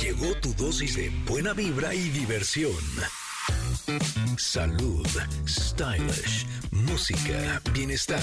[0.00, 2.72] Llegó tu dosis de buena vibra y diversión.
[4.36, 5.06] Salud,
[5.46, 8.22] stylish, música, bienestar.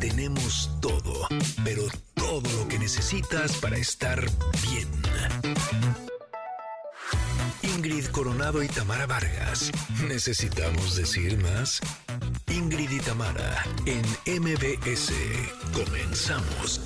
[0.00, 1.28] Tenemos todo,
[1.64, 1.82] pero
[2.14, 4.24] todo lo que necesitas para estar
[4.70, 4.88] bien.
[7.62, 9.70] Ingrid Coronado y Tamara Vargas.
[10.08, 11.80] ¿Necesitamos decir más?
[12.48, 14.02] Ingrid y Tamara en
[14.40, 15.12] MBS.
[15.74, 16.80] Comenzamos.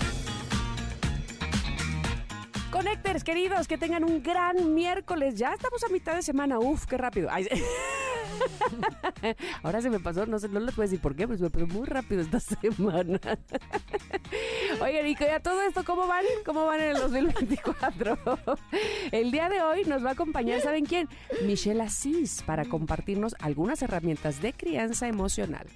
[3.25, 5.35] Queridos, que tengan un gran miércoles.
[5.37, 6.59] Ya estamos a mitad de semana.
[6.59, 7.29] Uf, qué rápido.
[7.31, 7.49] Ay,
[9.63, 11.67] Ahora se me pasó, no sé, no les puedo decir por qué, se me pasó
[11.67, 13.21] muy rápido esta semana.
[14.81, 16.25] Oigan, Nico, ya todo esto, ¿cómo van?
[16.45, 18.19] ¿Cómo van en el 2024?
[19.13, 21.09] El día de hoy nos va a acompañar, ¿saben quién?
[21.45, 25.67] Michelle Asís, para compartirnos algunas herramientas de crianza emocional.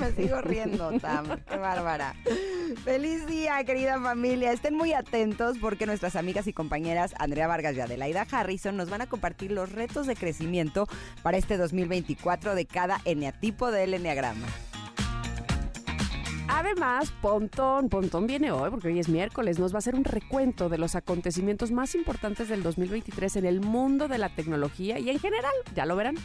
[0.00, 1.26] Me sigo riendo, Tam.
[1.48, 2.14] Qué bárbara.
[2.84, 4.52] Feliz día, querida familia.
[4.52, 9.02] Estén muy atentos porque nuestras amigas y compañeras Andrea Vargas y Adelaida Harrison nos van
[9.02, 10.86] a compartir los retos de crecimiento
[11.22, 14.46] para este 2024 de cada eneatipo del eneagrama.
[16.46, 20.68] Además, Pontón, Pontón viene hoy porque hoy es miércoles, nos va a hacer un recuento
[20.68, 25.18] de los acontecimientos más importantes del 2023 en el mundo de la tecnología y en
[25.18, 26.16] general, ya lo verán.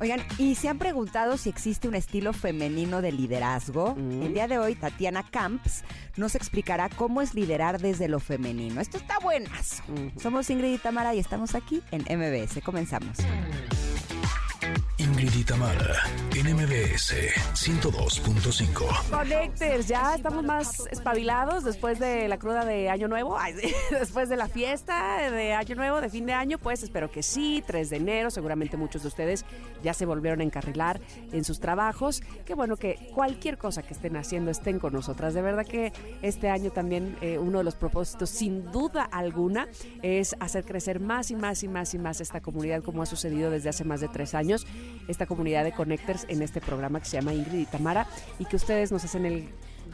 [0.00, 3.94] Oigan, y se han preguntado si existe un estilo femenino de liderazgo.
[3.94, 4.22] Mm.
[4.22, 5.84] El día de hoy, Tatiana Camps
[6.16, 8.80] nos explicará cómo es liderar desde lo femenino.
[8.80, 9.82] Esto está buenazo.
[9.88, 10.20] Ujú.
[10.20, 12.60] Somos Ingrid y Tamara y estamos aquí en MBS.
[12.62, 13.18] Comenzamos.
[15.24, 16.02] Ingrid y Tamara
[16.36, 17.14] en MBS
[17.54, 19.10] 102.5.
[19.10, 23.38] Connectors, ya estamos más espabilados después de la cruda de Año Nuevo,
[23.90, 27.64] después de la fiesta de Año Nuevo, de fin de año, pues espero que sí,
[27.66, 29.46] 3 de enero, seguramente muchos de ustedes
[29.82, 31.00] ya se volvieron a encarrilar
[31.32, 32.22] en sus trabajos.
[32.44, 35.32] Qué bueno que cualquier cosa que estén haciendo estén con nosotras.
[35.32, 39.68] De verdad que este año también eh, uno de los propósitos, sin duda alguna,
[40.02, 43.50] es hacer crecer más y más y más y más esta comunidad como ha sucedido
[43.50, 44.66] desde hace más de tres años,
[45.14, 48.06] esta comunidad de Connectors en este programa que se llama Ingrid y Tamara
[48.38, 49.48] y que ustedes nos hacen el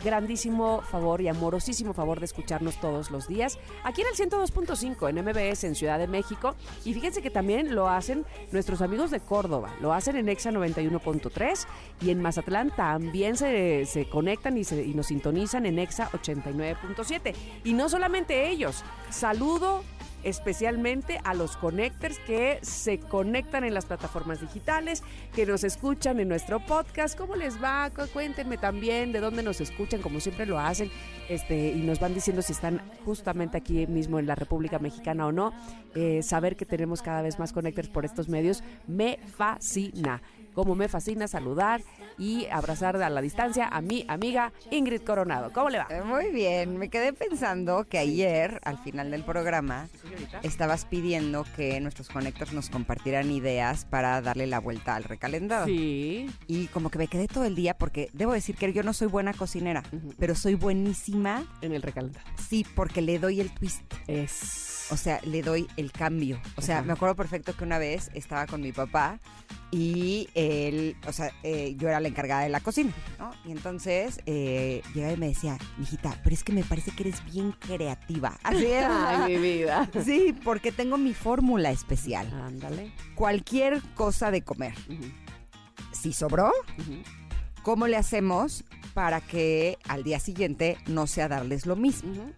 [0.05, 5.17] grandísimo favor y amorosísimo favor de escucharnos todos los días aquí en el 102.5 en
[5.25, 6.55] MBS en Ciudad de México.
[6.85, 11.67] Y fíjense que también lo hacen nuestros amigos de Córdoba, lo hacen en EXA 91.3
[12.01, 17.35] y en Mazatlán también se, se conectan y, se- y nos sintonizan en EXA 89.7
[17.65, 19.83] y no solamente ellos, saludo
[20.23, 25.03] especialmente a los connectors que se conectan en las plataformas digitales,
[25.35, 27.17] que nos escuchan en nuestro podcast.
[27.19, 27.91] ¿Cómo les va?
[27.91, 30.91] Cu- Cuéntenme también de dónde nos escuchan, como siempre lo hacen,
[31.29, 35.33] este, y nos van diciendo si están justamente aquí mismo en la República Mexicana o
[35.33, 35.53] no.
[35.95, 40.23] Eh, saber que tenemos cada vez más connectors por estos medios me fascina.
[40.55, 41.81] Como me fascina saludar
[42.19, 45.53] y abrazar a la distancia a mi amiga Ingrid Coronado.
[45.53, 45.87] ¿Cómo le va?
[45.91, 49.89] Eh, Muy bien, me quedé pensando que ayer, al final del programa,
[50.43, 55.67] estabas pidiendo que nuestros conectores nos compartieran ideas para darle la vuelta al recalendado.
[55.67, 56.29] Sí.
[56.47, 59.09] Y como que me quedé todo el día porque debo decir que yo no soy
[59.09, 59.83] buena cocinera,
[60.19, 62.27] pero soy buenísima, En el recalentado.
[62.49, 63.83] sí, porque le doy el twist.
[64.07, 64.70] Es.
[64.91, 66.41] O sea, le doy el cambio.
[66.57, 66.87] O sea, Ajá.
[66.87, 69.21] me acuerdo perfecto que una vez estaba con mi papá
[69.71, 73.31] y él, o sea, eh, yo era la encargada de la cocina, ¿no?
[73.45, 77.25] Y entonces eh, llegaba y me decía, mijita, pero es que me parece que eres
[77.25, 78.37] bien creativa.
[78.43, 79.25] Así era.
[79.25, 79.89] Ay, mi vida.
[80.05, 82.29] Sí, porque tengo mi fórmula especial.
[82.43, 82.93] Ándale.
[83.15, 84.75] Cualquier cosa de comer.
[85.93, 86.53] Si sobró.
[87.63, 88.65] ¿cómo le hacemos
[88.95, 92.11] para que al día siguiente no sea darles lo mismo?
[92.11, 92.33] Ujú.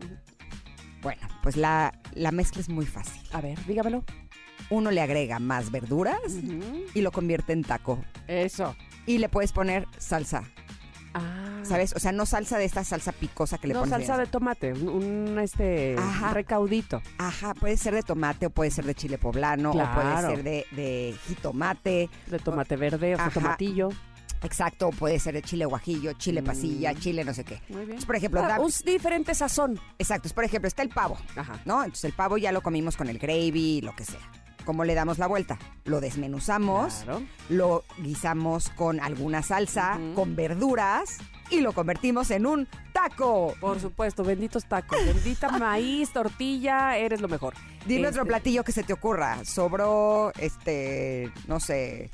[1.02, 3.20] Bueno, pues la, la mezcla es muy fácil.
[3.32, 4.04] A ver, dígamelo.
[4.70, 6.84] Uno le agrega más verduras Ujú.
[6.94, 8.02] y lo convierte en taco.
[8.28, 8.74] Eso.
[9.06, 10.44] Y le puedes poner salsa,
[11.14, 11.60] Ah.
[11.64, 11.92] ¿sabes?
[11.94, 13.90] O sea, no salsa de esta salsa picosa que le No, pones.
[13.94, 16.32] salsa de tomate, un, un, este Ajá.
[16.32, 17.02] recaudito.
[17.19, 19.94] Ajá, puede ser de tomate o puede ser de chile poblano o Claro.
[20.00, 22.08] puede ser de, de jitomate.
[22.28, 23.34] De tomate verde, o sea, Ajá.
[23.34, 23.90] tomatillo.
[24.42, 26.44] Exacto, puede ser de chile guajillo, chile Mm.
[26.44, 27.60] pasilla, chile no sé qué.
[27.69, 27.82] Muy bien.
[27.82, 29.78] Entonces, por ejemplo, Ah, da- un diferente sazón.
[29.98, 31.60] exacto, por ejemplo, está el pavo, Ajá.
[31.64, 31.82] ¿no?
[31.84, 34.20] Entonces el pavo ya lo comimos con el gravy, lo que sea.
[34.64, 35.58] ¿Cómo le damos la vuelta?
[35.84, 37.22] Lo desmenuzamos, Claro.
[37.49, 40.14] lo guisamos con alguna salsa, Ujú.
[40.14, 41.19] con verduras
[41.50, 43.55] y lo convertimos en un taco.
[43.61, 45.05] Por supuesto, benditos tacos.
[45.05, 47.55] Bendita maíz, tortilla, eres lo mejor.
[47.87, 49.44] Dime otro Este, platillo que se te ocurra.
[49.44, 52.11] Sobró, este, no sé,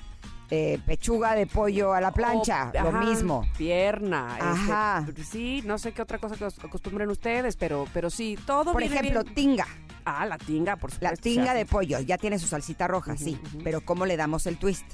[0.50, 3.44] eh, pechuga de pollo a la plancha, o- lo ajá, mismo.
[3.56, 4.28] Pierna.
[4.32, 5.06] este, Ajá.
[5.30, 8.80] sí, no sé qué otra cosa que os acostumbren ustedes, pero, pero sí, todo Por
[8.82, 9.34] viene ejemplo, bien.
[9.34, 9.66] tinga.
[10.04, 11.14] Ah, la tinga, por supuesto.
[11.14, 13.38] La tinga de pollo ya tiene su salsita roja, sí.
[13.62, 14.86] Pero ¿cómo le damos el twist?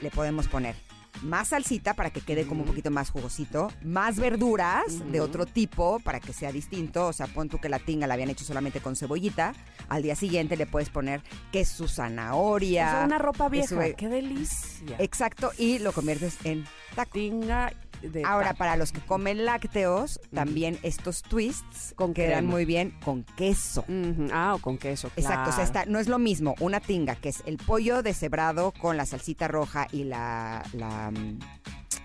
[0.00, 0.74] Le podemos poner
[1.22, 6.00] más salsita para que quede como un poquito más jugosito, más verduras de otro tipo
[6.00, 7.06] para que sea distinto.
[7.06, 9.54] O sea, pon tú que la tinga la habían hecho solamente con cebollita.
[9.88, 11.22] Al día siguiente le puedes poner
[11.52, 12.86] que su zanahoria.
[12.86, 13.68] O sea, una ropa vieja.
[13.68, 14.96] su- Qué delicia.
[14.98, 16.64] Exacto, y lo conviertes en
[16.96, 17.12] taco.
[17.12, 22.94] Tinga de Ahora, para los que comen lácteos, también estos twists Con quedan muy bien
[23.04, 23.84] con queso.
[24.32, 25.10] Ah, o con queso.
[25.16, 25.80] Exacto, o sea, claro.
[25.80, 29.48] está, no es lo mismo una tinga, que es el pollo deshebrado con la salsita
[29.48, 31.38] roja y la, la, mm,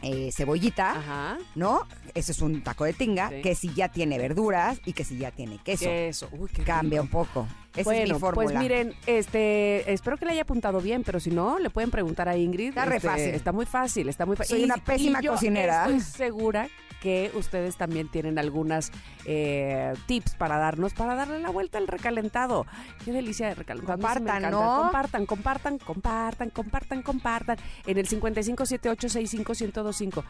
[0.01, 1.37] eh, cebollita, Ajá.
[1.55, 1.87] ¿no?
[2.13, 3.41] Ese es un taco de tinga, Sí.
[3.41, 5.85] que si ya tiene verduras y que si ya tiene queso.
[5.85, 6.29] Queso.
[6.31, 7.17] Uy, qué Cambia rico.
[7.19, 7.47] un poco.
[7.75, 8.45] Esa bueno, es mi fórmula.
[8.47, 12.27] pues miren, este, espero que le haya apuntado bien, pero si no, le pueden preguntar
[12.27, 12.69] a Ingrid.
[12.69, 13.29] Está re Este, fácil.
[13.35, 14.55] Está muy fácil, está muy fácil.
[14.57, 15.85] Soy una pésima yo cocinera.
[15.85, 16.67] Estoy segura
[17.01, 18.91] que ustedes también tienen algunas
[19.25, 22.65] eh, tips para darnos, para darle la vuelta al recalentado.
[23.03, 23.97] Qué delicia de recalentado.
[23.97, 24.51] Compartan.
[24.51, 24.83] ¿no?
[24.83, 27.57] Compartan, compartan, compartan, compartan, compartan.
[27.85, 30.23] En el 5578651025.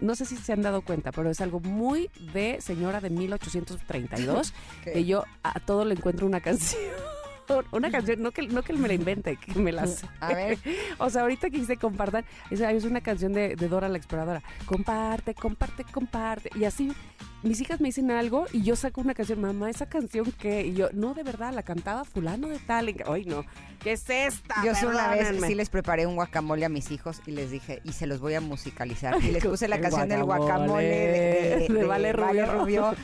[0.00, 4.54] No sé si se han dado cuenta, pero es algo muy de señora de 1832
[4.84, 4.92] ¿Qué?
[4.92, 6.80] que yo a todo le encuentro una canción.
[7.72, 10.06] Una canción, no que, no que me la invente, que me la sé.
[10.20, 10.58] A ver.
[10.98, 14.42] O sea, ahorita que dice compartan, esa es una canción de, de Dora la Exploradora.
[14.66, 16.50] Comparte, comparte, comparte.
[16.54, 16.92] Y así,
[17.42, 20.66] mis hijas me dicen algo y yo saco una canción, mamá, esa canción que.
[20.66, 22.94] Y yo, no, de verdad, la cantaba Fulano de tal.
[23.06, 23.44] Ay, no.
[23.82, 24.62] ¿Qué es esta?
[24.64, 27.80] Yo sí una vez sí les preparé un guacamole a mis hijos y les dije,
[27.84, 29.16] y se los voy a musicalizar.
[29.22, 32.46] Y les puse la canción del guacamole de, de Vale Rubio.
[32.52, 32.94] Rubio.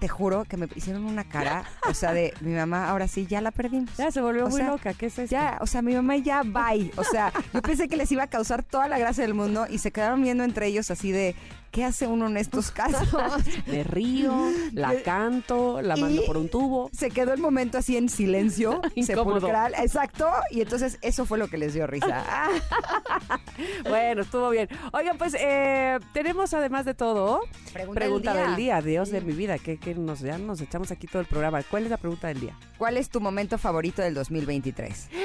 [0.00, 3.40] Te juro que me hicieron una cara, o sea, de mi mamá, ahora sí, ya
[3.40, 3.94] la perdimos.
[3.96, 4.94] Ya se volvió O muy sea, loca.
[4.94, 5.30] ¿Qué es esto?
[5.34, 6.90] Ya, o sea, mi mamá ya bye.
[6.96, 9.78] O sea, yo pensé que les iba a causar toda la gracia del mundo y
[9.78, 11.34] se quedaron viendo entre ellos así de,
[11.74, 13.08] ¿qué hace uno en estos casos?
[13.66, 14.32] Me río,
[14.72, 16.88] la canto, la mando Y- por un tubo.
[16.92, 21.58] Se quedó el momento así en silencio, sepulcral, exacto, y entonces eso fue lo que
[21.58, 22.24] les dio risa.
[23.88, 24.68] Bueno, estuvo bien.
[24.92, 27.40] Oigan, pues eh, tenemos además de todo,
[27.72, 28.80] pregunta, del día.
[28.82, 31.62] Dios de mi vida, que, que nos, ya nos echamos aquí todo el programa.
[31.62, 32.56] ¿Cuál es la pregunta del día?
[32.78, 35.08] ¿Cuál es tu momento favorito del 2023?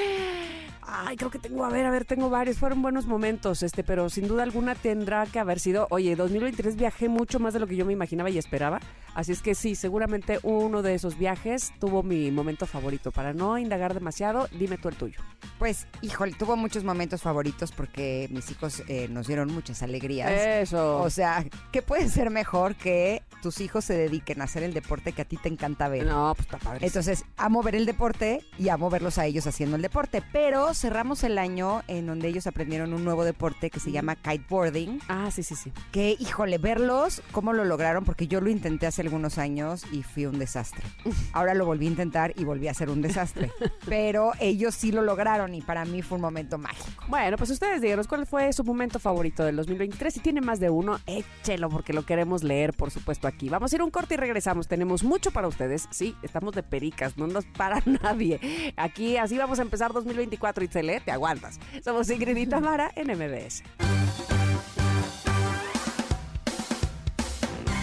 [0.92, 2.58] Ay, creo que tengo, a ver, a ver, tengo varios.
[2.58, 5.86] Fueron buenos momentos, este, pero sin duda alguna tendrá que haber sido.
[5.90, 8.80] Oye, 2023 viajé mucho más de lo que yo me imaginaba y esperaba.
[9.14, 13.12] Así es que sí, seguramente uno de esos viajes tuvo mi momento favorito.
[13.12, 15.20] Para no indagar demasiado, dime tú el tuyo.
[15.58, 20.30] Pues, híjole, tuvo muchos momentos favoritos porque mis hijos eh, nos dieron muchas alegrías.
[20.30, 20.98] Eso.
[20.98, 25.12] O sea, ¿qué puede ser mejor que tus hijos se dediquen a hacer el deporte
[25.12, 26.06] que a ti te encanta ver?
[26.06, 26.86] no, pues está padre.
[26.86, 30.22] Entonces, amo ver el deporte y amo verlos a ellos haciendo el deporte.
[30.32, 35.00] Pero cerramos el año en donde ellos aprendieron un nuevo deporte que se llama kiteboarding.
[35.08, 35.72] Ah, sí, sí, sí.
[35.92, 40.26] Que, híjole, verlos, cómo lo lograron, porque yo lo intenté hace algunos años y fui
[40.26, 40.82] un desastre.
[41.32, 43.50] Ahora lo volví a intentar y volví a ser un desastre.
[43.86, 47.04] Pero ellos sí lo lograron y para mí fue un momento mágico.
[47.08, 50.14] Bueno, pues ustedes díganos cuál fue su momento favorito del 2023.
[50.14, 53.48] Si tiene más de uno, échelo porque lo queremos leer, por supuesto, aquí.
[53.48, 54.68] Vamos a ir un corte y regresamos.
[54.68, 55.88] Tenemos mucho para ustedes.
[55.90, 58.74] Sí, estamos de pericas, no nos para nadie.
[58.76, 61.58] Aquí así vamos a empezar 2024 y se lee, te aguantas.
[61.82, 63.62] Somos Ingrid y Tamara en MBS.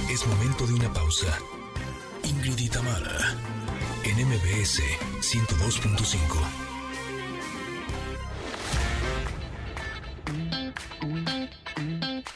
[0.09, 1.27] Es momento de una pausa.
[2.23, 3.35] Ingrid y Tamara,
[4.03, 4.81] en MBS
[5.21, 6.67] 102.5.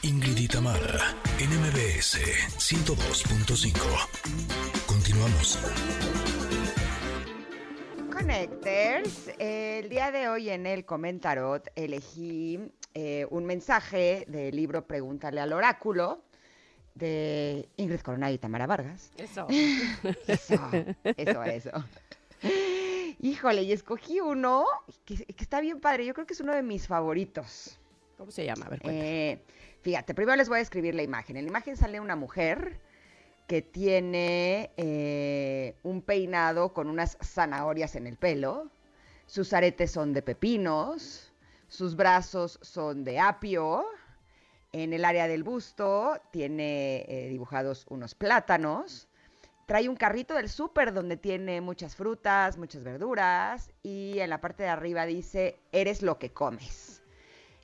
[0.00, 2.18] Ingrid y Tamara, en MBS
[2.56, 4.86] 102.5.
[4.86, 5.58] Continuamos.
[8.10, 12.58] Connectors, el día de hoy en el Comentarot elegí
[12.94, 16.22] eh, un mensaje del libro Pregúntale al oráculo
[16.94, 19.12] de Ingrid Coronado y Tamara Vargas.
[19.16, 19.46] Eso.
[20.26, 20.70] Eso,
[21.16, 21.70] eso, eso.
[23.20, 24.64] Híjole, y escogí uno
[25.04, 26.06] que, que está bien padre.
[26.06, 27.78] Yo creo que es uno de mis favoritos.
[28.22, 28.66] ¿Cómo se llama?
[28.66, 28.80] A ver.
[28.84, 29.42] Eh,
[29.82, 31.36] fíjate, primero les voy a escribir la imagen.
[31.36, 32.80] En la imagen sale una mujer
[33.46, 38.70] que tiene eh, un peinado con unas zanahorias en el pelo.
[39.26, 41.32] Sus aretes son de pepinos.
[41.68, 43.84] Sus brazos son de apio.
[44.72, 49.08] En el área del busto tiene eh, dibujados unos plátanos.
[49.66, 53.70] Trae un carrito del súper donde tiene muchas frutas, muchas verduras.
[53.82, 57.01] Y en la parte de arriba dice, eres lo que comes.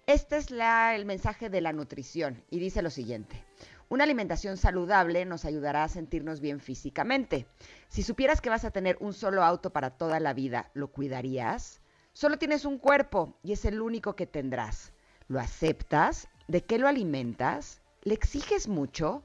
[0.08, 3.44] Este es la- el mensaje de la nutrición y dice lo siguiente.
[3.90, 7.46] Una alimentación saludable nos ayudará a sentirnos bien físicamente.
[7.88, 11.82] Si supieras que vas a tener un solo auto para toda la vida, ¿lo cuidarías?
[12.14, 14.94] Solo tienes un cuerpo y es el único que tendrás.
[15.26, 16.26] ¿Lo aceptas?
[16.46, 17.82] ¿De qué lo alimentas?
[18.02, 19.22] ¿Le exiges mucho?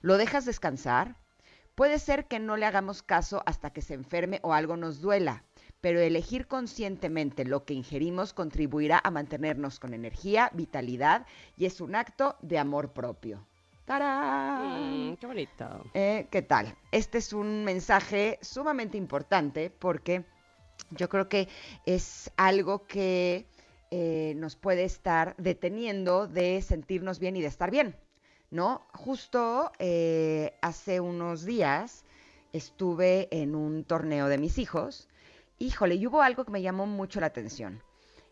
[0.00, 1.16] ¿Lo dejas descansar?
[1.74, 5.44] Puede ser que no le hagamos caso hasta que se enferme o algo nos duela,
[5.82, 11.26] pero elegir conscientemente lo que ingerimos contribuirá a mantenernos con energía, vitalidad
[11.58, 13.44] y es un acto de amor propio.
[13.84, 15.10] ¡Tarán!
[15.10, 15.84] Mm, qué bonito.
[15.92, 16.74] Eh, ¿Qué tal?
[16.92, 20.24] Este es un mensaje sumamente importante porque
[20.90, 21.48] yo creo que
[21.84, 23.48] es algo que
[23.90, 27.96] eh, nos puede estar deteniendo de sentirnos bien y de estar bien,
[28.50, 28.86] ¿no?
[28.92, 32.04] Justo eh, hace unos días
[32.52, 35.08] estuve en un torneo de mis hijos.
[35.62, 37.84] Híjole, y hubo algo que me llamó mucho la atención.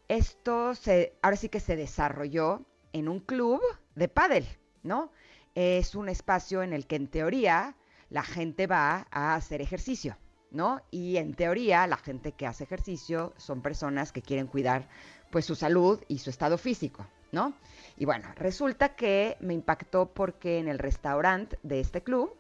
[0.09, 3.61] Esto se, ahora sí que se desarrolló en un club
[3.95, 4.49] de pádel,
[4.83, 5.13] ¿no?
[5.55, 7.77] Es un espacio en el que en teoría
[8.09, 10.19] la gente va a hacer ejercicio,
[10.51, 10.83] ¿no?
[10.91, 14.89] Y en teoría la gente que hace ejercicio son personas que quieren cuidar
[15.31, 17.55] pues su salud y su estado físico, ¿no?
[17.97, 22.35] Y bueno, resulta que me impactó porque en el restaurante de este club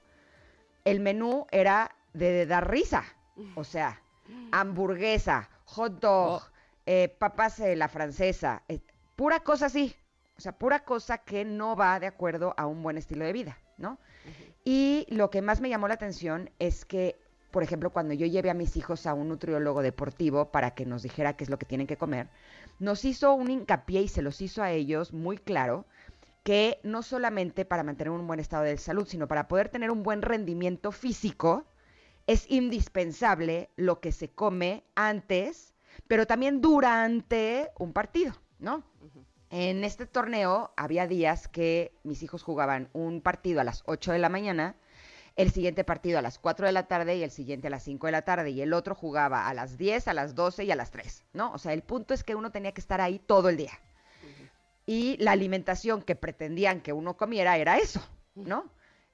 [0.84, 3.04] el menú era de, dar risa,
[3.54, 4.02] o sea,
[4.52, 6.42] hamburguesa, hot dog,
[6.86, 8.80] eh, papas eh, la francesa, eh,
[9.16, 9.94] pura cosa así,
[10.36, 13.58] o sea, pura cosa que no va de acuerdo a un buen estilo de vida,
[13.76, 13.98] ¿no?
[14.64, 17.18] Y lo que más me llamó la atención es que,
[17.50, 21.02] por ejemplo, cuando yo llevé a mis hijos a un nutriólogo deportivo para que nos
[21.02, 22.28] dijera qué es lo que tienen que comer,
[22.78, 25.86] nos hizo un hincapié y se los hizo a ellos muy claro
[26.42, 30.02] que no solamente para mantener un buen estado de salud, sino para poder tener un
[30.02, 31.66] buen rendimiento físico,
[32.30, 35.74] es indispensable lo que se come antes,
[36.06, 38.84] pero también durante un partido, ¿no?
[39.50, 44.20] En este torneo había días que mis hijos jugaban un partido a las 8 de
[44.20, 44.76] la mañana,
[45.34, 48.06] el siguiente partido a las 4 de la tarde y el siguiente a las 5
[48.06, 50.76] de la tarde y el otro jugaba a las 10, a las 12 y a
[50.76, 51.52] las 3, ¿no?
[51.52, 53.72] O sea, el punto es que uno tenía que estar ahí todo el día.
[54.86, 58.00] Y la alimentación que pretendían que uno comiera era eso,
[58.36, 58.70] ¿no?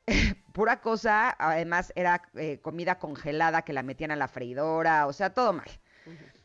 [0.57, 5.29] Pura cosa, además era eh, comida congelada que la metían a la freidora, o sea,
[5.29, 5.69] todo mal.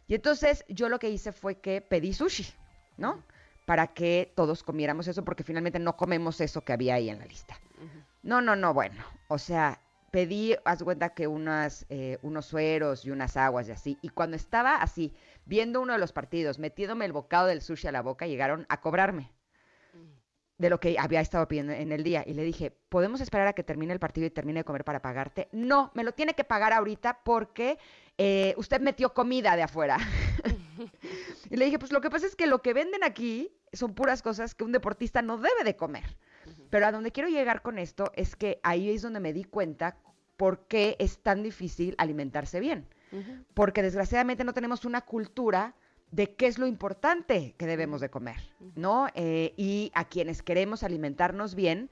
[0.05, 2.45] Y entonces yo lo que hice fue que pedí sushi,
[2.97, 3.23] ¿no?
[3.65, 7.25] Para que todos comiéramos eso, porque finalmente no comemos eso que había ahí en la
[7.25, 7.57] lista.
[8.21, 9.79] No, no, no, bueno, o sea,
[10.11, 13.97] pedí, haz cuenta que unas, eh, unos sueros y unas aguas y así.
[14.01, 15.13] Y cuando estaba así,
[15.45, 18.81] viendo uno de los partidos, metiéndome el bocado del sushi a la boca, llegaron a
[18.81, 19.31] cobrarme
[20.61, 22.23] de lo que había estado pidiendo en el día.
[22.25, 25.01] Y le dije, ¿podemos esperar a que termine el partido y termine de comer para
[25.01, 25.49] pagarte?
[25.51, 27.79] No, me lo tiene que pagar ahorita porque
[28.17, 29.97] eh, usted metió comida de afuera.
[31.49, 34.21] y le dije, pues lo que pasa es que lo que venden aquí son puras
[34.21, 36.15] cosas que un deportista no debe de comer.
[36.69, 39.97] Pero a donde quiero llegar con esto es que ahí es donde me di cuenta
[40.37, 42.87] por qué es tan difícil alimentarse bien.
[43.53, 45.75] Porque desgraciadamente no tenemos una cultura
[46.11, 48.37] de qué es lo importante que debemos de comer,
[48.75, 49.07] ¿no?
[49.15, 51.89] Eh, y a quienes queremos alimentarnos bien,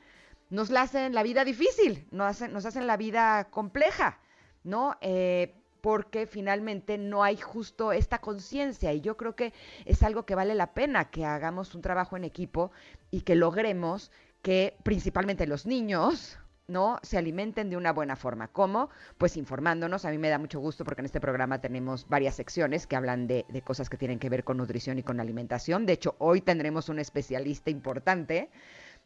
[0.49, 4.19] nos la hacen la vida difícil, nos hacen, nos hacen la vida compleja,
[4.63, 4.97] ¿no?
[5.01, 9.53] Eh, porque finalmente no hay justo esta conciencia y yo creo que
[9.85, 12.71] es algo que vale la pena que hagamos un trabajo en equipo
[13.11, 14.11] y que logremos
[14.41, 16.37] que principalmente los niños,
[16.69, 16.99] ¿no?
[17.03, 18.47] Se alimenten de una buena forma.
[18.47, 18.89] ¿Cómo?
[19.17, 20.05] Pues informándonos.
[20.05, 23.27] A mí me da mucho gusto porque en este programa tenemos varias secciones que hablan
[23.27, 25.85] de, de cosas que tienen que ver con nutrición y con alimentación.
[25.85, 28.49] De hecho, hoy tendremos un especialista importante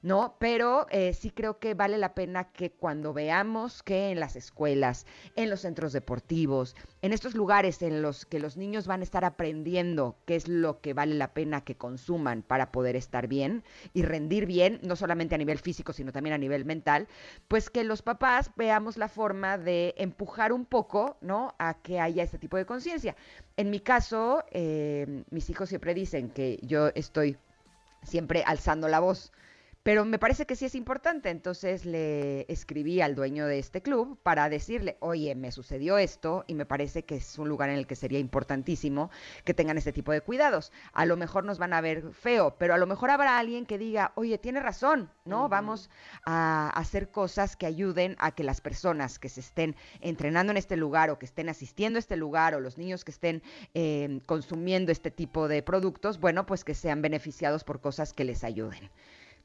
[0.04, 0.36] ¿no?
[0.38, 5.08] Pero eh, sí creo que vale la pena que cuando veamos que en las escuelas,
[5.36, 9.26] en los centros deportivos, en estos lugares en los que los niños van a estar
[9.26, 14.04] aprendiendo qué es lo que vale la pena que consuman para poder estar bien y
[14.04, 17.08] rendir bien, no solamente a nivel físico, sino también a nivel mental,
[17.48, 21.56] pues que los papás veamos la forma de empujar un poco, ¿no?
[21.58, 23.16] A que haya este tipo de conciencia.
[23.56, 27.38] En mi caso, eh, mis hijos siempre dicen que yo estoy
[28.04, 29.32] siempre alzando la voz
[29.84, 34.18] pero me parece que sí es importante, entonces le escribí al dueño de este club
[34.24, 37.86] para decirle, oye, me sucedió esto y me parece que es un lugar en el
[37.86, 39.12] que sería importantísimo
[39.44, 40.72] que tengan este tipo de cuidados.
[40.94, 43.78] A lo mejor nos van a ver feo, pero a lo mejor habrá alguien que
[43.78, 45.50] diga, oye, tiene razón, ¿no?
[45.50, 45.90] Vamos
[46.26, 50.78] a hacer cosas que ayuden a que las personas que se estén entrenando en este
[50.78, 54.94] lugar o que estén asistiendo a este lugar o los niños que estén eh, consumiendo
[54.94, 58.90] este tipo de productos, bueno, pues que sean beneficiados por cosas que les ayuden.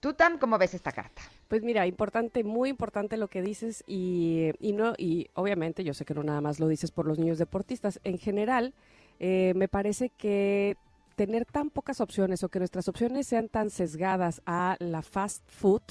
[0.01, 1.23] ¿Tú, Tam, cómo ves esta carta?
[1.49, 6.05] Pues mira, importante, muy importante lo que dices y, y, no, y obviamente yo sé
[6.05, 7.99] que no nada más lo dices por los niños deportistas.
[8.05, 8.75] En general,
[9.19, 10.77] eh, me parece que
[11.17, 15.83] tener tan pocas opciones o que nuestras opciones sean tan sesgadas a la fast food,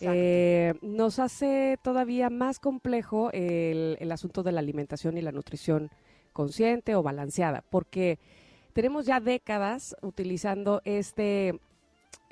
[0.00, 5.88] eh, nos hace todavía más complejo el, el, asunto de la alimentación y la nutrición
[6.34, 8.18] consciente o balanceada, porque
[8.74, 11.58] tenemos ya décadas utilizando este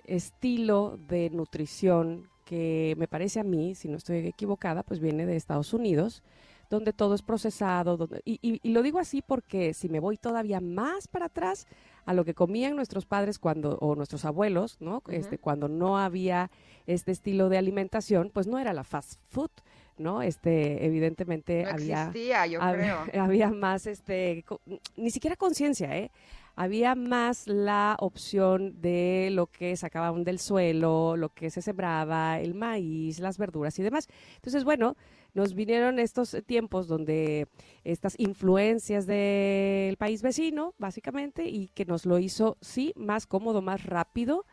[0.07, 5.37] estilo de nutrición que me parece a mí, si no estoy equivocada, pues viene de
[5.37, 6.23] Estados Unidos,
[6.71, 8.09] donde todo es procesado.
[8.25, 11.67] y, y, lo digo así porque si me voy todavía más para atrás
[12.07, 15.03] a lo que comían nuestros padres cuando, o nuestros abuelos, ¿no?
[15.09, 16.51] este, cuando no había
[16.87, 19.51] este estilo de alimentación, pues no era la fast food.
[19.99, 20.21] ¿no?
[20.21, 22.99] Este, evidentemente no había, existía, yo creo.
[23.19, 24.45] había más, este,
[24.95, 26.11] ni siquiera conciencia, ¿eh?
[26.57, 32.55] Había más la opción de lo que sacaban del suelo, lo que se sembraba, el
[32.55, 34.09] maíz, las verduras y demás.
[34.37, 34.97] Entonces, bueno,
[35.35, 37.47] nos vinieron estos tiempos donde
[37.85, 43.85] estas influencias del país vecino, básicamente, y que nos lo hizo, sí, más cómodo, más
[43.85, 44.47] rápido,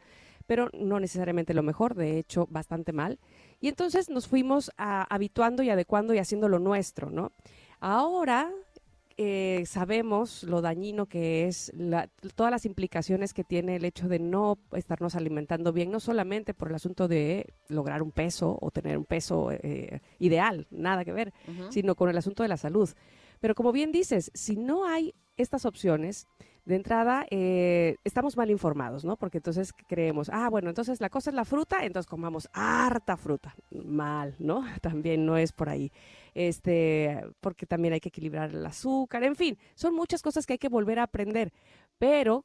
[0.46, 3.18] pero no necesariamente lo mejor, de hecho, bastante mal.
[3.62, 7.32] Y entonces nos fuimos habituando y adecuando y haciendo lo nuestro, ¿no?
[7.80, 8.52] Ahora
[9.18, 11.72] eh, sabemos lo dañino que es,
[12.36, 16.70] todas las implicaciones que tiene el hecho de no estarnos alimentando bien, no solamente por
[16.70, 21.34] el asunto de lograr un peso o tener un peso eh, ideal, nada que ver,
[21.70, 22.90] sino con el asunto de la salud.
[23.40, 26.28] Pero como bien dices, si no hay estas opciones,
[26.66, 29.18] de entrada eh, estamos mal informados, ¿no?
[29.18, 33.56] Porque entonces creemos, ah, bueno, entonces la cosa es la fruta, entonces comamos harta fruta.
[33.72, 34.64] Mal, ¿no?
[34.82, 35.92] También no es por ahí.
[36.34, 40.58] Este, porque también hay que equilibrar el azúcar, en fin, son muchas cosas que hay
[40.60, 41.54] que volver a aprender,
[42.00, 42.44] pero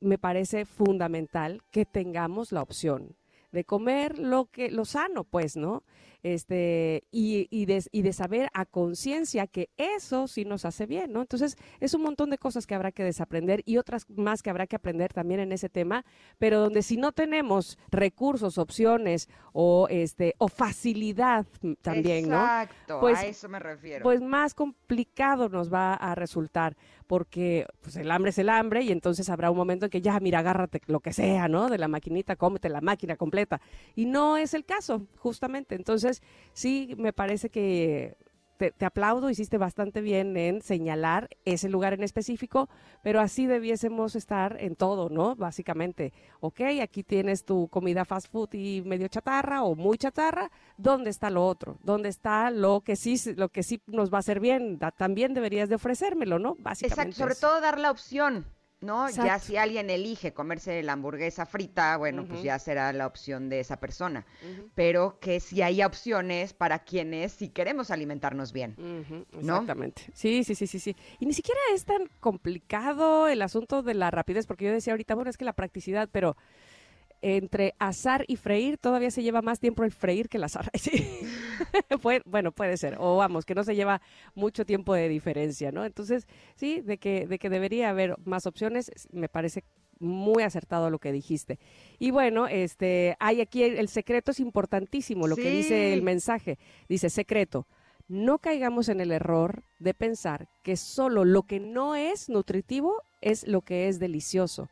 [0.00, 3.16] me parece fundamental que tengamos la opción
[3.50, 5.84] de comer lo que lo sano, pues, ¿no?
[6.22, 11.12] Este, y, y, de, y de saber a conciencia que eso sí nos hace bien,
[11.12, 11.20] ¿no?
[11.20, 14.66] Entonces, es un montón de cosas que habrá que desaprender y otras más que habrá
[14.66, 16.04] que aprender también en ese tema,
[16.38, 21.46] pero donde si no tenemos recursos, opciones o, este, o facilidad
[21.82, 22.36] también, ¿no?
[22.36, 24.02] Exacto, pues, a eso me refiero.
[24.02, 28.92] Pues más complicado nos va a resultar porque pues el hambre es el hambre y
[28.92, 31.68] entonces habrá un momento en que ya, mira, agárrate lo que sea, ¿no?
[31.68, 33.60] De la maquinita, cómete la máquina completa.
[33.96, 35.74] Y no es el caso, justamente.
[35.74, 36.07] Entonces,
[36.52, 38.16] sí, me parece que
[38.58, 42.68] te, aplaudo, hiciste bastante bien en señalar ese lugar en específico,
[43.02, 45.36] pero así debiésemos estar en todo, ¿no?
[45.36, 51.10] Básicamente, ok, aquí tienes tu comida fast food y medio chatarra o muy chatarra, ¿dónde
[51.10, 51.78] está lo otro?
[51.82, 54.78] ¿Dónde está lo que sí, lo que sí nos va a hacer bien?
[54.96, 56.56] también deberías de ofrecérmelo, ¿no?
[56.58, 57.10] Básicamente.
[57.10, 58.46] Exacto, sobre todo dar la opción.
[58.80, 59.08] ¿No?
[59.10, 63.60] Ya si alguien elige comerse la hamburguesa frita, bueno, pues ya será la opción de
[63.60, 64.26] esa persona.
[64.74, 68.76] Pero que si hay opciones para quienes si queremos alimentarnos bien.
[69.32, 70.02] Exactamente.
[70.12, 70.96] Sí, sí, sí, sí, sí.
[71.18, 75.14] Y ni siquiera es tan complicado el asunto de la rapidez, porque yo decía ahorita,
[75.14, 76.36] bueno, es que la practicidad, pero
[77.22, 80.70] entre asar y freír todavía se lleva más tiempo el freír que el asar.
[82.24, 82.96] bueno, puede ser.
[82.98, 84.00] O vamos, que no se lleva
[84.34, 85.84] mucho tiempo de diferencia, ¿no?
[85.84, 89.64] Entonces, sí, de que, de que debería haber más opciones, me parece
[90.00, 91.58] muy acertado lo que dijiste.
[91.98, 96.58] Y bueno, este, hay aquí el, secreto es importantísimo, lo que dice el mensaje.
[96.88, 97.66] Dice, secreto,
[98.06, 103.46] no caigamos en el error de pensar que solo lo que no es nutritivo es
[103.46, 104.68] lo que es delicioso.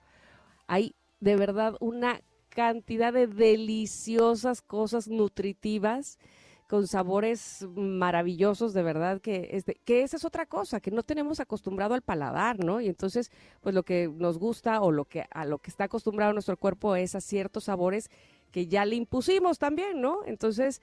[0.66, 2.20] Hay de verdad una
[2.56, 6.18] cantidad de deliciosas cosas nutritivas
[6.66, 11.38] con sabores maravillosos, de verdad, que, este, que esa es otra cosa, que no tenemos
[11.38, 12.80] acostumbrado al paladar, ¿no?
[12.80, 16.32] Y entonces, pues lo que nos gusta o lo que, a lo que está acostumbrado
[16.32, 18.10] nuestro cuerpo es a ciertos sabores
[18.52, 20.20] que ya le impusimos también, ¿no?
[20.24, 20.80] Entonces,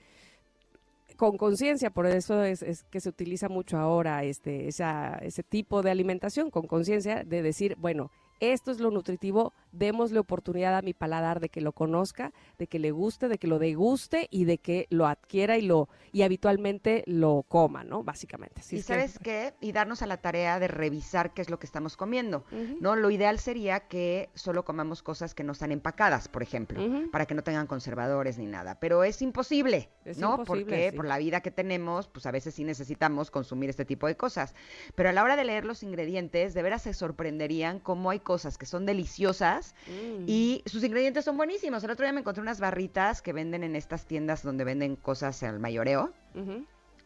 [1.16, 6.50] con conciencia, por eso es, que se utiliza mucho ahora este, ese tipo de alimentación,
[6.50, 11.48] con conciencia de decir, bueno, esto es lo nutritivo, démosle oportunidad a mi paladar de
[11.48, 15.06] que lo conozca, de que le guste, de que lo deguste y de que lo
[15.06, 18.04] adquiera y lo y habitualmente lo coma, ¿no?
[18.04, 18.62] Básicamente.
[18.70, 21.96] y sabes qué, y darnos a la tarea de revisar qué es lo que estamos
[21.96, 22.44] comiendo,
[22.80, 22.96] ¿no?
[22.96, 27.34] Lo ideal sería que solo comamos cosas que no están empacadas, por ejemplo, para que
[27.34, 30.44] no tengan conservadores ni nada, pero es imposible, ¿no?
[30.44, 34.16] Porque por la vida que tenemos, pues a veces sí necesitamos consumir este tipo de
[34.16, 34.54] cosas,
[34.94, 38.58] pero a la hora de leer los ingredientes, de veras se sorprenderían cómo hay cosas
[38.58, 40.24] que son deliciosas mm.
[40.26, 41.84] y sus ingredientes son buenísimos.
[41.84, 45.42] El otro día me encontré unas barritas que venden en estas tiendas donde venden cosas
[45.42, 46.12] al mayoreo.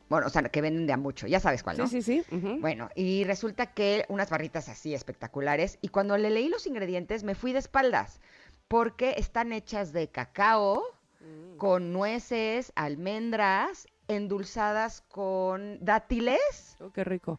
[0.08, 1.86] Bueno, o sea, que venden de a mucho, ya sabes cuál, ¿no?
[1.86, 2.58] Sí, sí, sí.
[2.60, 7.34] Bueno, y resulta que unas barritas así espectaculares, y cuando le leí los ingredientes me
[7.34, 8.20] fui de espaldas,
[8.68, 10.82] porque están hechas de cacao,
[11.20, 11.58] mm.
[11.58, 16.76] con nueces, almendras, endulzadas con dátiles.
[16.80, 17.38] Oh, qué rico.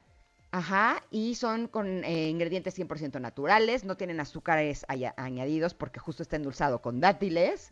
[0.52, 4.84] Ajá, y son con eh, ingredientes 100% naturales, no tienen azúcares
[5.16, 7.70] añadidos porque justo está endulzado con dátiles.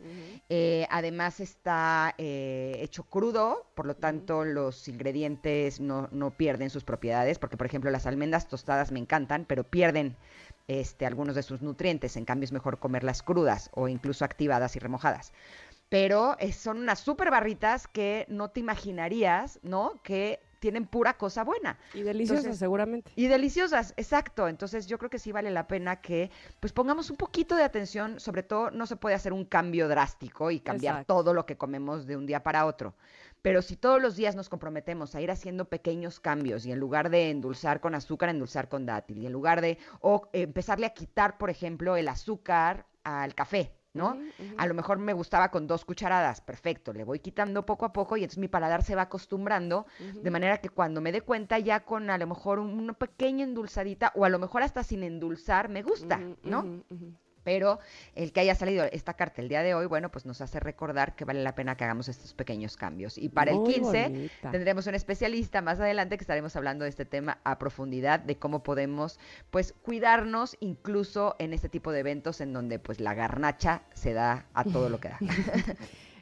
[0.48, 6.84] Eh, además está eh, hecho crudo, por lo tanto los ingredientes no, no, pierden sus
[6.84, 10.16] propiedades, porque por ejemplo las almendras tostadas me encantan, pero pierden
[10.68, 14.78] este, algunos de sus nutrientes, en cambio es mejor comerlas crudas o incluso activadas y
[14.78, 15.32] remojadas
[15.90, 19.94] pero son unas super barritas que no te imaginarías, ¿no?
[20.02, 21.78] Que tienen pura cosa buena.
[21.94, 23.12] Y deliciosas, Entonces, seguramente.
[23.16, 24.48] Y deliciosas, exacto.
[24.48, 28.20] Entonces yo creo que sí vale la pena que pues pongamos un poquito de atención,
[28.20, 31.14] sobre todo no se puede hacer un cambio drástico y cambiar Exacto.
[31.14, 32.94] todo lo que comemos de un día para otro.
[33.42, 37.08] Pero si todos los días nos comprometemos a ir haciendo pequeños cambios y en lugar
[37.08, 40.90] de endulzar con azúcar, endulzar con dátil y en lugar de o eh, empezarle a
[40.94, 44.14] quitar, por ejemplo, el azúcar al café, ¿no?
[44.56, 48.16] A lo mejor me gustaba con dos cucharadas, perfecto, le voy quitando poco a poco
[48.16, 49.86] y entonces mi paladar se va acostumbrando,
[50.22, 53.44] de manera que cuando me dé cuenta ya con a lo mejor un- una pequeña
[53.44, 56.62] endulzadita o a lo mejor hasta sin endulzar me gusta, ¿no?
[57.48, 57.78] Pero
[58.14, 61.16] el que haya salido esta carta el día de hoy, bueno, pues nos hace recordar
[61.16, 63.16] que vale la pena que hagamos estos pequeños cambios.
[63.16, 64.50] Y para Muy el 15 bonita.
[64.50, 68.62] tendremos un especialista más adelante que estaremos hablando de este tema a profundidad, de cómo
[68.62, 69.18] podemos
[69.50, 74.44] pues cuidarnos incluso en este tipo de eventos en donde pues la garnacha se da
[74.52, 75.18] a todo lo que da.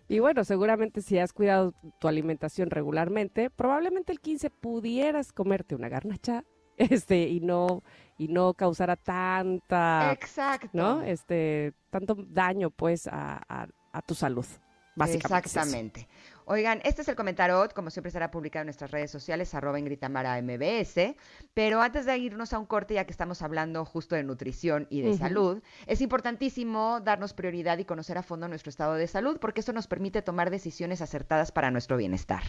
[0.08, 5.88] Y bueno, seguramente si has cuidado tu alimentación regularmente, probablemente el 15 pudieras comerte una
[5.88, 6.44] garnacha
[6.76, 7.82] este y no
[8.18, 10.68] y no causara tanta, Exacto.
[10.72, 11.02] ¿no?
[11.02, 14.46] Este, tanto daño pues a, a- a tu salud.
[14.94, 15.48] Básicamente.
[15.48, 15.56] es.
[15.56, 16.08] Exactamente.
[16.48, 19.98] Oigan, este es el comentario, como siempre será publicado en nuestras redes sociales, arroba Ingrid
[19.98, 21.16] Tamara MBS,
[21.54, 25.00] pero antes de irnos a un corte, ya que estamos hablando justo de nutrición y
[25.00, 29.58] de salud, es importantísimo darnos prioridad y conocer a fondo nuestro estado de salud, porque
[29.58, 32.44] eso nos permite tomar decisiones acertadas para nuestro bienestar.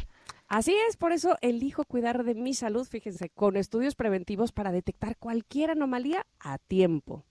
[0.47, 5.17] Así es, por eso elijo cuidar de mi salud, fíjense, con estudios preventivos para detectar
[5.17, 7.25] cualquier anomalía a tiempo.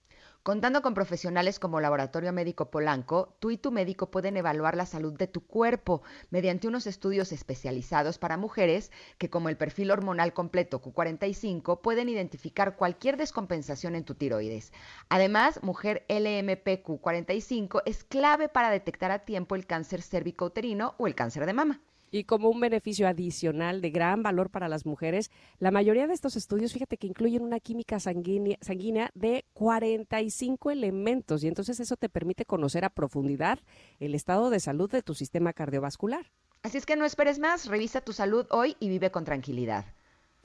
[0.47, 5.13] Contando con profesionales como Laboratorio Médico Polanco, tú y tu médico pueden evaluar la salud
[5.13, 10.81] de tu cuerpo mediante unos estudios especializados para mujeres que, como el perfil hormonal completo
[10.81, 14.73] Q45, pueden identificar cualquier descompensación en tu tiroides.
[15.09, 21.45] Además, mujer LMP-Q45 es clave para detectar a tiempo el cáncer cérvico-uterino o el cáncer
[21.47, 21.81] de mama.
[22.11, 26.37] Y como un beneficio adicional de gran valor para las mujeres, la mayoría de estos
[26.37, 32.09] estudios, fíjate que incluyen una química sanguínea, sanguínea de 45 elementos y entonces eso te
[32.09, 33.59] permite conocer a profundidad
[34.01, 36.31] el estado de salud de tu sistema cardiovascular.
[36.63, 39.85] Así es que no esperes más, revisa tu salud hoy y vive con tranquilidad.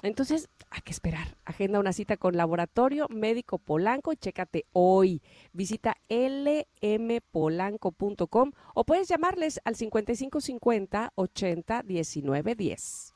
[0.01, 1.37] Entonces, hay que esperar.
[1.45, 5.21] Agenda una cita con Laboratorio Médico Polanco y chécate hoy.
[5.53, 13.13] Visita lmpolanco.com o puedes llamarles al 5550 80 19 10.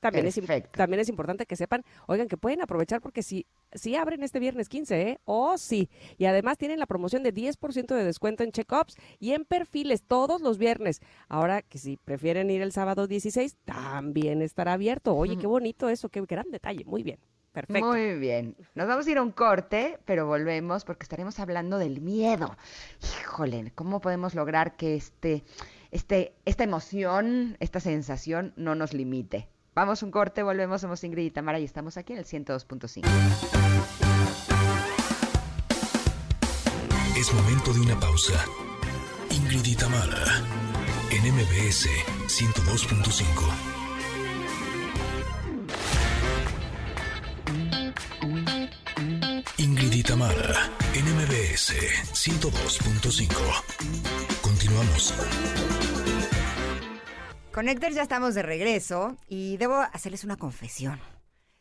[0.00, 0.40] También es,
[0.72, 4.68] también es importante que sepan, oigan, que pueden aprovechar porque si, si abren este viernes
[4.68, 5.20] 15, ¿eh?
[5.24, 5.90] Oh, sí.
[6.16, 10.40] Y además tienen la promoción de 10% de descuento en check-ups y en perfiles todos
[10.40, 11.00] los viernes.
[11.28, 15.14] Ahora que si prefieren ir el sábado 16, también estará abierto.
[15.14, 16.84] Oye, qué bonito eso, qué gran detalle.
[16.84, 17.18] Muy bien.
[17.52, 17.84] Perfecto.
[17.84, 18.56] Muy bien.
[18.74, 22.56] Nos vamos a ir a un corte, pero volvemos porque estaremos hablando del miedo.
[23.02, 25.42] Híjole, ¿cómo podemos lograr que este,
[25.90, 29.48] este, esta emoción, esta sensación no nos limite?
[29.74, 33.06] Vamos un corte, volvemos, somos Ingrid y Tamara y estamos aquí en el 102.5.
[37.16, 38.44] Es momento de una pausa.
[39.30, 40.24] Ingrid y Tamara,
[41.10, 41.88] en MBS
[42.26, 43.70] 102.5.
[49.58, 51.74] Ingrid y Tamara, en MBS
[52.12, 53.28] 102.5.
[54.40, 55.14] Continuamos.
[57.52, 61.00] Connectors, ya estamos de regreso y debo hacerles una confesión.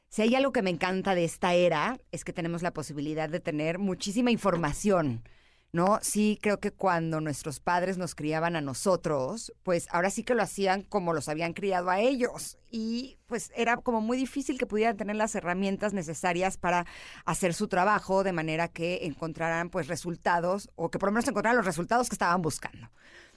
[0.08, 3.40] Si hay algo que me encanta de esta era es que tenemos la posibilidad de
[3.40, 5.24] tener muchísima información,
[5.72, 5.98] ¿no?
[6.04, 10.44] Sí, creo que cuando nuestros padres nos criaban a nosotros, pues ahora sí que lo
[10.44, 12.60] hacían como los habían criado a ellos.
[12.70, 16.86] Y pues era como muy difícil que pudieran tener las herramientas necesarias para
[17.26, 21.58] hacer su trabajo de manera que encontraran pues resultados o que por lo menos encontraran
[21.58, 22.92] los resultados que estaban buscando.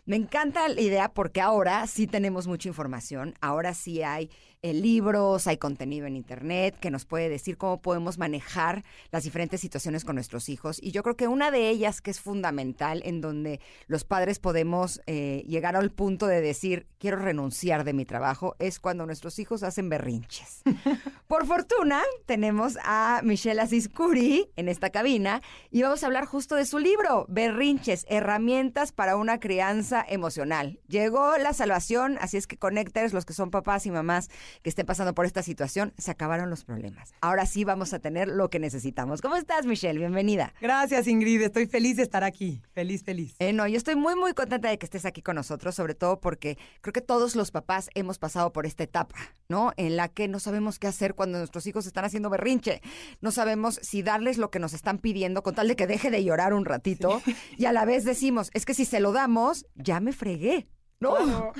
[0.04, 4.30] Me encanta la idea porque ahora sí tenemos mucha información, ahora sí hay
[4.64, 9.61] eh, libros, hay contenido en Internet que nos puede decir cómo podemos manejar las diferentes
[9.61, 10.79] situaciones con nuestros hijos.
[10.81, 15.01] Y yo creo que una de ellas que es fundamental, en donde los padres podemos
[15.07, 19.64] eh, llegar al punto de decir, quiero renunciar de mi trabajo, es cuando nuestros hijos
[19.64, 20.62] hacen berrinches.
[21.27, 26.55] Por fortuna, tenemos a Michelle Asís Curi en esta cabina y vamos a hablar justo
[26.55, 30.79] de su libro, Berrinches, herramientas para una crianza emocional.
[30.87, 34.31] Llegó la salvación, así es que conectores, los que son papás y mamás
[34.62, 37.14] que estén pasando por esta situación, se acabaron los problemas.
[37.20, 39.20] Ahora sí vamos a tener lo que necesitamos.
[39.20, 39.98] ¿Cómo estás, Michelle?
[39.98, 40.54] Bienvenida.
[40.60, 41.42] Gracias, Ingrid.
[41.42, 42.62] Estoy feliz de estar aquí.
[42.72, 43.34] Feliz, feliz.
[43.38, 46.20] Eh, no, yo estoy muy, muy contenta de que estés aquí con nosotros, sobre todo
[46.20, 49.16] porque creo que todos los papás hemos pasado por esta etapa,
[49.48, 49.72] ¿no?
[49.76, 52.80] En la que no sabemos qué hacer cuando nuestros hijos están haciendo berrinche.
[53.20, 56.24] No sabemos si darles lo que nos están pidiendo con tal de que deje de
[56.24, 57.22] llorar un ratito
[57.56, 60.66] y a la vez decimos, es que si se lo damos, ya me fregué.
[61.02, 61.52] ¿No?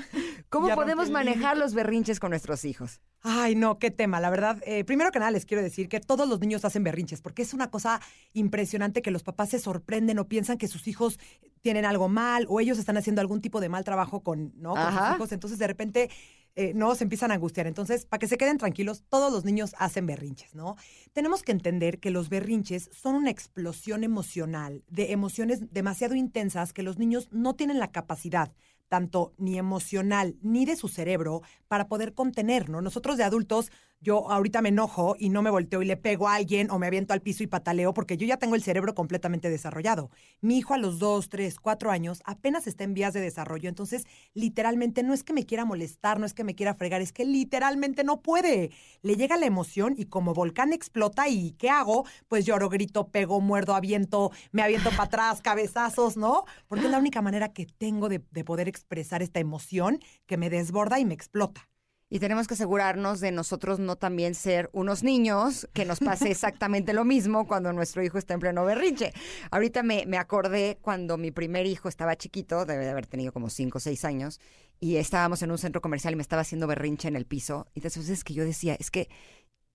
[0.49, 3.01] ¿Cómo Ya podemos rompí manejar los berrinches con nuestros hijos?
[3.21, 4.19] Ay, no, qué tema.
[4.19, 7.21] La verdad, eh, primero que nada les quiero decir que todos los niños hacen berrinches,
[7.21, 8.01] porque es una cosa
[8.33, 11.19] impresionante que los papás se sorprenden o piensan que sus hijos
[11.61, 14.73] tienen algo mal o ellos están haciendo algún tipo de mal trabajo con, ¿no?
[14.73, 15.31] con sus hijos.
[15.31, 16.09] Entonces, de repente,
[16.55, 17.65] eh, no, se empiezan a angustiar.
[17.65, 20.75] Entonces, para que se queden tranquilos, todos los niños hacen berrinches, ¿no?
[21.13, 26.83] Tenemos que entender que los berrinches son una explosión emocional de emociones demasiado intensas que
[26.83, 28.53] los niños no tienen la capacidad
[28.89, 32.81] tanto ni emocional ni de su cerebro para poder contener, ¿no?
[32.81, 33.71] Nosotros de adultos,
[34.03, 36.87] yo ahorita me enojo y no me volteo y le pego a alguien o me
[36.87, 40.11] aviento al piso y pataleo porque yo ya tengo el cerebro completamente desarrollado.
[40.41, 44.05] Mi hijo a los dos, tres, cuatro años apenas está en vías de desarrollo, entonces
[44.33, 47.23] literalmente no es que me quiera molestar, no es que me quiera fregar, es que
[47.23, 48.71] literalmente no puede.
[49.01, 52.05] Le llega la emoción y como volcán explota y ¿qué hago?
[52.27, 56.43] Pues lloro, grito, pego, muerdo, aviento, me aviento para atrás, cabezazos, ¿no?
[56.67, 60.49] Porque es la única manera que tengo de, de poder expresar esta emoción que me
[60.49, 61.72] desborda y me explota.
[62.13, 66.93] Y tenemos que asegurarnos de nosotros no también ser unos niños que nos pase exactamente
[66.93, 69.13] lo mismo cuando nuestro hijo está en pleno berrinche.
[69.49, 73.49] Ahorita me, me acordé cuando mi primer hijo estaba chiquito, debe de haber tenido como
[73.49, 74.39] 5 o 6 años,
[74.79, 77.65] y estábamos en un centro comercial y me estaba haciendo berrinche en el piso.
[77.73, 79.09] Y entonces es que yo decía, es que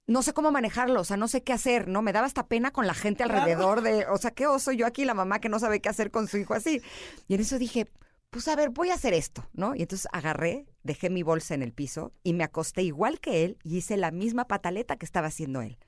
[0.07, 2.03] no sé cómo manejarlo, o sea, no sé qué hacer, ¿no?
[2.03, 5.05] Me daba hasta pena con la gente alrededor de, o sea, qué oso yo aquí,
[5.05, 6.83] la mamá que no sabe qué hacer con su hijo así.
[7.27, 7.88] Y en eso dije,
[8.31, 9.75] pues a ver, voy a hacer esto, ¿no?
[9.75, 13.59] Y entonces agarré, dejé mi bolsa en el piso y me acosté igual que él
[13.62, 15.79] y hice la misma pataleta que estaba haciendo él.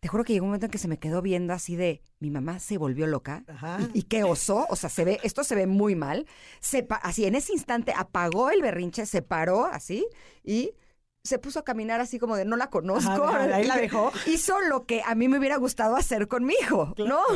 [0.00, 2.30] Te juro que llegó un momento en que se me quedó viendo así de, mi
[2.30, 3.44] mamá se volvió loca.
[3.48, 3.78] Ajá.
[3.92, 6.26] Y, y qué oso, o sea, se ve, esto se ve muy mal.
[6.60, 10.06] Se así, en ese instante apagó el berrinche, se paró así
[10.42, 10.72] y
[11.22, 13.24] se puso a caminar así como de, no la conozco.
[13.24, 14.12] Ajá, ahí la dejó.
[14.26, 17.20] Hizo lo que a mí me hubiera gustado hacer con mi hijo, ¿no?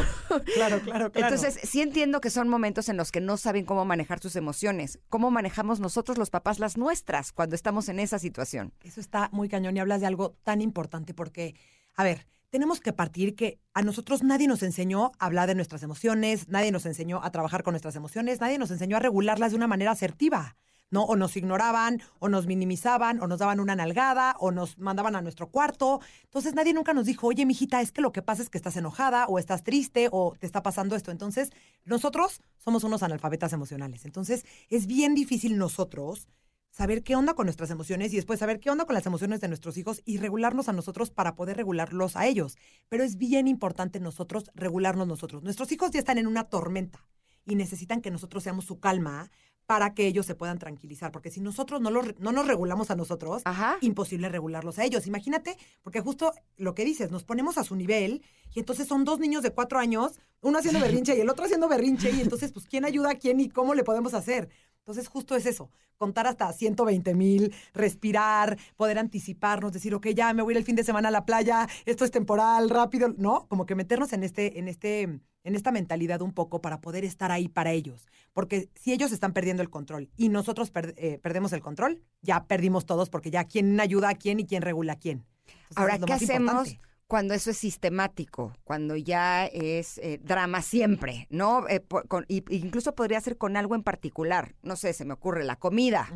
[0.55, 1.13] Claro, claro, claro.
[1.15, 4.99] Entonces, sí entiendo que son momentos en los que no saben cómo manejar sus emociones.
[5.09, 8.73] ¿Cómo manejamos nosotros los papás las nuestras cuando estamos en esa situación?
[8.83, 11.55] Eso está muy cañón y hablas de algo tan importante porque,
[11.95, 15.83] a ver, tenemos que partir que a nosotros nadie nos enseñó a hablar de nuestras
[15.83, 19.57] emociones, nadie nos enseñó a trabajar con nuestras emociones, nadie nos enseñó a regularlas de
[19.57, 20.57] una manera asertiva.
[20.91, 21.05] ¿No?
[21.05, 25.23] O nos ignoraban, o nos minimizaban, o nos daban una nalgada, o nos mandaban a
[25.23, 26.01] nuestro cuarto.
[26.25, 28.77] Entonces nadie nunca nos dijo, oye, mijita, es que lo que pasa es que estás
[28.77, 31.11] enojada, o estás triste, o te está pasando esto.
[31.11, 31.51] Entonces,
[31.85, 34.05] nosotros somos unos analfabetas emocionales.
[34.05, 36.29] Entonces, es bien difícil nosotros
[36.75, 39.47] saber qué onda con nuestras emociones y después saber qué onda con las emociones de
[39.47, 42.57] nuestros hijos y regularnos a nosotros para poder regularlos a ellos.
[42.89, 45.45] Pero es bien importante nosotros regularnos nosotros.
[45.45, 47.07] Nuestros hijos ya están en una tormenta
[47.47, 49.31] y necesitan que nosotros seamos su calma
[49.67, 52.97] para que ellos se puedan tranquilizar, porque si nosotros no, los no nos regulamos a
[52.97, 53.77] nosotros, Ajá.
[53.81, 55.07] imposible regularlos a ellos.
[55.07, 58.23] Imagínate, porque justo lo que dices, nos ponemos a su nivel
[58.55, 61.69] y entonces son dos niños de cuatro años, uno haciendo berrinche y el otro haciendo
[61.69, 64.51] berrinche y entonces, pues, ¿quién ayuda a quién y cómo le podemos hacer?
[64.85, 70.43] Entonces, justo es eso, contar hasta 120 mil, respirar, poder anticiparnos, decir, ok, ya me
[70.43, 73.47] voy a ir el fin de semana a la playa, esto es temporal, rápido, ¿no?
[73.49, 77.33] Como que meternos en este, en este, en esta mentalidad un poco para poder estar
[77.33, 78.07] ahí para ellos.
[78.35, 82.45] Porque si ellos están perdiendo el control y nosotros per- eh, perdemos el control, ya
[82.45, 85.25] perdimos todos porque ya quién ayuda a quién y quién regula a quién.
[85.47, 86.94] Entonces, Ahora, ¿qué hacemos importante.
[87.07, 88.53] Cuando eso es sistemático?
[88.65, 91.69] Cuando ya es eh, drama siempre, ¿no?
[91.69, 94.55] Eh, con- incluso podría ser con algo en particular.
[94.63, 96.09] No sé, se me ocurre la comida.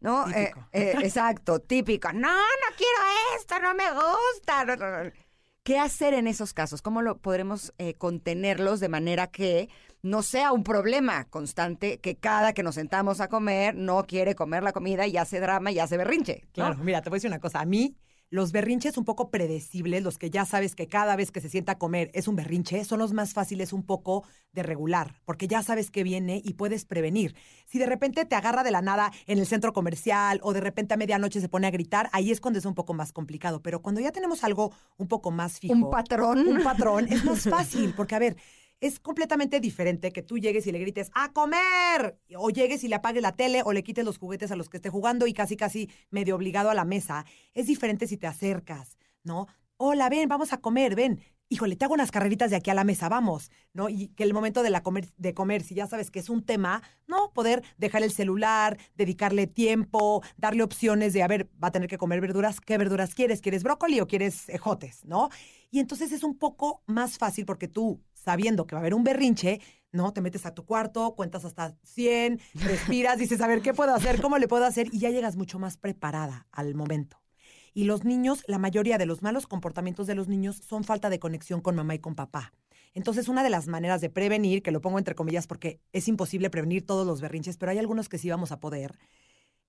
[0.00, 0.28] ¿No?
[0.30, 0.68] Eh, Típico.
[0.72, 2.12] eh, exacto, típico.
[2.12, 4.64] No, no quiero esto, no me gusta.
[4.64, 5.10] no, no, no.
[5.62, 6.80] ¿Qué hacer en esos casos?
[6.80, 9.68] ¿Cómo lo podremos contenerlos de manera que
[10.02, 14.62] no sea un problema constante que cada que nos sentamos a comer no quiere comer
[14.62, 16.46] la comida y hace drama y hace berrinche?
[16.52, 17.60] Claro, mira, te voy a decir una cosa.
[17.60, 17.94] A mí,
[18.30, 21.72] los berrinches un poco predecibles, los que ya sabes que cada vez que se sienta
[21.72, 25.62] a comer es un berrinche, son los más fáciles un poco de regular, porque ya
[25.62, 27.34] sabes que viene y puedes prevenir.
[27.66, 30.94] Si de repente te agarra de la nada en el centro comercial o de repente
[30.94, 33.62] a medianoche se pone a gritar, ahí es cuando es un poco más complicado.
[33.62, 35.74] Pero cuando ya tenemos algo un poco más fijo.
[35.74, 36.46] Un patrón.
[36.46, 38.36] Un patrón, es más fácil, porque a ver,
[38.80, 42.18] es completamente diferente que tú llegues y le grites ¡a comer!
[42.36, 44.78] O llegues y le apagues la tele o le quites los juguetes a los que
[44.78, 47.24] esté jugando y casi casi medio obligado a la mesa.
[47.54, 49.46] Es diferente si te acercas, ¿no?
[49.76, 51.20] Hola, ven, vamos a comer, ven.
[51.52, 53.88] Híjole, te hago unas carreritas de aquí a la mesa, vamos, ¿no?
[53.88, 56.44] Y que el momento de, la comer, de comer, si ya sabes que es un
[56.44, 57.32] tema, ¿no?
[57.32, 61.98] Poder dejar el celular, dedicarle tiempo, darle opciones de, a ver, va a tener que
[61.98, 63.40] comer verduras, ¿qué verduras quieres?
[63.40, 65.28] ¿Quieres brócoli o quieres ejotes, ¿no?
[65.72, 69.02] Y entonces es un poco más fácil porque tú, sabiendo que va a haber un
[69.02, 69.60] berrinche,
[69.90, 70.12] ¿no?
[70.12, 74.20] Te metes a tu cuarto, cuentas hasta 100, respiras, dices, a ver, ¿qué puedo hacer?
[74.22, 74.86] ¿Cómo le puedo hacer?
[74.92, 77.20] Y ya llegas mucho más preparada al momento.
[77.74, 81.18] Y los niños, la mayoría de los malos comportamientos de los niños son falta de
[81.18, 82.52] conexión con mamá y con papá.
[82.92, 86.50] Entonces, una de las maneras de prevenir, que lo pongo entre comillas porque es imposible
[86.50, 88.98] prevenir todos los berrinches, pero hay algunos que sí vamos a poder,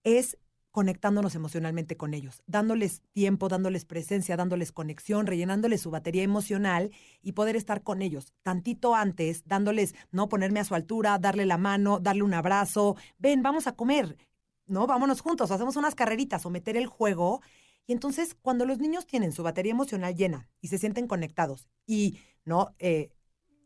[0.04, 0.38] es
[0.72, 7.34] conectándonos emocionalmente con ellos, dándoles tiempo, dándoles presencia, dándoles conexión, rellenándoles su batería emocional y
[7.34, 12.00] poder estar con ellos tantito antes, dándoles, no ponerme a su altura, darle la mano,
[12.00, 14.18] darle un abrazo, ven, vamos a comer,
[14.66, 17.42] no, vámonos juntos, hacemos unas carreritas o meter el juego.
[17.88, 22.20] Y entonces, cuando los niños tienen su batería emocional llena y se sienten conectados y,
[22.46, 22.76] ¿no?
[22.80, 23.12] Eh,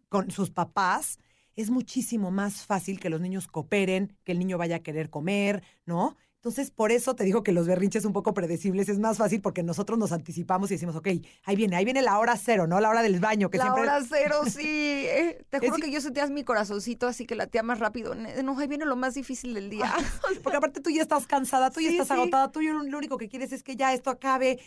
[0.10, 1.20] con sus papás,
[1.56, 5.64] es muchísimo más fácil que los niños cooperen, que el niño vaya a querer comer,
[5.86, 6.18] ¿no?
[6.46, 9.64] Entonces, por eso te digo que los berrinches un poco predecibles es más fácil porque
[9.64, 11.08] nosotros nos anticipamos y decimos, ok,
[11.44, 12.80] ahí viene, ahí viene la hora cero, ¿no?
[12.80, 13.50] La hora del baño.
[13.50, 13.82] Que la siempre...
[13.82, 14.62] hora cero, sí.
[15.08, 18.14] Eh, te juro que yo sentías mi corazoncito así que latía más rápido.
[18.14, 19.92] No, ahí viene lo más difícil del día.
[20.44, 23.28] porque aparte tú ya estás cansada, tú ya estás agotada, tú ya lo único que
[23.28, 24.60] quieres es que ya esto acabe.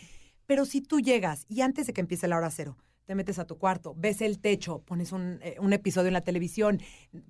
[0.47, 2.75] Pero si tú llegas y antes de que empiece la hora cero,
[3.09, 6.79] te metes a tu cuarto, ves el techo, pones eh, un, episodio en la televisión,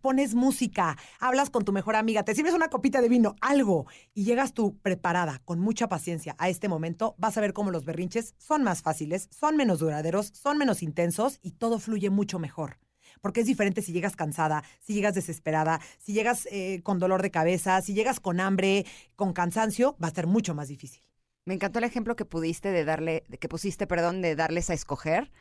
[0.02, 4.26] pones música, hablas con tu mejor amiga, te sirves una copita de vino, algo, y
[4.26, 8.36] llegas tú preparada, con mucha paciencia a este momento, vas a ver cómo los berrinches
[8.38, 12.78] son más fáciles, son menos duraderos, son menos intensos y todo fluye mucho mejor
[13.22, 17.32] porque es diferente si llegas cansada, si llegas desesperada, si llegas eh, con dolor de
[17.32, 21.02] cabeza, si llegas con hambre, con cansancio, va a ser mucho más difícil.
[21.46, 25.32] Me encantó el ejemplo que pudiste de darle, que pusiste, perdón, de darles a escoger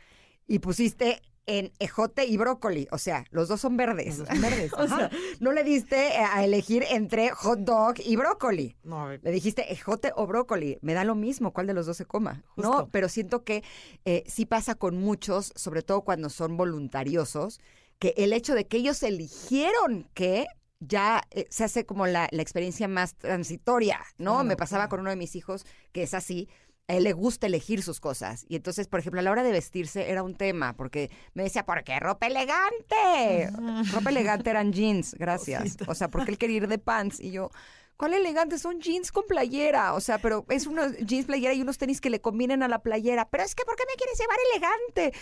[0.49, 2.89] y pusiste en ejote y brócoli.
[2.91, 4.17] O sea, los dos son verdes.
[4.17, 4.73] son verdes.
[4.77, 8.77] o sea, no le diste eh, a elegir entre hot dog y brócoli.
[8.85, 9.11] No.
[9.11, 10.79] Le dijiste ejote o brócoli.
[10.83, 12.45] Me da lo mismo cuál de los dos se coma.
[12.57, 13.65] No, pero siento que
[14.05, 17.61] eh, sí pasa con muchos, sobre todo cuando son voluntariosos,
[17.99, 20.47] que el hecho de que ellos eligieron que
[20.81, 24.45] ya eh, se hace como la, experiencia más transitoria, ¿no?
[24.45, 26.49] Me pasaba con uno de mis hijos que es así
[26.89, 28.47] a él le gusta elegir sus cosas.
[28.49, 31.67] Y entonces, por ejemplo, a la hora de vestirse era un tema, porque me decía,
[31.67, 33.51] ¿por qué ropa elegante?
[33.93, 35.77] ropa elegante eran jeans, gracias.
[35.87, 37.21] O sea, porque él quería ir de pants.
[37.21, 37.51] Y yo,
[37.99, 38.59] ¿cuál elegante?
[38.59, 39.93] Son jeans con playera.
[39.93, 42.81] O sea, pero es unos jeans playera y unos tenis que le combinen a la
[42.81, 43.29] playera.
[43.29, 45.19] Pero es que, ¿por qué me quieres llevar elegante?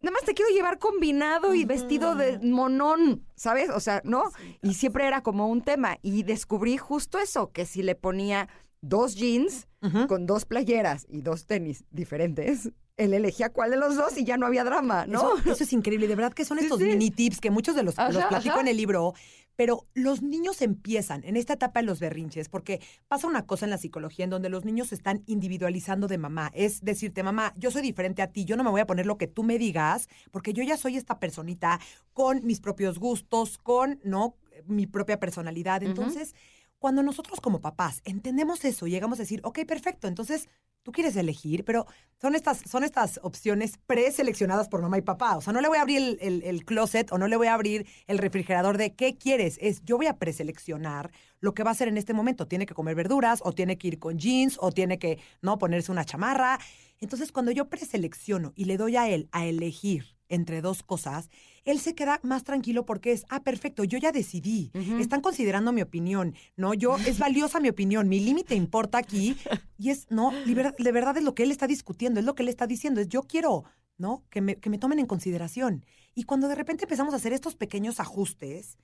[0.00, 3.68] Nada más te quiero llevar combinado y vestido de monón, ¿sabes?
[3.68, 4.32] O sea, ¿no?
[4.62, 5.98] Y siempre era como un tema.
[6.00, 8.48] Y descubrí justo eso, que si le ponía
[8.80, 9.68] dos jeans
[10.08, 14.36] con dos playeras y dos tenis diferentes, él elegía cuál de los dos y ya
[14.36, 15.38] no había drama, ¿no?
[15.38, 16.06] Eso, es increíble.
[16.06, 18.76] De verdad que son estos mini tips que muchos de los, los platico en el
[18.76, 19.14] libro.
[19.56, 23.70] Pero los niños empiezan en esta etapa de los berrinches, porque pasa una cosa en
[23.70, 26.50] la psicología en donde los niños se están individualizando de mamá.
[26.54, 29.18] Es decirte, mamá, yo soy diferente a ti, yo no me voy a poner lo
[29.18, 31.78] que tú me digas, porque yo ya soy esta personita
[32.14, 34.34] con mis propios gustos, con, ¿no?
[34.66, 35.82] Mi propia personalidad.
[35.82, 36.34] Entonces,
[36.80, 40.48] cuando nosotros como papás entendemos eso, llegamos a decir, ok, perfecto, entonces
[40.82, 41.86] tú quieres elegir, pero
[42.20, 45.36] son estas, son estas opciones preseleccionadas por mamá y papá.
[45.36, 47.54] O sea, no le voy a abrir el, el, closet o no le voy a
[47.54, 49.58] abrir el refrigerador de qué quieres.
[49.60, 52.48] Es yo voy a preseleccionar lo que va a hacer en este momento.
[52.48, 55.92] Tiene que comer verduras o tiene que ir con jeans o tiene que no ponerse
[55.92, 56.58] una chamarra.
[56.98, 61.28] Entonces, cuando yo preselecciono y le doy a él a elegir entre dos cosas,
[61.64, 65.82] él se queda más tranquilo porque es, ah, perfecto, yo ya decidí, están considerando mi
[65.82, 66.74] opinión, ¿no?
[66.74, 69.36] Yo, es valiosa mi opinión, mi límite importa aquí,
[69.78, 72.48] y es, no, de verdad es lo que él está discutiendo, es lo que él
[72.48, 73.64] está diciendo, es yo quiero,
[73.98, 74.24] ¿no?
[74.30, 75.84] Que me, que me tomen en consideración.
[76.14, 78.78] Y cuando de repente empezamos a hacer estos pequeños ajustes,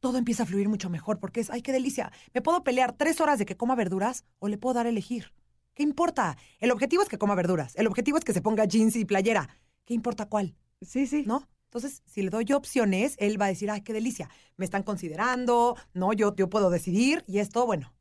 [0.00, 3.20] todo empieza a fluir mucho mejor, porque es, ay, qué delicia, me puedo pelear tres
[3.20, 5.32] horas de que coma verduras o le puedo dar a elegir.
[5.74, 6.38] ¿Qué importa?
[6.58, 9.48] El objetivo es que coma verduras, el objetivo es que se ponga jeans y playera.
[9.84, 10.54] ¿Qué importa cuál?
[10.80, 11.24] Sí, sí.
[11.26, 11.46] ¿No?
[11.76, 15.76] Entonces, si le doy opciones, él va a decir, ay, qué delicia, me están considerando,
[15.92, 17.92] no, yo, yo puedo decidir y esto, bueno.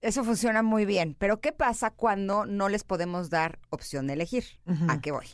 [0.00, 4.44] Eso funciona muy bien, pero ¿qué pasa cuando no les podemos dar opción de elegir?
[4.88, 5.26] ¿A qué voy?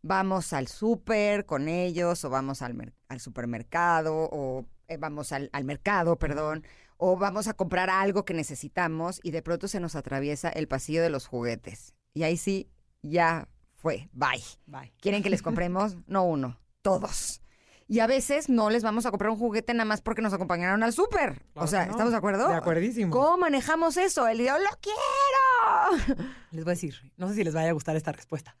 [0.00, 5.64] Vamos al súper con ellos o vamos al, al supermercado o eh, vamos al, al
[5.64, 6.62] mercado, perdón,
[6.98, 11.02] o vamos a comprar algo que necesitamos y de pronto se nos atraviesa el pasillo
[11.02, 11.96] de los juguetes.
[12.14, 12.70] Y ahí sí,
[13.02, 14.44] ya fue, bye.
[14.66, 14.92] Bye.
[15.00, 15.96] ¿Quieren que les compremos?
[16.06, 17.42] no uno, todos.
[17.90, 20.82] Y a veces no les vamos a comprar un juguete nada más porque nos acompañaron
[20.82, 21.42] al súper.
[21.54, 22.48] o sea, ¿estamos de acuerdo?
[22.48, 23.10] De acuerdísimo.
[23.10, 24.28] ¿Cómo manejamos eso?
[24.28, 26.18] El yo lo quiero.
[26.50, 28.56] Les voy a decir, no sé si les vaya a gustar esta respuesta,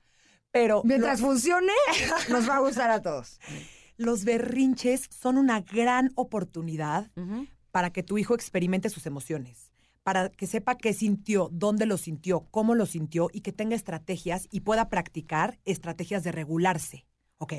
[0.50, 0.82] pero...
[0.84, 1.72] Mientras funcione,
[2.30, 3.38] nos va a gustar a todos.
[3.96, 7.10] Los berrinches son una gran oportunidad
[7.70, 9.72] para que tu hijo experimente sus emociones
[10.08, 14.48] para que sepa qué sintió, dónde lo sintió, cómo lo sintió y que tenga estrategias
[14.50, 17.04] y pueda practicar estrategias de regularse.
[17.38, 17.52] ¿Ok?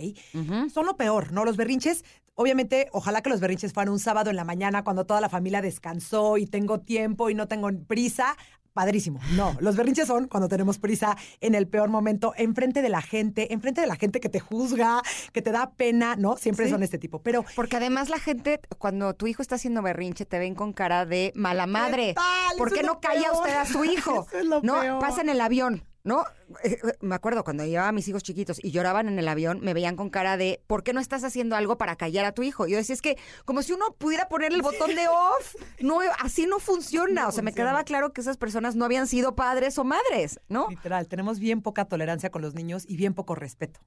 [0.73, 1.45] Son lo peor, ¿no?
[1.45, 2.03] Los berrinches,
[2.36, 5.61] obviamente, ojalá que los berrinches fueran un sábado en la mañana cuando toda la familia
[5.61, 8.36] descansó y tengo tiempo y no tengo prisa.
[8.71, 9.19] padrísimo.
[9.36, 13.51] No, los berrinches son cuando tenemos prisa en el peor momento, enfrente de la gente,
[13.53, 15.01] enfrente de la gente que te juzga,
[15.34, 16.38] que te da pena, ¿no?
[16.38, 16.71] Siempre Sí.
[16.71, 17.19] son este tipo.
[17.21, 21.05] Pero Porque además la gente, cuando tu hijo está haciendo berrinche, te ven con cara
[21.05, 22.13] de mala madre.
[22.13, 22.57] tal?
[22.57, 23.36] ¿Por qué no calla peor.
[23.36, 24.25] usted a su hijo?
[24.30, 24.99] Eso es lo no, peor.
[25.01, 25.84] pasa en el avión.
[26.03, 26.23] ¿No?
[26.63, 29.59] Eh, eh, Me acuerdo cuando llevaba a mis hijos chiquitos y lloraban en el avión,
[29.61, 32.43] me veían con cara de ¿por qué no estás haciendo algo para callar a tu
[32.43, 32.67] hijo?
[32.67, 35.99] Y yo decía, es que como si uno pudiera poner el botón de off, no,
[36.19, 37.23] así no funciona.
[37.23, 40.39] No o sea, me quedaba claro que esas personas no habían sido padres o madres,
[40.47, 40.67] ¿no?
[40.69, 43.81] Literal, tenemos bien poca tolerancia con los niños y bien poco respeto.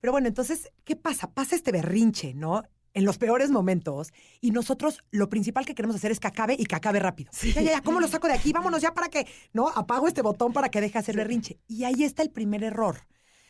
[0.00, 1.32] Pero bueno, entonces, ¿qué pasa?
[1.32, 2.62] Pasa este berrinche, ¿no?
[2.94, 6.64] En los peores momentos y nosotros lo principal que queremos hacer es que acabe y
[6.64, 7.30] que acabe rápido.
[7.42, 8.52] Ya, ya, ya, ¿cómo lo saco de aquí?
[8.52, 9.68] Vámonos ya para que, ¿no?
[9.68, 11.58] Apago este botón para que deje de hacer berrinche.
[11.66, 13.06] Y ahí está el primer error.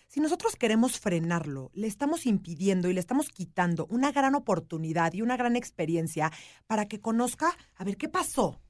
[0.09, 5.23] Si nosotros queremos frenarlo, le estamos impidiendo y le estamos quitando una gran oportunidad y
[5.23, 6.33] una gran experiencia
[6.67, 8.61] para que conozca, a ver, ¿qué pasó?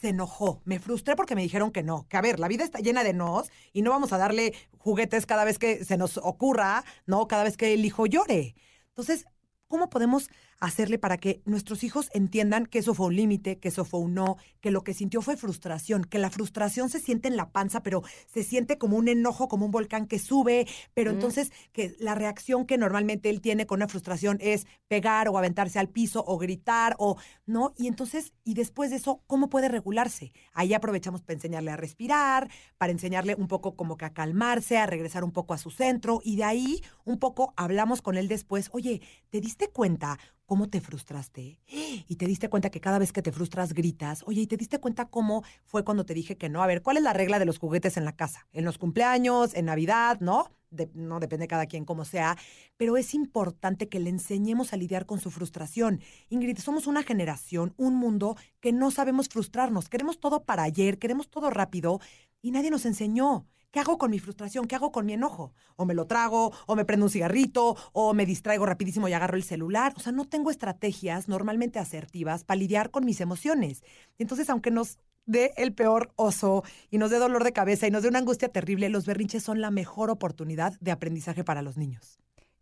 [0.00, 2.80] se enojó, me frustré porque me dijeron que no, que a ver, la vida está
[2.80, 6.84] llena de nos y no vamos a darle juguetes cada vez que se nos ocurra,
[7.06, 7.26] ¿no?
[7.28, 8.54] Cada vez que el hijo llore.
[8.88, 9.26] Entonces,
[9.68, 10.28] ¿cómo podemos
[10.60, 14.14] hacerle para que nuestros hijos entiendan que eso fue un límite, que eso fue un
[14.14, 17.82] no, que lo que sintió fue frustración, que la frustración se siente en la panza,
[17.82, 22.14] pero se siente como un enojo, como un volcán que sube, pero entonces que la
[22.14, 26.38] reacción que normalmente él tiene con una frustración es pegar o aventarse al piso o
[26.38, 30.32] gritar o no, y entonces y después de eso, ¿cómo puede regularse?
[30.52, 32.48] Ahí aprovechamos para enseñarle a respirar,
[32.78, 36.20] para enseñarle un poco como que a calmarse, a regresar un poco a su centro
[36.24, 39.00] y de ahí un poco hablamos con él después, oye,
[39.30, 41.60] ¿te diste cuenta cómo te frustraste?
[42.08, 44.22] Y te diste cuenta que cada vez que te frustras gritas.
[44.26, 46.62] Oye, ¿y te diste cuenta cómo fue cuando te dije que no?
[46.62, 48.46] A ver, ¿cuál es la regla de los juguetes en la casa?
[48.52, 50.50] En los cumpleaños, en Navidad, ¿no?
[50.94, 52.36] No depende cada quien como sea,
[52.76, 56.00] pero es importante que le enseñemos a lidiar con su frustración.
[56.28, 59.88] Ingrid, somos una generación, un mundo que no sabemos frustrarnos.
[59.88, 62.00] Queremos todo para ayer, queremos todo rápido
[62.42, 63.46] y nadie nos enseñó.
[63.70, 64.66] ¿Qué hago con mi frustración?
[64.66, 65.52] ¿Qué hago con mi enojo?
[65.76, 69.36] O me lo trago, o me prendo un cigarrito, o me distraigo rapidísimo y agarro
[69.36, 69.92] el celular.
[69.96, 73.82] O sea, no tengo estrategias normalmente asertivas para lidiar con mis emociones.
[74.18, 78.02] Entonces, aunque nos dé el peor oso y nos dé dolor de cabeza y nos
[78.02, 82.18] dé una angustia terrible, los berrinches son la mejor oportunidad de aprendizaje para los niños.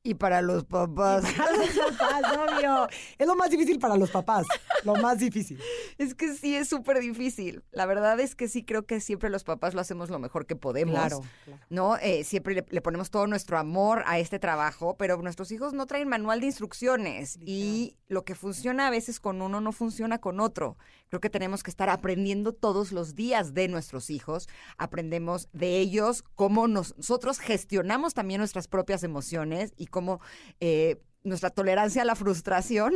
[0.06, 1.24] Y para los papás.
[1.34, 2.88] Para los papás, obvio.
[3.16, 4.46] Es lo más difícil para los papás.
[4.84, 5.58] Lo más difícil.
[5.96, 7.64] Es que sí es súper difícil.
[7.72, 10.56] La verdad es que sí creo que siempre los papás lo hacemos lo mejor que
[10.56, 10.94] podemos.
[10.94, 11.60] Claro, claro.
[11.70, 11.96] ¿No?
[11.96, 15.86] Eh, siempre le, le ponemos todo nuestro amor a este trabajo, pero nuestros hijos no
[15.86, 20.38] traen manual de instrucciones y lo que funciona a veces con uno no funciona con
[20.38, 20.76] otro.
[21.08, 26.24] Creo que tenemos que estar aprendiendo todos los días de nuestros hijos, aprendemos de ellos
[26.34, 30.20] cómo nos- nosotros gestionamos también nuestras propias emociones y cómo
[30.58, 32.92] eh, nuestra tolerancia a la frustración.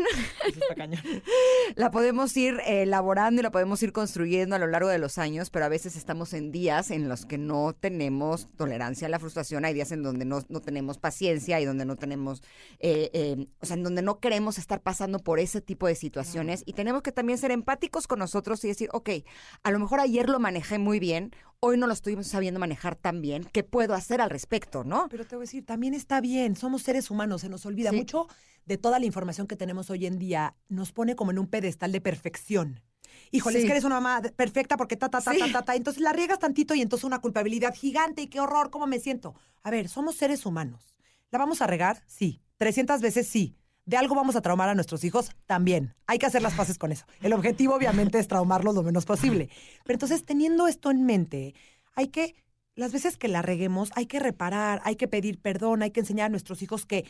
[1.77, 5.19] La podemos ir eh, elaborando y la podemos ir construyendo a lo largo de los
[5.19, 9.19] años, pero a veces estamos en días en los que no tenemos tolerancia a la
[9.19, 12.43] frustración, hay días en donde no, no tenemos paciencia y donde no tenemos,
[12.81, 16.63] eh, eh, o sea, en donde no queremos estar pasando por ese tipo de situaciones.
[16.67, 19.11] Y tenemos que también ser empáticos con nosotros y decir, ok,
[19.63, 23.21] a lo mejor ayer lo manejé muy bien, hoy no lo estoy sabiendo manejar tan
[23.21, 25.09] bien, ¿qué puedo hacer al respecto, no?
[25.11, 27.97] Pero te voy a decir, también está bien, somos seres humanos, se nos olvida Sí.
[27.97, 28.29] mucho
[28.65, 31.91] de toda la información que tenemos hoy en día, nos pone como en un pedestal
[31.91, 32.83] de perfección.
[33.31, 35.39] Híjole, es que eres una mamá perfecta porque ta, ta, ta, Sí.
[35.39, 38.71] ta, ta, ta, entonces la riegas tantito y entonces una culpabilidad gigante y qué horror,
[38.71, 39.35] ¿cómo me siento?
[39.63, 40.97] A ver, somos seres humanos.
[41.31, 42.03] ¿La vamos a regar?
[42.07, 42.41] Sí.
[42.59, 43.57] 300 veces sí.
[43.89, 45.31] ¿De algo vamos a traumar a nuestros hijos?
[45.47, 45.95] También.
[46.07, 47.07] Hay que hacer las paces con eso.
[47.23, 49.49] El objetivo obviamente es traumarlos lo menos posible.
[49.85, 51.55] Pero entonces, teniendo esto en mente,
[51.95, 52.35] hay que,
[52.75, 56.27] las veces que la reguemos, hay que reparar, hay que pedir perdón, hay que enseñar
[56.27, 57.07] a nuestros hijos que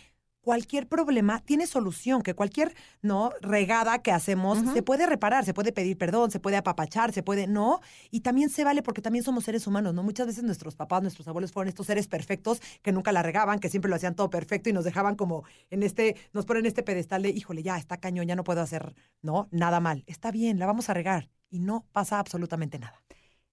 [0.48, 5.72] cualquier problema tiene solución, que cualquier no regada que hacemos se puede reparar, se puede
[5.72, 7.82] pedir perdón, se puede apapachar, se puede, ¿no?
[8.10, 10.02] Y también se vale porque también somos seres humanos, ¿no?
[10.02, 13.68] Muchas veces nuestros papás, nuestros abuelos fueron estos seres perfectos que nunca la regaban, que
[13.68, 17.20] siempre lo hacían todo perfecto y nos dejaban como en este, nos ponen este pedestal
[17.20, 19.48] de, híjole, ya está cañón, ya no puedo hacer, ¿no?
[19.50, 20.02] Nada mal.
[20.06, 23.02] Está bien, la vamos a regar y no pasa absolutamente nada.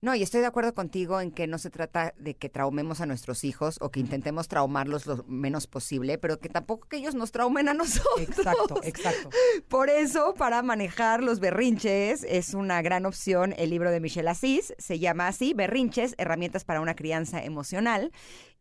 [0.05, 3.07] No, y estoy de acuerdo contigo en que no se trata de que traumemos a
[3.07, 7.31] nuestros hijos o que intentemos traumarlos lo menos posible, pero que tampoco que ellos nos
[7.31, 8.19] traumen a nosotros.
[8.19, 9.31] Exacto, exacto.
[9.67, 14.75] Por eso, para manejar los berrinches, es una gran opción el libro de Michelle Asís.
[14.77, 18.11] Se llama así, Berrinches, herramientas para una crianza emocional.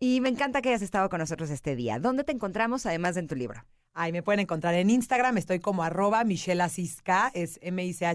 [0.00, 1.98] Y me encanta que hayas estado con nosotros este día.
[1.98, 3.62] ¿Dónde te encontramos, además de en tu libro?
[3.92, 8.14] Ahí me pueden encontrar en Instagram, estoy como arroba Michelle Asisca, es M-I-C-H-E-L-L-E-A-Z-I-Z,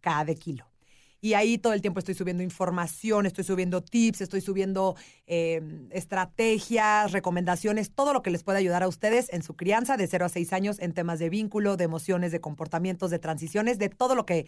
[0.00, 0.67] K de kilo.
[1.20, 4.96] Y ahí todo el tiempo estoy subiendo información, estoy subiendo tips, estoy subiendo
[5.26, 5.60] eh,
[5.90, 10.26] estrategias, recomendaciones, todo lo que les pueda ayudar a ustedes en su crianza de 0
[10.26, 14.14] a 6 años en temas de vínculo, de emociones, de comportamientos, de transiciones, de todo
[14.14, 14.46] lo que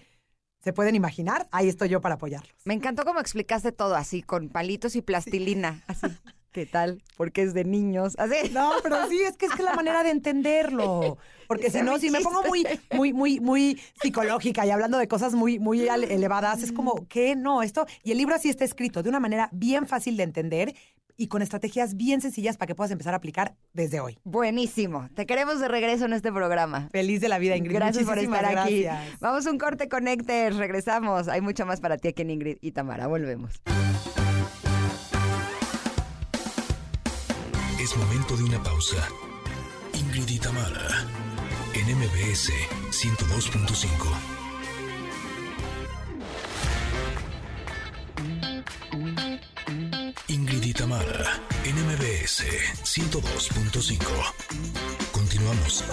[0.63, 2.55] se pueden imaginar, ahí estoy yo para apoyarlos.
[2.65, 5.83] Me encantó cómo explicaste todo así, con palitos y plastilina.
[5.87, 6.07] Así.
[6.53, 7.03] ¿Qué tal?
[7.17, 8.15] Porque es de niños.
[8.19, 8.35] Así.
[8.53, 11.19] No, pero sí, es que es que la manera de entenderlo.
[11.47, 15.35] Porque si no, si me pongo muy, muy, muy, muy psicológica y hablando de cosas
[15.35, 17.37] muy, muy elevadas, es como, ¿qué?
[17.37, 17.87] No, esto.
[18.03, 20.75] Y el libro así está escrito de una manera bien fácil de entender
[21.17, 24.19] y con estrategias bien sencillas para que puedas empezar a aplicar desde hoy.
[24.25, 25.09] Buenísimo.
[25.15, 26.89] Te queremos de regreso en este programa.
[26.93, 27.77] Feliz de la vida, Ingrid.
[27.77, 28.83] Gracias por estar aquí.
[28.83, 29.21] gracias.
[29.21, 30.57] Vamos a un corte Connecters.
[30.57, 31.29] Regresamos.
[31.29, 33.07] Hay mucho más para ti aquí en Ingrid y Tamara.
[33.07, 33.61] Volvemos.
[37.97, 39.09] Momento de una pausa.
[39.95, 41.07] Ingrid y Tamara,
[41.75, 42.53] en MBS
[42.91, 43.91] 102.5.
[50.29, 52.45] Ingrid y Tamara, en MBS
[52.85, 53.99] 102.5.
[55.11, 55.85] Continuamos.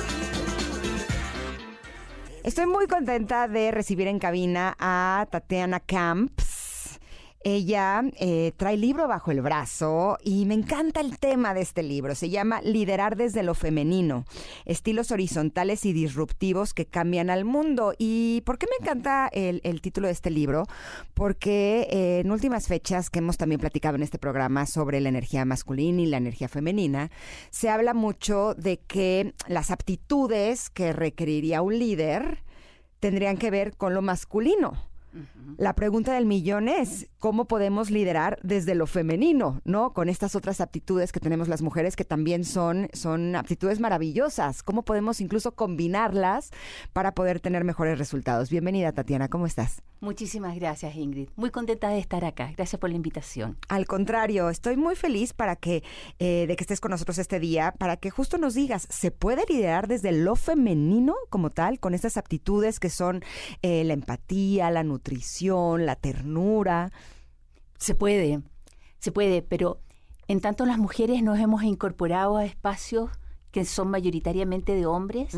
[2.44, 6.57] Estoy muy contenta de recibir en cabina a Tatiana Camps.
[7.50, 12.14] Ella eh, trae libro bajo el brazo y me encanta el tema de este libro.
[12.14, 14.26] Se llama Liderar desde lo femenino,
[14.66, 17.94] estilos horizontales y disruptivos que cambian al mundo.
[17.98, 20.66] ¿Y por qué me encanta el, el título de este libro?
[21.14, 25.46] Porque eh, en últimas fechas que hemos también platicado en este programa sobre la energía
[25.46, 27.12] masculina y la energía femenina,
[27.50, 32.44] se habla mucho de que las aptitudes que requeriría un líder
[33.00, 34.74] tendrían que ver con lo masculino.
[35.58, 39.94] La pregunta del millón es, ¿cómo podemos liderar desde lo femenino, no?
[39.94, 44.64] Con estas otras aptitudes que tenemos las mujeres que también son, son aptitudes maravillosas.
[44.64, 46.52] ¿Cómo podemos incluso combinarlas
[46.94, 48.50] para poder tener mejores resultados?
[48.50, 49.82] Bienvenida, Tatiana, ¿cómo estás?
[50.00, 51.30] Muchísimas gracias, Ingrid.
[51.36, 52.52] Muy contenta de estar acá.
[52.56, 53.58] Gracias por la invitación.
[53.68, 55.84] Al contrario, estoy muy feliz para que,
[56.20, 59.44] eh, de que estés con nosotros este día, para que justo nos digas, ¿se puede
[59.50, 63.24] liderar desde lo femenino como tal, con estas aptitudes que son
[63.64, 66.92] eh, la empatía, la nutrición, la ternura?
[67.78, 68.42] Se puede,
[69.00, 69.80] se puede, pero
[70.28, 73.10] en tanto las mujeres nos hemos incorporado a espacios
[73.52, 75.34] que son mayoritariamente de hombres,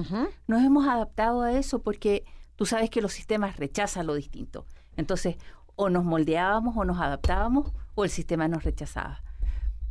[0.47, 2.25] nos hemos adaptado a eso porque
[2.55, 4.65] tú sabes que los sistemas rechazan lo distinto.
[4.97, 5.37] Entonces,
[5.75, 9.21] o nos moldeábamos o nos adaptábamos o el sistema nos rechazaba.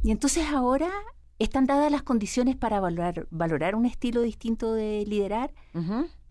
[0.03, 0.91] Y entonces ahora
[1.39, 5.55] están dadas las condiciones para valorar, valorar un estilo distinto de liderar.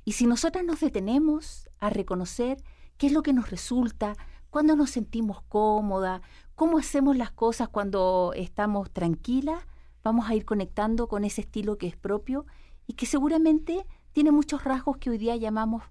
[0.05, 2.63] Y si nosotras nos detenemos a reconocer
[2.97, 4.15] qué es lo que nos resulta,
[4.49, 6.21] cuándo nos sentimos cómoda,
[6.55, 9.63] cómo hacemos las cosas cuando estamos tranquilas,
[10.03, 12.45] vamos a ir conectando con ese estilo que es propio
[12.87, 15.83] y que seguramente tiene muchos rasgos que hoy día llamamos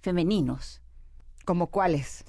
[0.00, 0.80] femeninos.
[1.44, 2.24] ¿Como cuáles?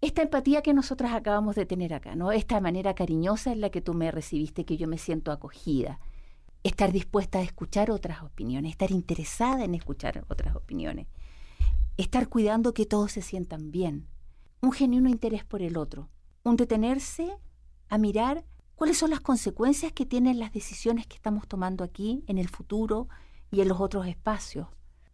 [0.00, 2.32] Esta empatía que nosotras acabamos de tener acá, ¿no?
[2.32, 6.00] Esta manera cariñosa en la que tú me recibiste, que yo me siento acogida.
[6.62, 11.06] Estar dispuesta a escuchar otras opiniones, estar interesada en escuchar otras opiniones.
[11.96, 14.06] Estar cuidando que todos se sientan bien.
[14.60, 16.10] Un genuino interés por el otro.
[16.42, 17.34] Un detenerse
[17.88, 18.44] a mirar
[18.74, 23.08] cuáles son las consecuencias que tienen las decisiones que estamos tomando aquí, en el futuro
[23.50, 24.68] y en los otros espacios.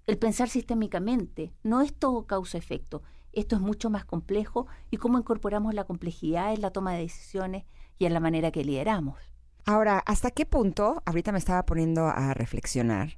[0.09, 3.03] El pensar sistémicamente no es todo causa-efecto.
[3.33, 7.65] Esto es mucho más complejo y cómo incorporamos la complejidad en la toma de decisiones
[7.97, 9.21] y en la manera que lideramos.
[9.65, 13.17] Ahora, ¿hasta qué punto, ahorita me estaba poniendo a reflexionar,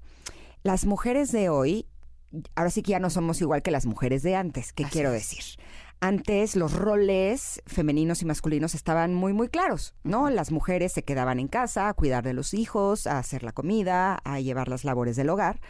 [0.62, 1.86] las mujeres de hoy,
[2.54, 5.12] ahora sí que ya no somos igual que las mujeres de antes, ¿qué Así quiero
[5.12, 5.30] es.
[5.30, 5.44] decir?
[6.00, 10.28] Antes los roles femeninos y masculinos estaban muy, muy claros, ¿no?
[10.28, 14.20] Las mujeres se quedaban en casa a cuidar de los hijos, a hacer la comida,
[14.24, 15.60] a llevar las labores del hogar,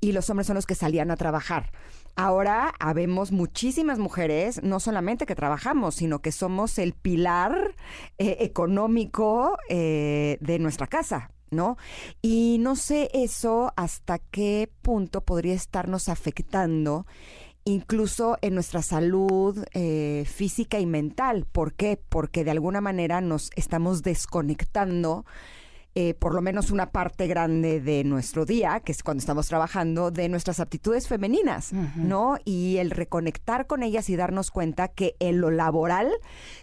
[0.00, 1.70] y los hombres son los que salían a trabajar.
[2.16, 7.74] Ahora habemos muchísimas mujeres, no solamente que trabajamos, sino que somos el pilar
[8.18, 11.76] eh, económico eh, de nuestra casa, ¿no?
[12.22, 17.06] Y no sé eso hasta qué punto podría estarnos afectando
[17.64, 21.46] incluso en nuestra salud eh, física y mental.
[21.50, 22.00] ¿Por qué?
[22.08, 25.26] Porque de alguna manera nos estamos desconectando
[25.98, 30.10] eh, por lo menos una parte grande de nuestro día, que es cuando estamos trabajando,
[30.10, 32.36] de nuestras aptitudes femeninas, ¿no?
[32.44, 36.12] Y el reconectar con ellas y darnos cuenta que en lo laboral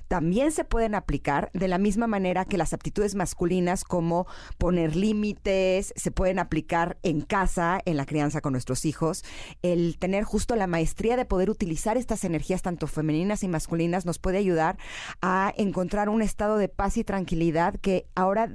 [0.07, 4.27] también se pueden aplicar de la misma manera que las aptitudes masculinas como
[4.59, 9.23] poner límites, se pueden aplicar en casa, en la crianza con nuestros hijos.
[9.63, 14.19] El tener justo la maestría de poder utilizar estas energías tanto femeninas y masculinas nos
[14.19, 14.77] puede ayudar
[15.23, 18.47] a encontrar un estado de paz y tranquilidad que ahora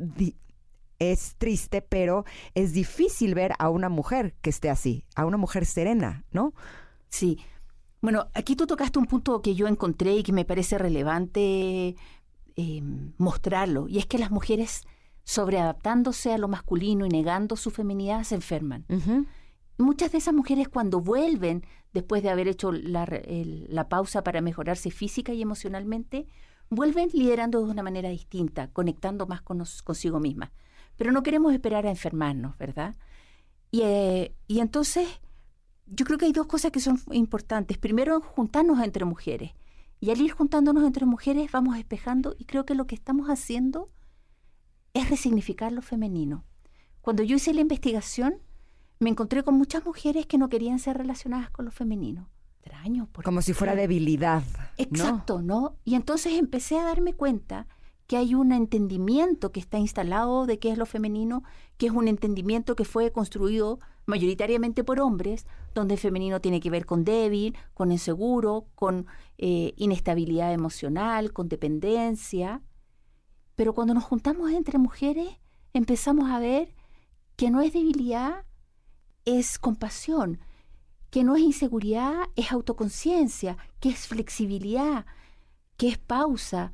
[0.99, 2.25] es triste, pero
[2.55, 6.55] es difícil ver a una mujer que esté así, a una mujer serena, ¿no?
[7.09, 7.39] Sí.
[8.01, 11.97] Bueno, aquí tú tocaste un punto que yo encontré y que me parece relevante
[12.57, 12.83] eh,
[13.17, 14.83] mostrarlo, y es que las mujeres
[15.25, 18.87] sobreadaptándose a lo masculino y negando su feminidad se enferman.
[19.77, 24.91] Muchas de esas mujeres cuando vuelven, después de haber hecho la, la pausa para mejorarse
[24.91, 26.27] física y emocionalmente,
[26.71, 30.51] vuelven liderando de una manera distinta, conectando más con consigo mismas.
[30.99, 32.97] Pero no queremos esperar a enfermarnos, ¿verdad?
[33.71, 35.09] Y, eh, y entonces,
[35.87, 37.79] yo creo que hay dos cosas que son importantes.
[37.79, 39.53] Primero, juntarnos entre mujeres.
[40.01, 43.91] Y al ir juntándonos entre mujeres, vamos despejando y creo que lo que estamos haciendo
[44.95, 46.45] es resignificar lo femenino.
[47.01, 48.37] Cuando yo hice la investigación,
[49.01, 52.29] me encontré con muchas mujeres que no querían ser relacionadas con lo femenino.
[52.63, 53.09] Extraño.
[53.25, 54.43] Como si fuera debilidad.
[54.77, 55.77] Exacto, ¿no?
[55.85, 57.67] Y entonces empecé a darme cuenta
[58.09, 61.45] que hay un entendimiento que está instalado de qué es lo femenino,
[61.77, 66.71] que es un entendimiento que fue construido mayoritariamente por hombres, donde el femenino tiene que
[66.71, 69.07] ver con débil, con inseguro, con
[69.37, 72.63] eh, inestabilidad emocional, con dependencia.
[73.57, 75.29] Pero cuando nos juntamos entre mujeres,
[75.75, 76.75] empezamos a ver
[77.37, 78.47] que no es debilidad,
[79.27, 80.41] es compasión,
[81.11, 85.05] que no es inseguridad, es autoconciencia, que es flexibilidad,
[85.77, 86.73] que es pausa,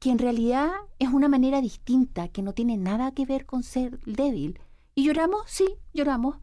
[0.00, 4.00] que en realidad es una manera distinta, que no tiene nada que ver con ser
[4.00, 4.58] débil.
[4.96, 5.42] ¿Y lloramos?
[5.46, 6.38] Sí, lloramos.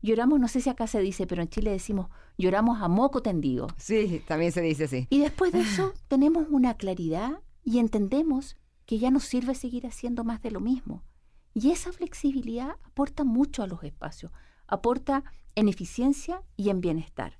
[0.00, 2.08] Lloramos, no sé si acá se dice, pero en Chile decimos
[2.38, 3.66] lloramos a moco tendido.
[3.76, 5.06] Sí, también se dice así.
[5.10, 8.56] Y después de eso tenemos una claridad y entendemos
[8.86, 11.04] que ya nos sirve seguir haciendo más de lo mismo.
[11.52, 14.32] Y esa flexibilidad aporta mucho a los espacios
[14.70, 15.24] aporta
[15.56, 17.38] en eficiencia y en bienestar.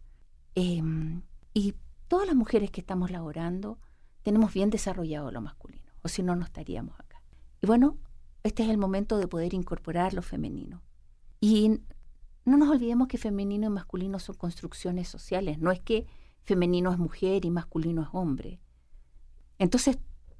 [0.54, 1.22] Em,
[1.54, 1.74] y
[2.08, 3.78] todas las mujeres que estamos laborando
[4.22, 7.22] tenemos bien desarrollado lo masculino, o si no, no estaríamos acá.
[7.62, 7.96] Y bueno,
[8.42, 10.82] este es el momento de poder incorporar lo femenino.
[11.40, 11.80] Y
[12.44, 16.06] no nos olvidemos que femenino y masculino son construcciones sociales, no es que
[16.42, 18.60] femenino es mujer y masculino es hombre.
[19.58, 19.98] Entonces,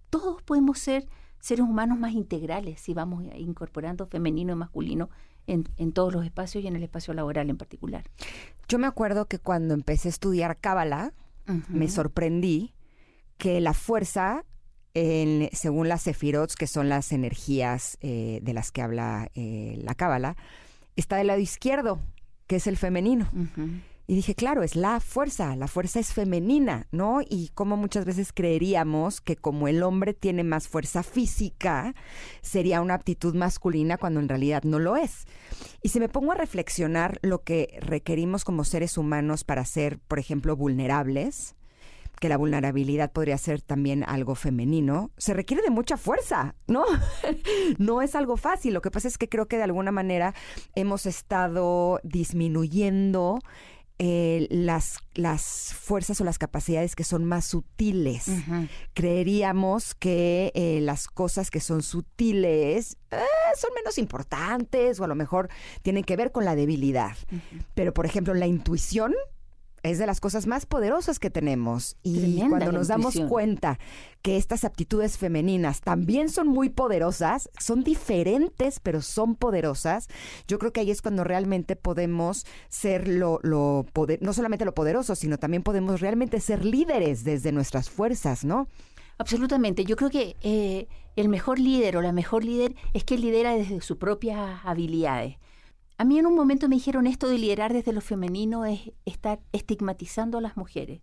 [0.09, 1.07] todos podemos ser
[1.39, 5.11] seres humanos más integrales si vamos incorporando femenino y masculino
[5.47, 8.05] en, todos los espacios y en el espacio laboral en particular.
[8.69, 11.13] Yo me acuerdo que cuando empecé a estudiar Cábala,
[11.69, 12.75] me sorprendí
[13.41, 14.45] que la fuerza,
[14.95, 20.37] según las sefirots, que son las energías eh, de las que habla eh, la Cábala,
[20.95, 22.01] está del lado izquierdo,
[22.47, 23.29] que es el femenino.
[24.07, 27.21] Y dije, claro, es la fuerza, la fuerza es femenina, ¿no?
[27.27, 31.95] Y como muchas veces creeríamos que como el hombre tiene más fuerza física,
[32.43, 35.27] sería una aptitud masculina cuando en realidad no lo es.
[35.81, 40.19] Y si me pongo a reflexionar lo que requerimos como seres humanos para ser, por
[40.19, 41.55] ejemplo, vulnerables,
[42.21, 46.85] que la vulnerabilidad podría ser también algo femenino, se requiere de mucha fuerza, ¿no?
[47.79, 48.75] no es algo fácil.
[48.75, 50.35] Lo que pasa es que creo que de alguna manera
[50.75, 53.41] hemos estado disminuyendo
[54.03, 58.31] eh, las, las fuerzas o las capacidades que son más sutiles.
[58.95, 63.19] Creeríamos que eh, las cosas que son sutiles eh,
[63.57, 65.51] son menos importantes o a lo mejor
[65.83, 67.17] tienen que ver con la debilidad.
[67.75, 69.15] Pero, por ejemplo, la intuición
[69.83, 71.97] es de las cosas más poderosas que tenemos.
[72.03, 73.79] Y cuando nos damos cuenta
[74.23, 80.09] que estas aptitudes femeninas también son muy poderosas, son diferentes, pero son poderosas,
[80.47, 84.75] yo creo que ahí es cuando realmente podemos ser lo, lo poder, no solamente lo
[84.75, 88.69] poderoso, sino también podemos realmente ser líderes desde nuestras fuerzas, ¿no?
[89.19, 89.85] Absolutamente.
[89.85, 93.81] Yo creo que eh, el mejor líder o la mejor líder es que lidera desde
[93.83, 95.37] sus propias habilidades.
[96.01, 99.43] A mí en un momento me dijeron esto de liderar desde lo femenino es estar
[99.53, 101.03] estigmatizando a las mujeres.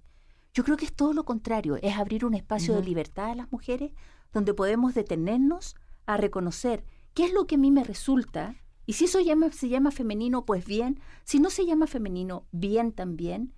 [0.56, 3.52] Yo creo que es todo lo contrario, es abrir un espacio de libertad a las
[3.52, 3.92] mujeres
[4.34, 5.76] donde podemos detenernos
[6.08, 6.84] a reconocer
[7.14, 8.56] qué es lo que a mí me resulta.
[8.88, 9.20] Y si eso
[9.52, 11.00] se llama femenino, pues bien.
[11.26, 13.54] Si no se llama femenino, bien también.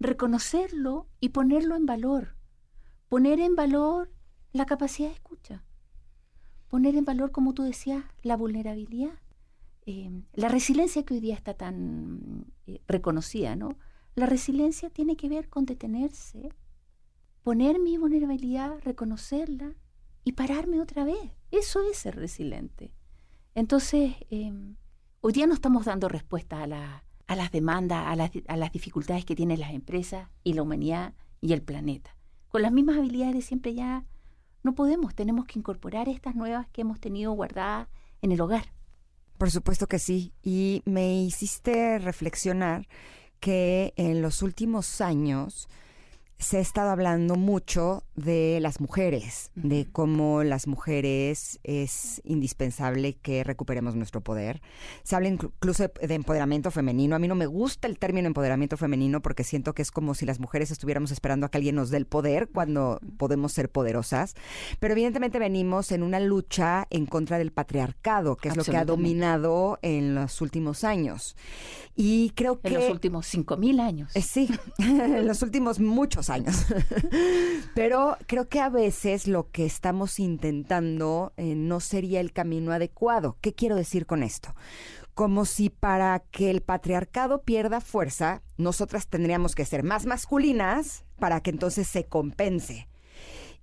[0.00, 2.34] Reconocerlo y ponerlo en valor.
[3.08, 4.10] Poner en valor
[4.50, 5.62] la capacidad de escucha.
[6.66, 9.20] Poner en valor, como tú decías, la vulnerabilidad
[9.90, 13.78] Em, la resiliencia que hoy día está tan eh, reconocida, ¿no?
[14.16, 16.52] La resiliencia tiene que ver con detenerse,
[17.42, 19.72] poner mi vulnerabilidad, reconocerla
[20.24, 21.32] y pararme otra vez.
[21.50, 22.92] Eso es ser resiliente.
[23.54, 24.76] Entonces, em,
[25.22, 26.66] hoy día no estamos dando respuesta a,
[27.34, 32.14] las demandas, a las, dificultades que tienen las empresas y la humanidad y el planeta.
[32.50, 34.04] Con las mismas habilidades de siempre ya
[34.62, 37.88] no podemos, tenemos que incorporar estas nuevas que hemos tenido guardadas
[38.20, 38.77] en el hogar.
[39.38, 40.32] Por supuesto que sí.
[40.42, 42.88] Y me hiciste reflexionar
[43.40, 45.68] que en los últimos años
[46.38, 53.42] se ha estado hablando mucho de las mujeres, de cómo las mujeres es indispensable que
[53.42, 54.62] recuperemos nuestro poder.
[55.02, 57.16] Se habla incluso de empoderamiento femenino.
[57.16, 60.26] A mí no me gusta el término empoderamiento femenino porque siento que es como si
[60.26, 64.34] las mujeres estuviéramos esperando a que alguien nos dé el poder cuando podemos ser poderosas.
[64.78, 68.84] Pero evidentemente venimos en una lucha en contra del patriarcado, que es lo que ha
[68.84, 71.36] dominado en los últimos años.
[71.96, 72.68] Y creo que...
[72.68, 74.14] En los últimos cinco mil años.
[74.14, 76.66] Eh, sí, en los últimos muchos años.
[77.74, 83.36] Pero creo que a veces lo que estamos intentando eh, no sería el camino adecuado.
[83.40, 84.54] ¿Qué quiero decir con esto?
[85.14, 91.40] Como si para que el patriarcado pierda fuerza, nosotras tendríamos que ser más masculinas para
[91.40, 92.88] que entonces se compense.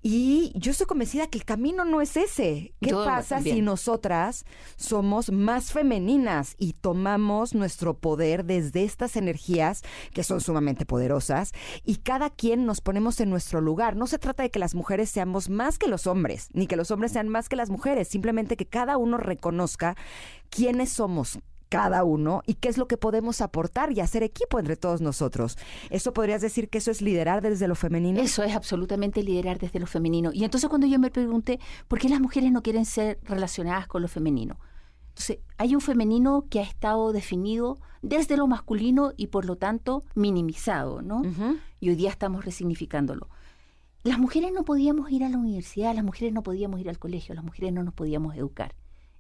[0.08, 2.76] Y yo estoy convencida que el camino no es ese.
[2.80, 4.46] ¿Qué pasa si nosotras
[4.76, 9.82] somos más femeninas y tomamos nuestro poder desde estas energías
[10.14, 11.54] que son sumamente poderosas
[11.84, 13.96] y cada quien nos ponemos en nuestro lugar?
[13.96, 16.92] No se trata de que las mujeres seamos más que los hombres, ni que los
[16.92, 19.96] hombres sean más que las mujeres, simplemente que cada uno reconozca
[20.52, 21.40] quiénes somos,
[21.76, 25.58] cada uno y qué es lo que podemos aportar y hacer equipo entre todos nosotros.
[25.90, 28.22] ¿Eso podrías decir que eso es liderar desde lo femenino?
[28.22, 30.32] Eso es absolutamente liderar desde lo femenino.
[30.34, 34.02] Y entonces cuando yo me pregunté, ¿por qué las mujeres no quieren ser relacionadas con
[34.02, 34.58] lo femenino?
[35.10, 40.04] Entonces, hay un femenino que ha estado definido desde lo masculino y por lo tanto
[40.14, 41.22] minimizado, ¿no?
[41.80, 43.30] Y hoy día estamos resignificándolo.
[44.04, 47.34] Las mujeres no podíamos ir a la universidad, las mujeres no podíamos ir al colegio,
[47.34, 48.76] las mujeres no nos podíamos educar.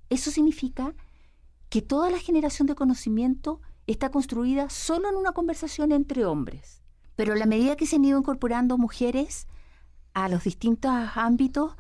[0.10, 0.94] Eso significa
[1.70, 6.82] que toda la generación de conocimiento está construida solo en una conversación entre hombres.
[7.16, 9.48] Pero a la medida que se han ido incorporando mujeres
[10.14, 11.76] a los distintos ámbitos,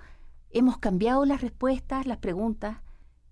[0.50, 2.78] hemos cambiado las respuestas, las preguntas.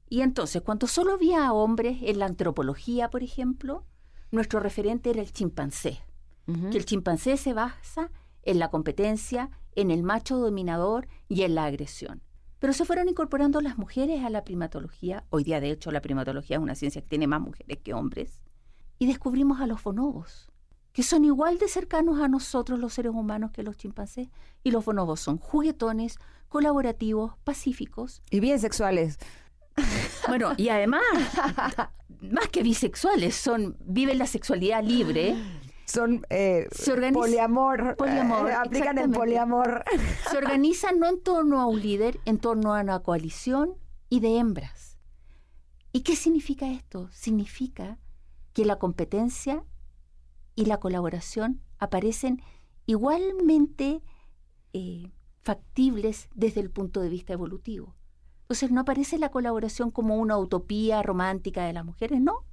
[0.10, 3.86] Y entonces, cuando solo había hombres en la antropología, por ejemplo,
[4.32, 6.02] nuestro referente era el chimpancé.
[6.46, 11.64] Que el chimpancé se basa en la competencia, en el macho dominador y en la
[11.64, 12.22] agresión.
[12.64, 15.26] Pero se fueron incorporando las mujeres a la primatología.
[15.32, 18.42] Hoy día, de hecho, la primatología es una ciencia que tiene más mujeres que hombres.
[19.00, 20.50] Y descubrimos a los bonobos,
[20.94, 24.30] que son igual de cercanos a nosotros los seres humanos que los chimpancés.
[24.64, 28.24] Y los bonobos son juguetones, colaborativos, pacíficos.
[28.30, 29.20] Y bien sexuales.
[30.30, 31.02] Bueno, y además,
[32.22, 35.36] más que bisexuales, son viven la sexualidad libre
[35.86, 36.68] son eh,
[37.14, 37.96] poliamor.
[37.96, 38.50] Poliamor.
[38.50, 39.84] Eh, aplican el poliamor.
[40.30, 43.76] Se organizan no en torno a un líder, en torno a una coalición
[44.10, 44.98] y de hembras.
[45.92, 47.10] ¿Y qué significa esto?
[47.12, 48.00] Significa
[48.54, 49.64] que la competencia
[50.56, 52.42] y la colaboración aparecen
[52.86, 54.02] igualmente
[54.74, 55.12] eh,
[55.42, 57.96] factibles desde el punto de vista evolutivo.
[58.42, 62.46] Entonces no aparece la colaboración como una utopía romántica de las mujeres, no.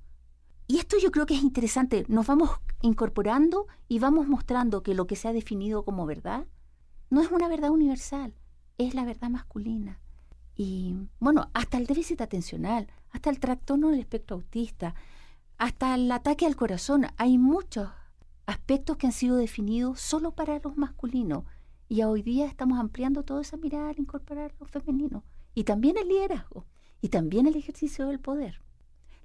[0.70, 2.04] Y esto yo creo que es interesante.
[2.06, 2.50] Nos vamos
[2.80, 6.46] incorporando y vamos mostrando que lo que se ha definido como verdad
[7.10, 8.36] no es una verdad universal,
[8.78, 9.98] es la verdad masculina.
[10.54, 14.94] Y bueno, hasta el déficit atencional, hasta el trastorno del espectro autista,
[15.58, 17.90] hasta el ataque al corazón, hay muchos
[18.46, 21.46] aspectos que han sido definidos solo para los masculinos.
[21.88, 25.24] Y hoy día estamos ampliando toda esa mirada al incorporar lo femenino.
[25.52, 26.64] Y también el liderazgo.
[27.00, 28.62] Y también el ejercicio del poder.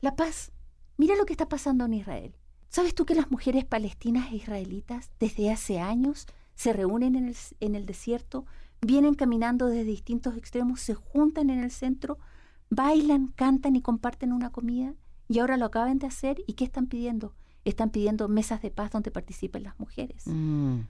[0.01, 0.51] La paz
[0.97, 2.35] Mira lo que está pasando en Israel.
[2.69, 7.35] ¿Sabes tú que las mujeres palestinas e israelitas desde hace años se reúnen en el,
[7.59, 8.45] en el desierto,
[8.81, 12.17] vienen caminando desde distintos extremos, se juntan en el centro,
[12.69, 14.93] bailan, cantan y comparten una comida?
[15.27, 17.33] Y ahora lo acaban de hacer y ¿qué están pidiendo?
[17.63, 20.23] Están pidiendo mesas de paz donde participen las mujeres.
[20.27, 20.81] Mm.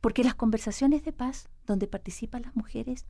[0.00, 3.06] Porque las conversaciones de paz donde participan las mujeres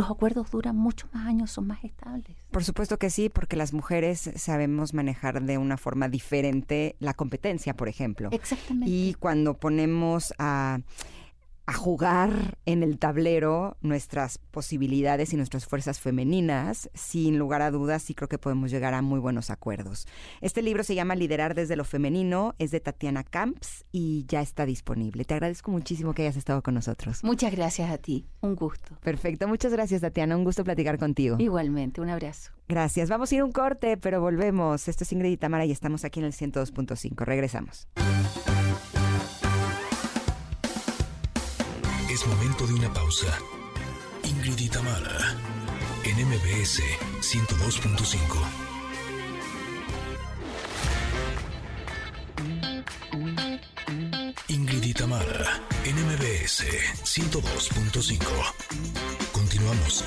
[0.00, 2.34] los acuerdos duran muchos más años, son más estables.
[2.50, 7.76] Por supuesto que sí, porque las mujeres sabemos manejar de una forma diferente la competencia,
[7.76, 8.30] por ejemplo.
[8.32, 8.90] Exactamente.
[8.90, 10.80] Y cuando ponemos a
[11.70, 18.02] a jugar en el tablero nuestras posibilidades y nuestras fuerzas femeninas, sin lugar a dudas,
[18.02, 20.08] sí creo que podemos llegar a muy buenos acuerdos.
[20.40, 24.66] Este libro se llama Liderar desde lo femenino, es de Tatiana Camps y ya está
[24.66, 25.24] disponible.
[25.24, 27.22] Te agradezco muchísimo que hayas estado con nosotros.
[27.22, 28.96] Muchas gracias a ti, un gusto.
[29.00, 31.36] Perfecto, muchas gracias Tatiana, un gusto platicar contigo.
[31.38, 32.50] Igualmente, un abrazo.
[32.66, 34.88] Gracias, vamos a ir a un corte, pero volvemos.
[34.88, 37.24] Esto es Ingrid y Tamara y estamos aquí en el 102.5.
[37.24, 37.86] Regresamos.
[42.20, 43.38] Es momento de una pausa.
[44.24, 45.38] Ingrid y Tamara,
[46.04, 46.82] en MBS
[47.22, 48.14] 102.5.
[54.48, 56.66] Ingrid y Tamara, en MBS
[57.04, 58.18] 102.5.
[59.32, 60.04] Continuamos.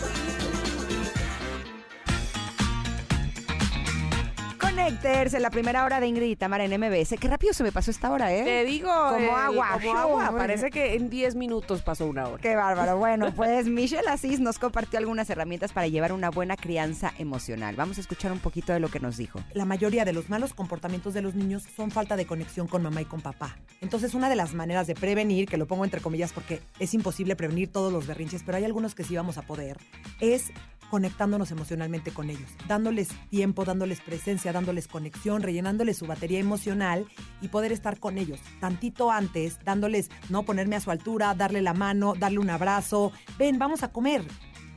[4.75, 7.15] Connectors en la primera hora de Ingrid y Tamara en MBS.
[7.19, 8.43] Qué rápido se me pasó esta hora, ¿eh?
[8.43, 9.69] Te digo, Como eh, agua.
[9.73, 10.35] Como agua.
[10.35, 12.41] Parece que en 10 minutos pasó una hora.
[12.41, 12.97] Qué bárbaro.
[12.97, 17.75] Bueno, pues Michelle Asís nos compartió algunas herramientas para llevar una buena crianza emocional.
[17.75, 19.39] Vamos a escuchar un poquito de lo que nos dijo.
[19.53, 22.99] La mayoría de los malos comportamientos de los niños son falta de conexión con mamá
[22.99, 23.55] y con papá.
[23.79, 27.35] Entonces, una de las maneras de prevenir, que lo pongo entre comillas porque es imposible
[27.35, 29.77] prevenir todos los berrinches, pero hay algunos que sí vamos a poder,
[30.19, 30.51] es
[30.93, 37.07] conectándonos emocionalmente con ellos, dándoles tiempo, dándoles presencia, dándoles conexión, rellenándoles su batería emocional
[37.41, 41.73] y poder estar con ellos tantito antes, dándoles, no ponerme a su altura, darle la
[41.73, 44.23] mano, darle un abrazo, ven, vamos a comer.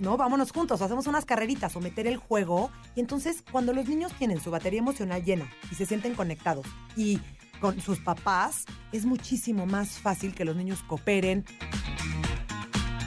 [0.01, 2.71] No, vámonos juntos, hacemos unas carreritas o meter el juego.
[2.95, 6.65] Y entonces, cuando los niños tienen su batería emocional llena y se sienten conectados
[6.97, 7.21] y
[7.61, 11.45] con sus papás, es muchísimo más fácil que los niños cooperen,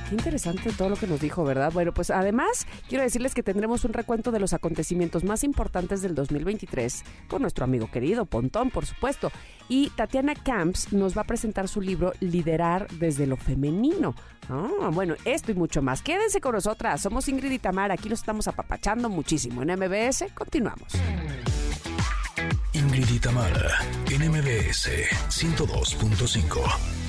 [0.10, 1.72] Qué interesante todo lo que nos dijo, ¿verdad?
[1.72, 6.16] Bueno, pues además quiero decirles que tendremos un recuento de los acontecimientos más importantes del
[6.16, 9.32] 2023 con nuestro amigo querido Pontón, por supuesto.
[9.68, 14.16] Y Tatiana Camps nos va a presentar su libro Liderar desde lo femenino.
[14.50, 16.02] Ah, bueno, esto y mucho más.
[16.02, 17.02] Quédense con nosotras.
[17.02, 17.94] Somos Ingrid y Tamara.
[17.94, 19.62] Aquí los estamos apapachando muchísimo.
[19.62, 20.94] En MBS, continuamos.
[22.74, 23.80] Ingrid y Tamara,
[24.10, 24.90] en MBS
[25.30, 27.09] 102.5.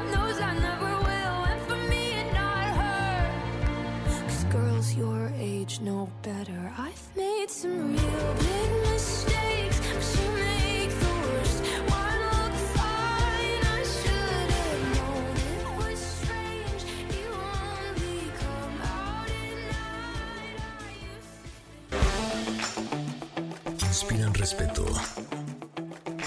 [24.41, 24.83] respeto,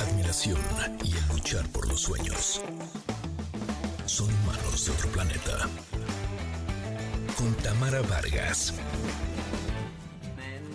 [0.01, 0.57] admiración
[1.03, 2.63] y el luchar por los sueños.
[4.07, 5.69] Son humanos de otro planeta.
[7.37, 8.73] Con Tamara Vargas.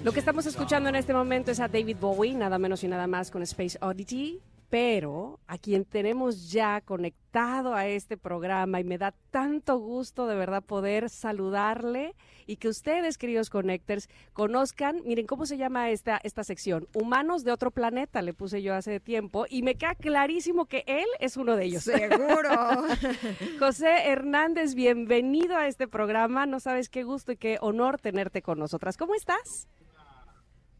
[0.03, 3.07] Lo que estamos escuchando en este momento es a David Bowie, nada menos y nada
[3.07, 8.99] más con Space Oddity, pero a quien tenemos ya conectado a este programa y me
[8.99, 12.15] da tanto gusto de verdad poder saludarle
[12.45, 17.51] y que ustedes, queridos Connectors, conozcan, miren cómo se llama esta, esta sección, Humanos de
[17.51, 21.55] otro planeta, le puse yo hace tiempo y me queda clarísimo que él es uno
[21.55, 21.83] de ellos.
[21.83, 22.49] Seguro.
[23.59, 28.59] José Hernández, bienvenido a este programa, no sabes qué gusto y qué honor tenerte con
[28.59, 28.97] nosotras.
[28.97, 29.67] ¿Cómo estás?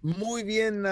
[0.01, 0.85] Muy bien,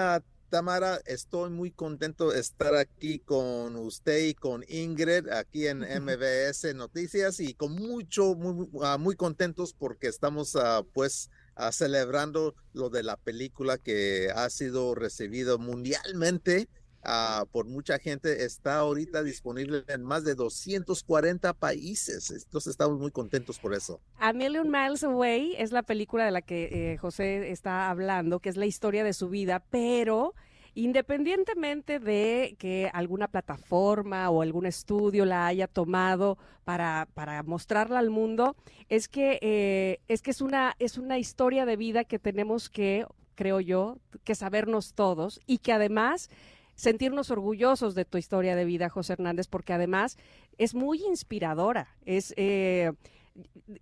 [0.48, 6.74] Tamara, estoy muy contento de estar aquí con usted y con Ingrid aquí en MBS
[6.74, 12.88] Noticias y con mucho, muy, ah, muy contentos porque estamos ah, pues ah, celebrando lo
[12.88, 16.68] de la película que ha sido recibido mundialmente
[17.02, 18.44] ah, por mucha gente.
[18.44, 22.30] Está ahorita disponible en más de 240 países.
[22.30, 24.00] Entonces estamos muy contentos por eso.
[24.18, 28.48] A Million Miles Away es la película de la que eh, José está hablando, que
[28.48, 30.34] es la historia de su vida, pero
[30.78, 38.10] independientemente de que alguna plataforma o algún estudio la haya tomado para, para mostrarla al
[38.10, 38.54] mundo,
[38.88, 43.06] es que, eh, es, que es, una, es una historia de vida que tenemos que,
[43.34, 46.30] creo yo, que sabernos todos y que además
[46.78, 50.16] sentirnos orgullosos de tu historia de vida, José Hernández, porque además
[50.58, 51.88] es muy inspiradora.
[52.06, 52.92] Es, eh,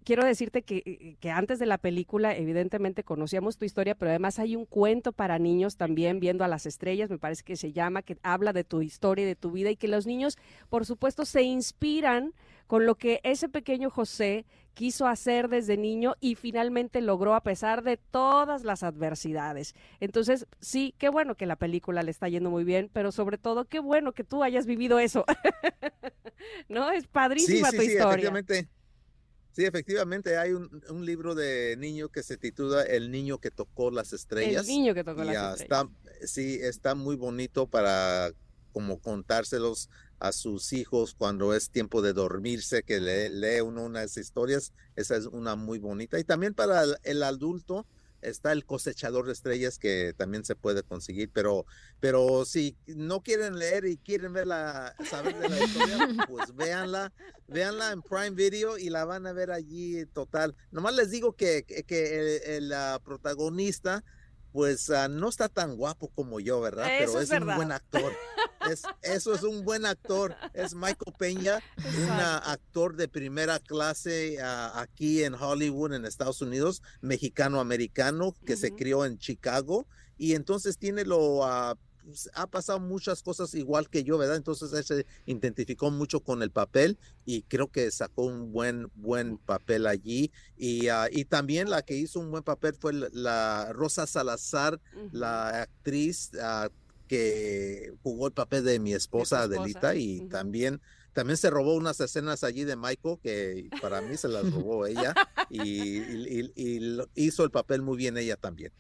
[0.03, 4.57] quiero decirte que, que, antes de la película, evidentemente conocíamos tu historia, pero además hay
[4.57, 8.17] un cuento para niños también, viendo a las estrellas, me parece que se llama, que
[8.23, 10.39] habla de tu historia y de tu vida y que los niños,
[10.71, 12.33] por supuesto, se inspiran
[12.67, 17.83] con lo que ese pequeño José quiso hacer desde niño y finalmente logró a pesar
[17.83, 19.75] de todas las adversidades.
[20.01, 23.65] Entonces, sí, qué bueno que la película le está yendo muy bien, pero sobre todo
[23.65, 25.25] qué bueno que tú hayas vivido eso.
[26.69, 26.91] ¿No?
[26.91, 28.11] Es padrísima sí, sí, tu sí, historia.
[28.11, 28.69] Efectivamente.
[29.53, 33.91] Sí, efectivamente, hay un, un, libro de niño que se titula El niño que tocó
[33.91, 34.69] las estrellas.
[34.69, 35.63] El niño que tocó y, las uh, estrellas.
[35.63, 38.31] Está, sí, está muy bonito para
[38.73, 39.89] como contárselos
[40.19, 45.17] a sus hijos cuando es tiempo de dormirse, que lee, lee uno unas historias, esa
[45.17, 46.19] es una muy bonita.
[46.19, 47.87] Y también para el, adulto
[48.23, 51.67] está el cosechador de estrellas que también se puede conseguir, pero,
[52.01, 55.99] pero si no quieren leer y quieren ver la, saber de la historia,
[56.29, 57.13] pues véanla,
[57.47, 60.57] véanla en Prime Video y la van a ver allí total.
[60.71, 64.03] Nomás les digo que, que, el, el protagonista
[64.57, 66.87] pues ah, no está tan guapo como yo, ¿verdad?
[66.87, 67.49] Eso Pero es es, verdad.
[67.49, 68.13] un buen actor.
[68.71, 70.35] Es, eso es un buen actor.
[70.55, 76.83] Es Michael Peña, un actor de primera clase ah, aquí en Hollywood, en Estados Unidos,
[77.03, 79.87] mexicano-americano, que se crió en Chicago.
[80.17, 81.45] Y entonces tiene lo...
[82.07, 84.37] pues, ha pasado muchas cosas igual que yo, ¿verdad?
[84.37, 89.37] Entonces él se identificó mucho con el papel y creo que sacó un buen, buen
[89.39, 90.31] papel allí.
[90.57, 94.81] Y, ah, y también la que hizo un buen papel fue la- Rosa Salazar,
[95.13, 96.69] la actriz ah,
[97.09, 100.81] que jugó el papel de mi esposa esposa, Adelita y también
[101.13, 105.15] también se robó unas escenas allí de Michael que para mí se las robó ella
[105.49, 108.71] y, y- y- y lo- hizo el papel muy bien ella también.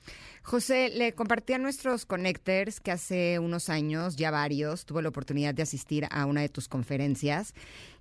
[0.46, 5.52] José, le compartí a nuestros connectors que hace unos años, ya varios, tuve la oportunidad
[5.52, 7.52] de asistir a una de tus conferencias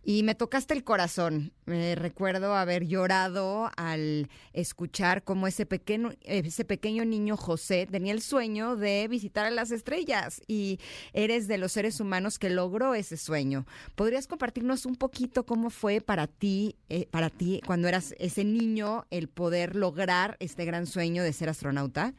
[0.03, 1.51] y me tocaste el corazón.
[1.65, 8.21] Me recuerdo haber llorado al escuchar cómo ese pequeño, ese pequeño niño José tenía el
[8.21, 10.79] sueño de visitar a las estrellas y
[11.13, 13.65] eres de los seres humanos que logró ese sueño.
[13.95, 19.07] ¿Podrías compartirnos un poquito cómo fue para ti, eh, para ti cuando eras ese niño,
[19.09, 22.13] el poder lograr este gran sueño de ser astronauta?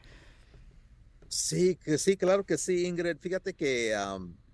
[1.29, 3.17] Sí, que sí, claro que sí, Ingrid.
[3.19, 3.95] Fíjate que,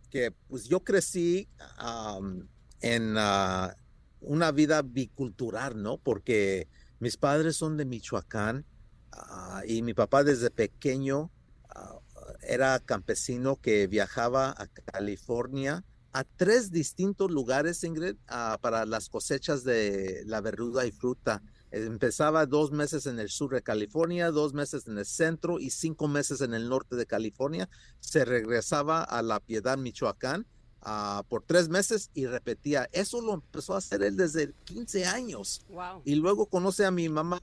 [0.09, 1.47] que pues yo crecí
[1.77, 2.47] am,
[2.81, 3.75] en ah,
[4.21, 5.97] una vida bicultural, ¿no?
[5.97, 6.67] Porque
[6.99, 8.65] mis padres son de Michoacán
[9.11, 11.31] ah, y mi papá desde pequeño
[11.69, 11.99] ah,
[12.41, 18.15] era campesino que viajaba a California a tres distintos lugares, Ingrid,
[18.61, 21.41] para las cosechas de la verdura y fruta.
[21.73, 26.07] Empezaba dos meses en el sur de California, dos meses en el centro y cinco
[26.07, 27.67] meses en el norte de California.
[27.99, 30.45] Se regresaba a La Piedad, Michoacán,
[30.81, 32.87] ah, por tres meses y repetía.
[32.91, 35.65] Eso lo empezó a hacer él desde 15 años.
[35.69, 36.03] Wow.
[36.05, 37.41] Y luego conoce a mi mamá,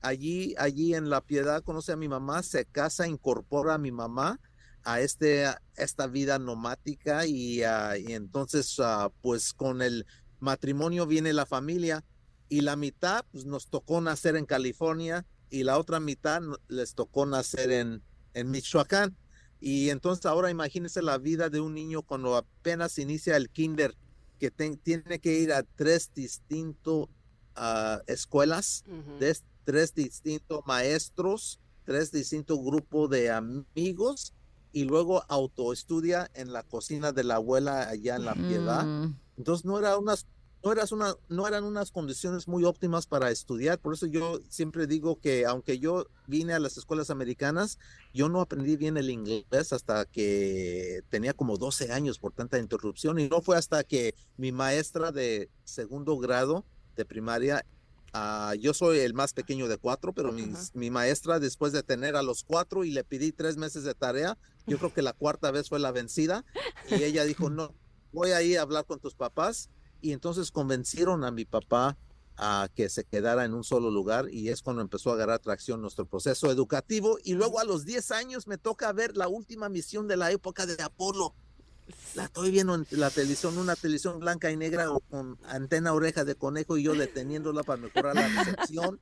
[0.00, 4.40] allí, allí en La Piedad, conoce a mi mamá, se casa, incorpora a mi mamá
[4.82, 10.04] a este, a esta vida nomática y, ah, y entonces, ah, pues con el
[10.40, 12.04] matrimonio viene la familia
[12.48, 17.26] y la mitad pues, nos tocó nacer en California y la otra mitad les tocó
[17.26, 18.02] nacer en,
[18.34, 19.16] en Michoacán.
[19.60, 23.96] Y entonces ahora imagínense la vida de un niño cuando apenas inicia el kinder,
[24.38, 27.08] que tiene que ir a tres distintos
[28.06, 29.18] escuelas, Ujú.
[29.18, 34.32] de tres distintos maestros, tres distintos grupos de amigos
[34.72, 38.84] y luego autoestudia en la cocina de la abuela allá en La Piedad.
[38.84, 39.18] Mm.
[39.38, 40.26] Entonces no era unas
[40.64, 44.86] no eras una no eran unas condiciones muy óptimas para estudiar, por eso yo siempre
[44.86, 47.78] digo que aunque yo vine a las escuelas americanas,
[48.12, 53.18] yo no aprendí bien el inglés hasta que tenía como 12 años por tanta interrupción.
[53.18, 56.64] Y no fue hasta que mi maestra de segundo grado
[56.96, 57.64] de primaria
[58.12, 62.16] ah, yo soy el más pequeño de cuatro, pero mis- mi maestra después de tener
[62.16, 64.36] a los cuatro y le pedí tres meses de tarea,
[64.66, 66.44] yo creo que la cuarta vez fue la vencida
[66.90, 67.74] y ella dijo, no,
[68.12, 69.68] voy a ir a hablar con tus papás
[70.00, 71.96] y entonces convencieron a mi papá
[72.36, 75.82] a que se quedara en un solo lugar y es cuando empezó a agarrar tracción
[75.82, 80.06] nuestro proceso educativo y luego a los 10 años me toca ver la última misión
[80.06, 81.34] de la época de Apolo.
[82.14, 86.34] La estoy viendo en la televisión, una televisión blanca y negra con antena oreja de
[86.34, 89.00] conejo y yo deteniéndola para mejorar la recepción.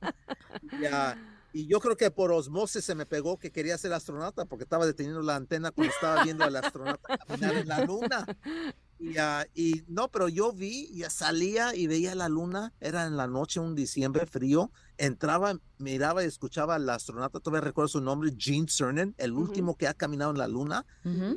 [0.81, 1.15] Y, ah,
[1.57, 4.85] y yo creo que por osmosis se me pegó que quería ser astronauta porque estaba
[4.85, 8.27] deteniendo la antena cuando estaba viendo al astronauta caminar en la luna.
[8.99, 13.17] Y, ah, y no, pero yo vi, ya salía y veía la luna, era en
[13.17, 18.35] la noche, un diciembre frío, entraba, miraba y escuchaba al astronauta, todavía recuerdo su nombre,
[18.37, 20.85] Gene Cernan, el último que ha caminado en la luna,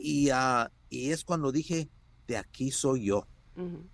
[0.01, 1.89] y, ah, y es cuando dije,
[2.29, 3.27] de aquí soy yo,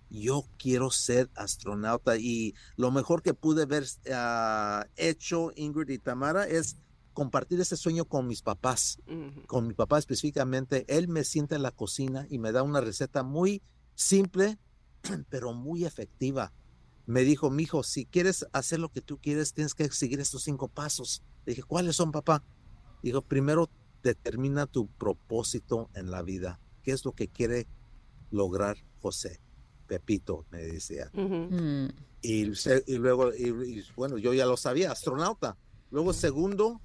[0.09, 6.47] Yo quiero ser astronauta y lo mejor que pude haber ah, hecho Ingrid y Tamara
[6.47, 6.77] es
[7.13, 8.99] compartir ese sueño con mis papás
[9.47, 13.23] con mi papá específicamente, él me sienta en la cocina y me da una receta
[13.23, 13.63] muy
[13.95, 14.59] simple,
[15.29, 16.53] pero muy efectiva.
[17.05, 20.67] Me dijo, mijo, si quieres hacer lo que tú quieres, tienes que seguir estos cinco
[20.67, 21.23] pasos.
[21.45, 22.43] Le dije, ¿cuáles son, papá?
[23.01, 23.69] Dijo, primero
[24.03, 26.59] determina tu propósito en la vida.
[26.83, 27.67] ¿Qué es lo que quiere
[28.29, 29.39] lograr José?
[29.87, 31.09] Pepito, me decía.
[31.13, 31.87] Mm.
[32.21, 32.45] Y,
[32.97, 35.55] luego, y, y, bueno, yo ya lo sabía, astronauta.
[35.91, 36.81] Luego, segundo,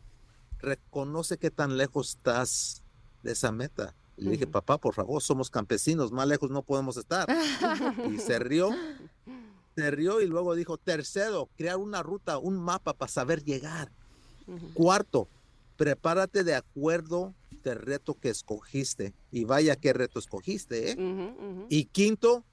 [0.59, 2.83] reconoce qué tan lejos estás
[3.23, 3.95] de esa meta.
[4.17, 7.27] Y le dije, papá, por favor, somos campesinos, más lejos no podemos estar.
[8.13, 8.71] Y se rió,
[9.75, 13.91] se rió y luego dijo, tercero, crear una ruta, un mapa para saber llegar.
[14.75, 15.29] Cuarto,
[15.77, 17.35] prepárate de acuerdo
[17.65, 19.15] del reto que escogiste.
[19.31, 20.97] Y vaya qué reto escogiste, ¿eh?
[21.69, 22.45] Y quinto,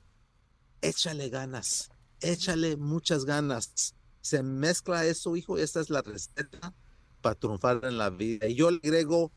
[0.81, 1.89] échale ganas,
[2.21, 3.95] échale muchas ganas.
[4.21, 6.73] Se mezcla eso, hijo, esta es la receta
[7.21, 8.47] para triunfar en la vida.
[8.47, 9.31] Y yo le agrego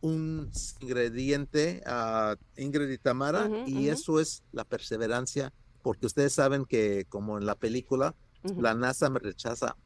[0.00, 7.06] un ingrediente a Ingrid y Tamara y eso es la perseverancia, porque ustedes saben que
[7.08, 8.14] como en la película,
[8.56, 9.76] la NASA me rechaza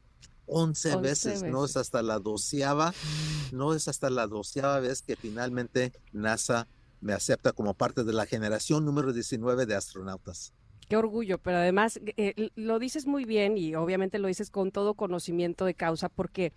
[0.45, 1.77] 11, 11 veces, no es veces.
[1.77, 2.93] hasta la doceava,
[3.51, 6.67] no es hasta la doceava vez que finalmente NASA
[6.99, 10.53] me acepta como parte de la generación número 19 de astronautas.
[10.91, 14.95] Qué orgullo, pero además eh, lo dices muy bien y obviamente lo dices con todo
[14.95, 16.51] conocimiento de causa porque,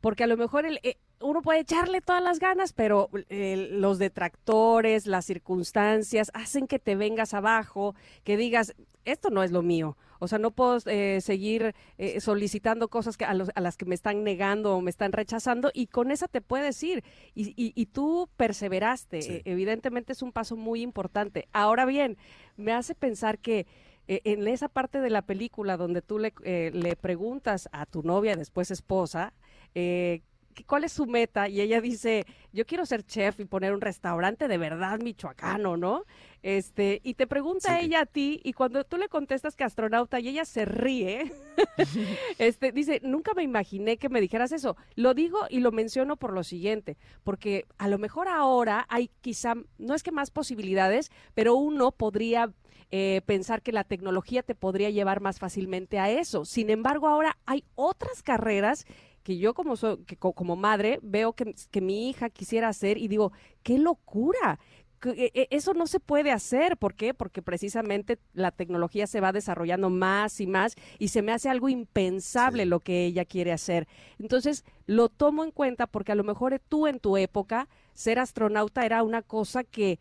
[0.00, 3.98] porque a lo mejor el, eh, uno puede echarle todas las ganas, pero eh, los
[3.98, 8.72] detractores, las circunstancias hacen que te vengas abajo, que digas,
[9.04, 9.96] esto no es lo mío.
[10.22, 13.84] O sea, no puedo eh, seguir eh, solicitando cosas que a, los- a las que
[13.84, 17.02] me están negando o me están rechazando y con esa te puedes ir.
[17.34, 19.22] Y, y- y tú perseveraste.
[19.22, 19.32] Sí.
[19.32, 21.48] Eh, evidentemente es un paso muy importante.
[21.52, 22.16] Ahora bien,
[22.56, 23.66] me hace pensar que
[24.08, 28.02] eh, en esa parte de la película donde tú le, eh, le preguntas a tu
[28.02, 29.32] novia, después esposa,
[29.74, 30.22] eh,
[30.66, 31.48] ¿cuál es su meta?
[31.48, 36.04] Y ella dice, yo quiero ser chef y poner un restaurante de verdad michoacano, ¿no?
[36.42, 37.86] Este, y te pregunta Sí.
[37.86, 41.32] ella a ti, y cuando tú le contestas que astronauta y ella se ríe,
[42.38, 44.76] este, dice, nunca me imaginé que me dijeras eso.
[44.94, 49.54] Lo digo y lo menciono por lo siguiente, porque a lo mejor ahora hay quizá,
[49.78, 52.52] no es que más posibilidades, pero uno podría
[52.90, 56.44] eh, pensar que la tecnología te podría llevar más fácilmente a eso.
[56.44, 58.84] Sin embargo, ahora hay otras carreras
[59.22, 62.98] que yo como, so- que co- como madre veo que, que mi hija quisiera hacer
[62.98, 64.58] y digo, qué locura.
[65.04, 66.76] e- e- Eso no se puede hacer.
[66.76, 67.12] ¿Por qué?
[67.12, 71.68] Porque precisamente la tecnología se va desarrollando más y más y se me hace algo
[71.68, 72.68] impensable Sí.
[72.68, 73.88] lo que ella quiere hacer.
[74.20, 78.86] Entonces, lo tomo en cuenta porque a lo mejor tú en tu época, ser astronauta
[78.86, 79.98] era una cosa que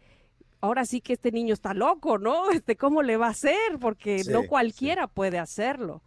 [0.62, 2.44] ahora sí que este niño está loco, ¿no?
[2.64, 3.80] Este, ¿cómo le va a hacer?
[3.80, 4.48] Porque Sí, no sí.
[4.48, 6.04] cualquiera puede hacerlo.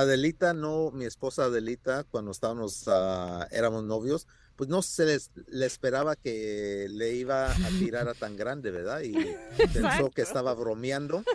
[0.00, 4.26] Adelita, no, mi esposa Adelita, cuando estábamos, ah, éramos novios,
[4.56, 9.02] pues no se les, le esperaba que le iba a tirar a tan grande, ¿verdad?
[9.02, 9.38] Y
[9.72, 11.26] pensó que estaba bromeando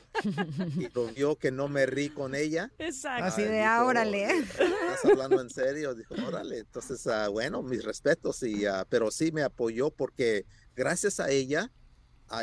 [0.77, 2.71] y lo vio que no me rí con ella.
[2.77, 3.23] Exacto.
[3.25, 4.27] Así Ah, de, dijo, "Ah, órale".
[4.85, 5.95] ¿Estás hablando en serio?
[5.95, 6.59] Dijo, órale.
[6.59, 11.71] Entonces, ah, bueno, mis respetos, y, ah, pero sí me apoyó porque gracias a ella,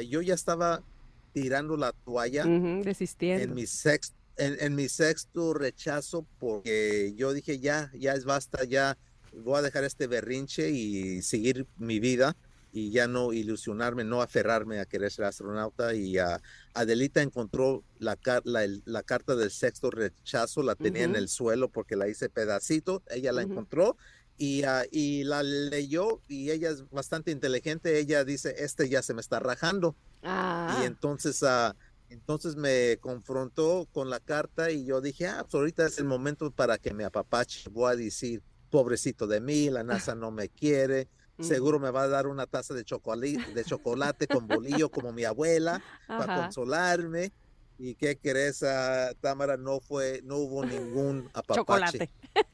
[0.09, 0.85] yo ya estaba
[1.33, 3.45] tirando la toalla Ujú, desistiendo.
[3.45, 8.64] en mi sexto en, en mi sexto rechazo porque yo dije ya ya es basta
[8.64, 8.97] ya
[9.33, 12.37] voy a dejar este berrinche y seguir mi vida
[12.72, 16.41] y ya no ilusionarme no aferrarme a querer ser astronauta y ah,
[16.74, 22.09] Adelita encontró la, la, carta del sexto rechazo la tenía en el suelo porque la
[22.09, 23.97] hice pedacito ella la encontró
[24.39, 29.14] y, ah, y la leyó y ella es bastante inteligente ella dice este ya se
[29.14, 31.74] me está rajando Ah, y entonces, ah,
[32.11, 36.51] entonces me confrontó con la carta y yo dije, ah, pues ahorita es el momento
[36.51, 37.71] para que me apapache.
[37.71, 41.09] Voy a decir, pobrecito de mí, la NASA no me quiere.
[41.39, 45.25] Seguro me va a dar una taza de chocolate, de chocolate con bolillo como mi
[45.25, 47.33] abuela para consolarme.
[47.79, 49.57] ¿Y qué crees, ah, Támara?
[49.57, 51.61] No fue, no hubo ningún apapache.
[51.61, 52.11] Chocolate.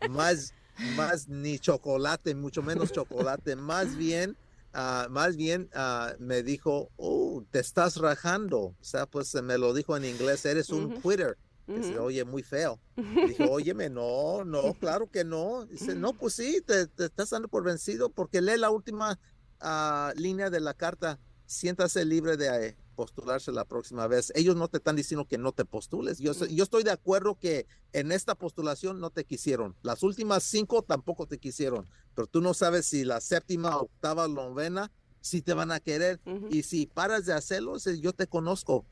[0.09, 0.53] Más,
[0.95, 3.57] más ni chocolate, mucho menos chocolate.
[3.57, 4.37] Más bien,
[4.77, 8.59] ah, más bien ah, me dijo, oh, te estás rajando.
[8.59, 11.01] O sea, pues me lo dijo en inglés, eres un Ujú.
[11.11, 11.39] quitter.
[11.67, 12.81] Que se oye muy feo.
[13.27, 15.67] Y Dijo, óyeme, no, no, claro que no.
[15.67, 19.19] Dice, no, pues sí, te, te estás dando por vencido porque lee la última
[19.61, 21.19] ah, línea de la carta.
[21.47, 24.33] Siéntase libre de postularse la próxima vez.
[24.35, 26.19] Ellos no te están diciendo que no te postules.
[26.19, 29.77] Yo, sé- yo estoy de acuerdo que en esta postulación no te quisieron.
[29.83, 31.87] Las últimas cinco tampoco te quisieron.
[32.15, 34.91] Pero tú no sabes si la séptima, octava, novena,
[35.21, 36.21] si te van a querer.
[36.51, 38.85] Y si paras de hacerlo, yo te conozco.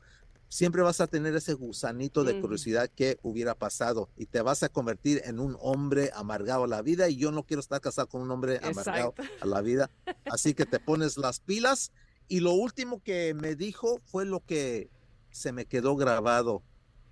[0.47, 4.69] Siempre vas a tener ese gusanito de curiosidad que hubiera pasado y te vas a
[4.69, 8.21] convertir en un hombre amargado a la vida y yo no quiero estar casado con
[8.21, 9.89] un hombre amargado a la vida.
[10.31, 11.91] Así que te pones las pilas
[12.27, 14.89] y lo último que me dijo fue lo que
[15.31, 16.63] se me quedó grabado.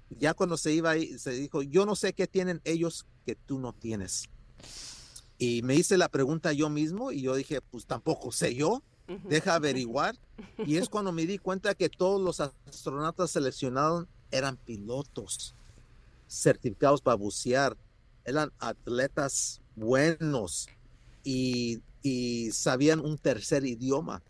[0.09, 3.59] Ya cuando se iba ahí, se dijo, yo no sé qué tienen ellos que tú
[3.59, 4.30] no tienes.
[5.38, 8.84] Y me hice la pregunta yo mismo y yo dije, pues tampoco sé yo
[9.26, 10.16] deja averiguar.
[10.66, 15.55] Y es cuando me di cuenta que todos los astronautas seleccionados eran pilotos,
[16.28, 17.78] certificados para bucear,
[18.26, 20.68] eran atletas buenos
[21.24, 24.22] y, y sabían un tercer idioma.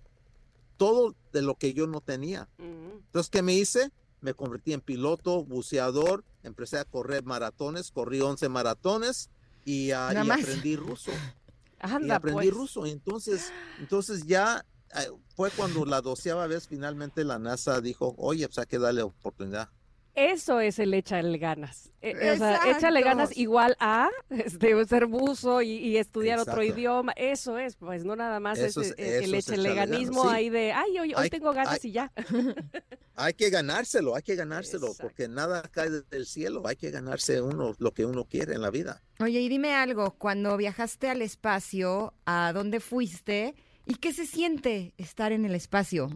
[0.83, 2.49] Todo de lo que yo no tenía.
[2.57, 3.91] Entonces, ¿qué me hice?
[4.19, 9.29] Me convertí en piloto, buceador, empecé a correr maratones, corrí 11 maratones
[9.63, 11.11] y, ah, y aprendí ruso
[12.01, 12.53] y aprendí pues.
[12.53, 12.85] ruso.
[12.85, 18.45] Y entonces, entonces ya eh, fue cuando la doceava vez finalmente la NASA dijo, oye,
[18.45, 19.69] pues hay que darle oportunidad.
[20.15, 21.91] Eso es el échale ganas.
[22.01, 27.13] Eh, o sea, échale ganas igual a este, ser buzo y, y estudiar otro idioma.
[27.15, 30.23] Eso es, pues no nada más Eso es, es- eh, el eso es échale ganismo
[30.23, 30.29] sí.
[30.31, 32.11] ahí de, ay, hoy, hoy Hay- tengo ganas hay- y ya.
[33.15, 35.03] Hay que ganárselo, hay que ganárselo, Exacto.
[35.03, 38.71] porque nada cae del cielo, hay que ganarse uno lo que uno quiere en la
[38.71, 39.03] vida.
[39.19, 43.53] Oye, y dime algo, cuando viajaste al espacio, ¿a dónde fuiste?
[43.85, 46.09] ¿Y qué se siente estar en el espacio?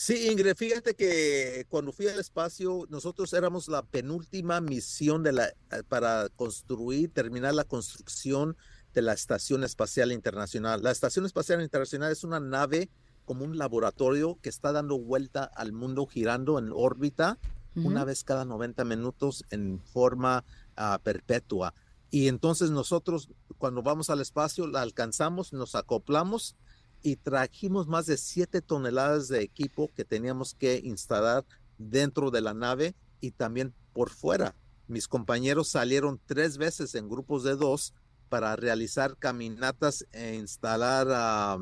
[0.00, 5.48] Sí, Ingrid, fíjate que cuando fui al espacio, nosotros éramos la penúltima misión de la,
[5.48, 8.56] eh, para construir, terminar la construcción
[8.94, 10.84] de la Estación Espacial Internacional.
[10.84, 12.90] La Estación Espacial Internacional es una nave
[13.24, 17.36] como un laboratorio que está dando vuelta al mundo girando en órbita
[17.74, 20.44] una vez cada 90 minutos en forma
[20.76, 21.74] ah, perpetua.
[22.08, 26.56] Y entonces nosotros cuando vamos al espacio la alcanzamos, nos acoplamos
[27.02, 31.44] y trajimos más de 7 toneladas de equipo que teníamos que instalar
[31.78, 34.54] dentro de la nave y también por fuera.
[34.86, 37.94] Mis compañeros salieron tres veces en grupos de dos
[38.28, 41.58] para realizar caminatas e instalar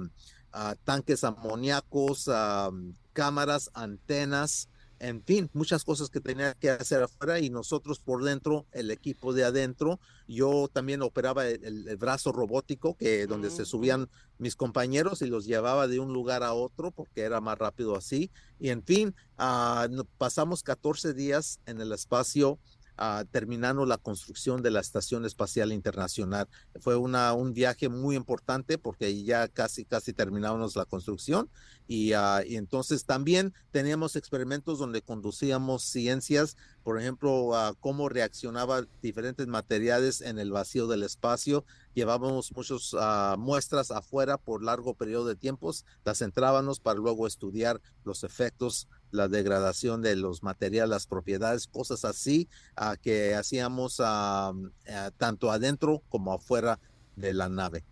[0.85, 7.51] tanques amoníacos, am, cámaras, antenas, en fin, muchas cosas que tenía que hacer afuera y
[7.51, 13.51] nosotros por dentro, el equipo de adentro, yo también operaba el, brazo robótico que donde
[13.51, 13.70] se Ujú.
[13.70, 17.97] subían mis compañeros y los llevaba de un lugar a otro porque era más rápido
[17.97, 18.31] así.
[18.59, 22.59] Y en fin, ah, no- pasamos 14 días en el espacio
[22.97, 26.48] ah, terminando la construcción de la Estación Espacial Internacional.
[26.81, 31.48] Fue una, un viaje muy importante porque ya casi, casi terminábamos la construcción
[31.86, 38.89] y, ah, y entonces también teníamos experimentos donde conducíamos ciencias, por ejemplo, ah, cómo reaccionaban
[39.02, 41.64] diferentes materiales en el vacío del espacio.
[41.94, 42.94] Llevábamos muchas
[43.39, 49.28] muestras afuera por largo periodo de tiempos, las entrábamos para luego estudiar los efectos, la
[49.28, 54.53] degradación de los materiales, las propiedades, cosas así ah, que hacíamos ah,
[54.89, 56.78] ah, tanto adentro como afuera
[57.16, 57.85] de la nave.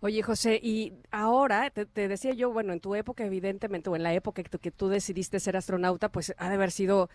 [0.00, 4.14] Oye, José, y ahora te, decía yo, bueno, en tu época, evidentemente, o en la
[4.14, 7.10] época que tú decidiste ser astronauta, pues ha de haber sido,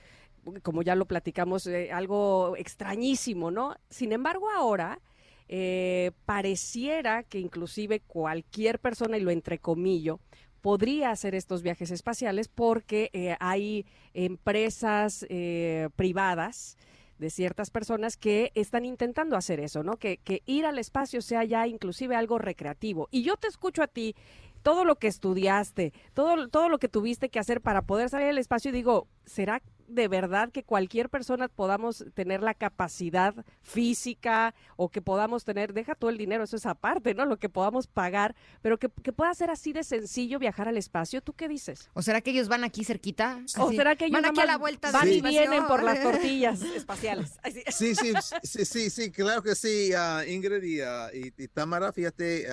[0.63, 3.77] como ya lo platicamos, eh, algo extrañísimo, ¿no?
[3.89, 4.99] Sin embargo, ahora
[5.47, 10.19] eh, pareciera que inclusive cualquier persona, y lo entrecomillo,
[10.63, 16.77] podría hacer estos viajes espaciales porque eh, hay empresas eh, privadas
[17.19, 19.97] de ciertas personas que están intentando hacer eso, ¿no?
[19.97, 23.09] Que, que ir al espacio sea ya inclusive algo recreativo.
[23.11, 24.15] Y yo te escucho a ti,
[24.63, 28.37] todo lo que estudiaste, todo, todo lo que tuviste que hacer para poder salir al
[28.39, 34.89] espacio y digo, ¿será de verdad que cualquier persona podamos tener la capacidad física o
[34.89, 37.25] que podamos tener, deja todo el dinero, eso es aparte, ¿no?
[37.25, 41.21] Lo que podamos pagar, pero que, que pueda ser así de sencillo viajar al espacio,
[41.21, 41.89] ¿tú qué dices?
[41.93, 43.41] ¿O será que ellos van aquí cerquita?
[43.59, 45.83] ¿O Así, será que ellos van aquí a la vuelta van del y vienen por
[45.83, 47.33] las tortillas espaciales?
[47.69, 47.93] Sí.
[47.95, 48.13] Sí,
[48.43, 50.79] sí, sí, sí, claro que sí, ah, Ingrid y,
[51.27, 52.47] y- y Tamara, fíjate,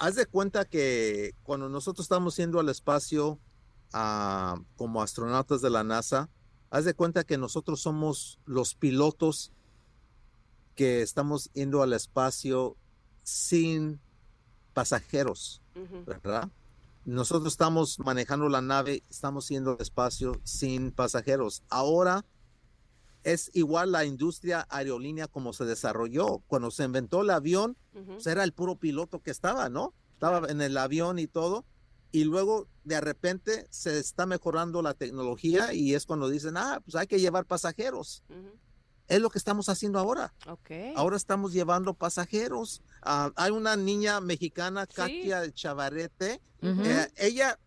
[0.00, 3.38] haz de cuenta que cuando nosotros estamos yendo al espacio
[3.92, 6.30] ah, como astronautas de la NASA,
[6.70, 9.52] haz de cuenta que nosotros somos los pilotos
[10.74, 12.76] que estamos yendo al espacio
[13.22, 14.00] sin
[14.72, 15.60] pasajeros.
[16.06, 16.48] ¿verdad?
[17.04, 21.62] Nosotros estamos manejando la nave, estamos yendo al espacio sin pasajeros.
[21.68, 22.24] Ahora
[23.24, 26.38] es igual la industria aerolínea como se desarrolló.
[26.46, 27.76] Cuando se inventó el avión,
[28.06, 29.94] pues era el puro piloto que estaba, ¿no?
[30.14, 31.64] Estaba en el avión y todo.
[32.12, 36.94] Y luego de repente se está mejorando la tecnología y es cuando dicen, ah, pues
[36.96, 38.24] hay que llevar pasajeros.
[39.06, 40.32] Es lo que estamos haciendo ahora.
[40.48, 40.70] Ok.
[40.96, 42.82] Ahora estamos llevando pasajeros.
[43.02, 44.94] Ah, hay una niña mexicana, Sí.
[44.94, 46.40] Katia Chavarete.
[46.62, 46.82] Ujú.
[46.84, 47.58] Eh, ella,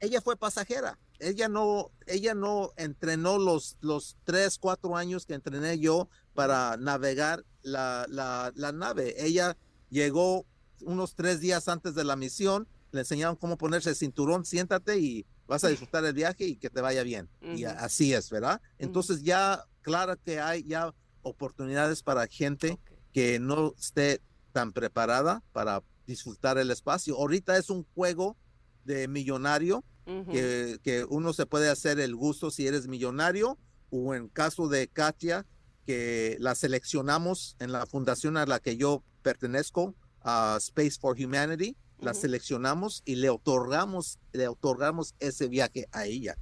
[0.00, 0.98] ella fue pasajera.
[1.20, 7.44] Ella no, ella no entrenó los, los tres, cuatro años que entrené yo para navegar
[7.62, 9.14] la, la, la nave.
[9.24, 9.56] Ella
[9.90, 10.46] llegó
[10.82, 15.26] unos tres días antes de la misión, le enseñaron cómo ponerse el cinturón, siéntate y
[15.46, 17.28] vas a disfrutar el viaje y que te vaya bien.
[17.42, 18.60] Y así es, ¿verdad?
[18.78, 22.78] Entonces ya, claro que hay ya oportunidades para gente
[23.12, 24.22] que no esté
[24.52, 27.16] tan preparada para disfrutar el espacio.
[27.16, 28.36] Ahorita es un juego
[28.84, 30.32] de millonario Ujú.
[30.32, 33.58] que, que uno se puede hacer el gusto si eres millonario
[33.90, 35.46] o en caso de Katia
[35.86, 41.76] que la seleccionamos en la fundación a la que yo pertenezco a Space for Humanity
[42.00, 42.20] la Ujú.
[42.20, 46.36] seleccionamos y le otorgamos le otorgamos ese viaje a ella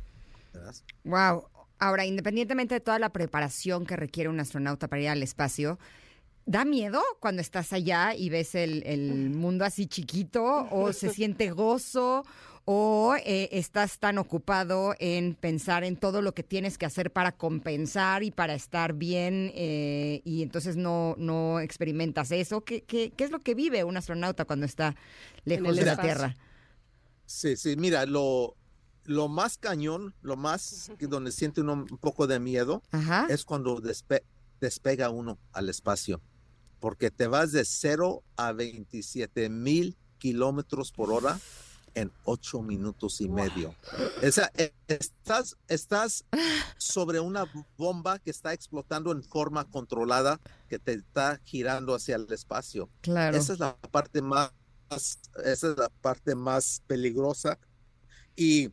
[0.53, 0.74] ¿verdad?
[1.05, 1.49] Wow.
[1.81, 5.78] Ahora, independientemente de toda la preparación que requiere un astronauta para ir al espacio,
[6.45, 10.66] ¿da miedo cuando estás allá y ves el, el mundo así chiquito?
[10.70, 12.24] ¿O se siente gozo?
[12.70, 17.32] O eh, estás tan ocupado en pensar en todo lo que tienes que hacer para
[17.32, 22.61] compensar y para estar bien eh, y entonces no, no experimentas eso?
[22.61, 24.95] ¿Qué, qué, qué es lo que vive un astronauta cuando está
[25.47, 25.97] lejos de la.
[25.97, 26.36] Tierra?
[27.24, 28.55] Sí, sí, mira, lo,
[29.05, 33.28] lo más cañón, lo más que donde siente uno un poco de miedo Ajá.
[33.31, 34.24] es cuando despe-
[34.61, 36.20] despega uno al espacio,
[36.81, 41.40] porque te vas de 0 a 27 mil kilómetros por hora
[42.01, 43.75] en 8 minutos y medio.
[44.27, 46.25] O sea, e- estás, estás
[46.77, 47.45] sobre una
[47.77, 52.89] bomba que está explotando en forma controlada, que te está girando hacia el espacio.
[53.01, 53.37] Claro.
[53.37, 54.53] Esa es la parte más,
[54.91, 57.59] esa es la parte más peligrosa.
[58.37, 58.70] Y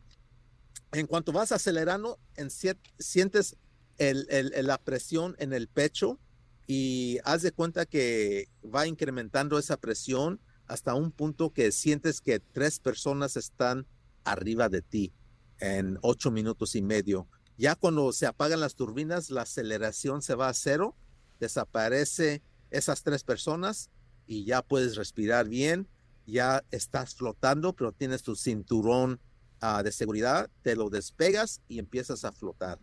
[0.92, 3.56] en cuanto vas acelerando, en sientes
[3.98, 6.20] el- el- el- la presión en el pecho
[6.66, 12.40] y haz de cuenta que va incrementando esa presión hasta un punto que sientes que
[12.40, 13.86] tres personas están
[14.24, 15.12] arriba de ti
[15.58, 17.28] en ocho minutos y medio.
[17.56, 20.94] Ya cuando se apagan las turbinas, la aceleración se va a cero,
[21.40, 23.90] desaparece esas tres personas
[24.26, 25.88] y ya puedes respirar bien,
[26.26, 29.20] ya estás flotando, pero tienes tu cinturón
[29.60, 32.78] ah, de seguridad, te lo despegas y empiezas a flotar.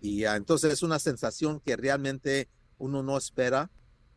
[0.00, 2.48] Y ah, entonces es una sensación que realmente
[2.78, 3.70] uno no espera,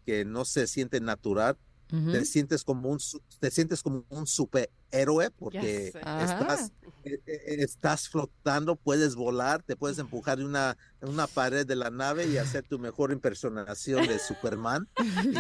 [0.05, 1.57] que no se siente natural.
[1.91, 2.99] Te sientes como un
[3.39, 6.71] te sientes como un superhéroe porque estás
[7.03, 11.89] eh, eh, estás flotando, puedes volar, te puedes empujar de una, una pared de la
[11.89, 14.87] nave y hacer tu mejor impersonación de Superman.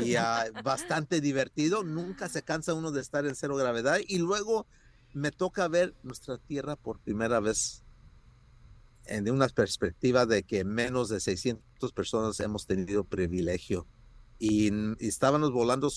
[0.03, 3.99] Y ah, bastante divertido, nunca se cansa uno de estar en cero gravedad.
[4.05, 4.65] Y luego
[5.13, 7.83] me toca ver nuestra Tierra por primera vez
[9.05, 13.87] en de una perspectiva de que menos de 600 personas hemos tenido privilegio.
[14.43, 15.87] Y, estábamos volando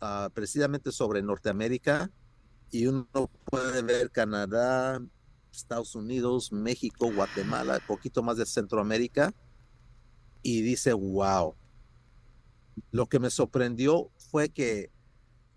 [0.00, 2.10] ah, precisamente sobre Norteamérica
[2.72, 3.06] y uno
[3.44, 5.00] puede ver Canadá,
[5.52, 9.32] Estados Unidos, México, Guatemala, poquito más de Centroamérica
[10.42, 11.54] y dice, wow.
[12.90, 14.90] Lo que me sorprendió fue que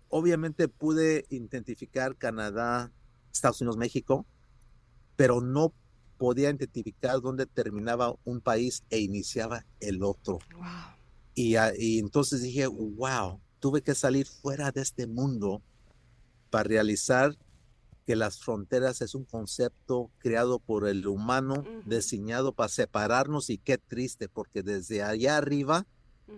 [0.08, 2.92] obviamente pude identificar Canadá,
[3.32, 4.24] Estados Unidos, México,
[5.16, 5.72] pero no
[6.16, 10.38] podía identificar dónde terminaba un país e iniciaba el otro.
[11.36, 15.62] Y, y entonces dije, wow, tuve que salir fuera de este mundo
[16.50, 17.36] para realizar
[18.06, 21.82] que las fronteras es un concepto creado por el humano, Ujú.
[21.90, 25.86] diseñado para separarnos y qué triste, porque desde allá arriba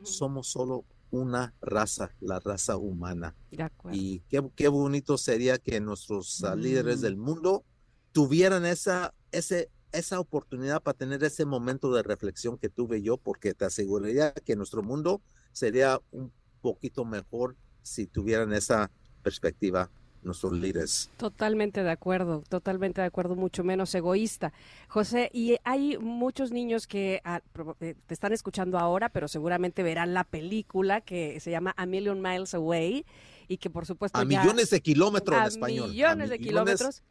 [0.02, 3.34] somos solo una raza, la raza humana.
[3.50, 3.70] De.
[3.92, 7.02] Y qué, qué bonito sería que nuestros líderes Mm.
[7.02, 7.64] del mundo
[8.12, 13.54] tuvieran esa, ese, esa oportunidad para tener ese momento de reflexión que tuve yo, porque
[13.54, 15.20] te aseguraría que nuestro mundo
[15.52, 18.90] sería un poquito mejor si tuvieran esa
[19.22, 19.90] perspectiva
[20.22, 21.10] nuestros líderes.
[21.16, 24.52] Totalmente de acuerdo, totalmente de acuerdo, mucho menos egoísta.
[24.88, 27.40] José, y hay muchos niños que ah,
[27.80, 32.20] eh, te están escuchando ahora, pero seguramente verán la película que se llama A Million
[32.20, 33.06] Miles Away
[33.46, 35.84] y que por supuesto A ya- millones de kilómetros en español.
[35.84, 37.02] a millones de kilómetros.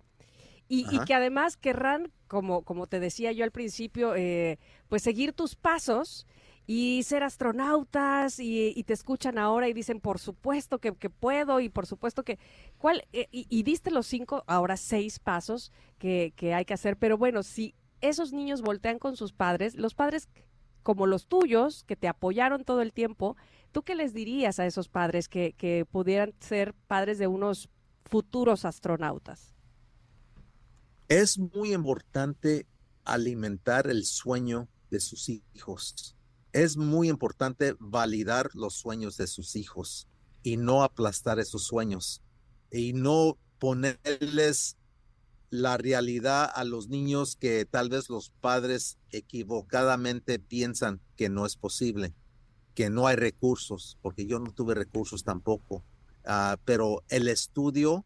[0.69, 5.33] Y, y que además querrán, como, como te decía yo al principio, eh, pues seguir
[5.33, 6.27] tus pasos
[6.65, 11.61] y ser astronautas y, y te escuchan ahora y dicen, por supuesto que, que puedo
[11.61, 12.37] y por supuesto que...
[12.77, 13.07] ¿cuál?
[13.13, 17.17] Eh, y, y diste los cinco, ahora seis pasos que, que hay que hacer, pero
[17.17, 20.27] bueno, si esos niños voltean con sus padres, los padres
[20.83, 23.35] como los tuyos, que te apoyaron todo el tiempo,
[23.71, 27.69] ¿tú qué les dirías a esos padres que, que pudieran ser padres de unos
[28.05, 29.56] futuros astronautas?
[31.09, 32.67] Es muy importante
[33.05, 36.17] alimentar el sueño de sus hijos.
[36.51, 40.09] Es muy importante validar los sueños de sus hijos
[40.43, 42.21] y no aplastar esos sueños
[42.71, 44.75] y no ponerles
[45.49, 51.55] la realidad a los niños que tal vez los padres equivocadamente piensan que no es
[51.55, 52.13] posible,
[52.75, 55.85] que no hay recursos, porque yo no tuve recursos tampoco.
[56.25, 58.05] Ah, pero el estudio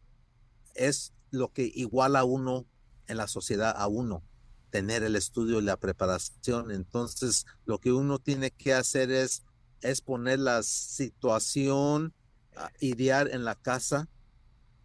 [0.76, 2.64] es lo que iguala a uno
[3.06, 4.22] en la sociedad a uno,
[4.70, 6.70] tener el estudio y la preparación.
[6.70, 9.44] Entonces, lo que uno tiene que hacer es,
[9.80, 12.14] es poner la situación
[12.56, 14.08] ah, ideal en la casa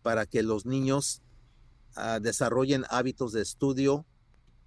[0.01, 1.21] para que los niños
[1.95, 4.05] ah, desarrollen hábitos de estudio,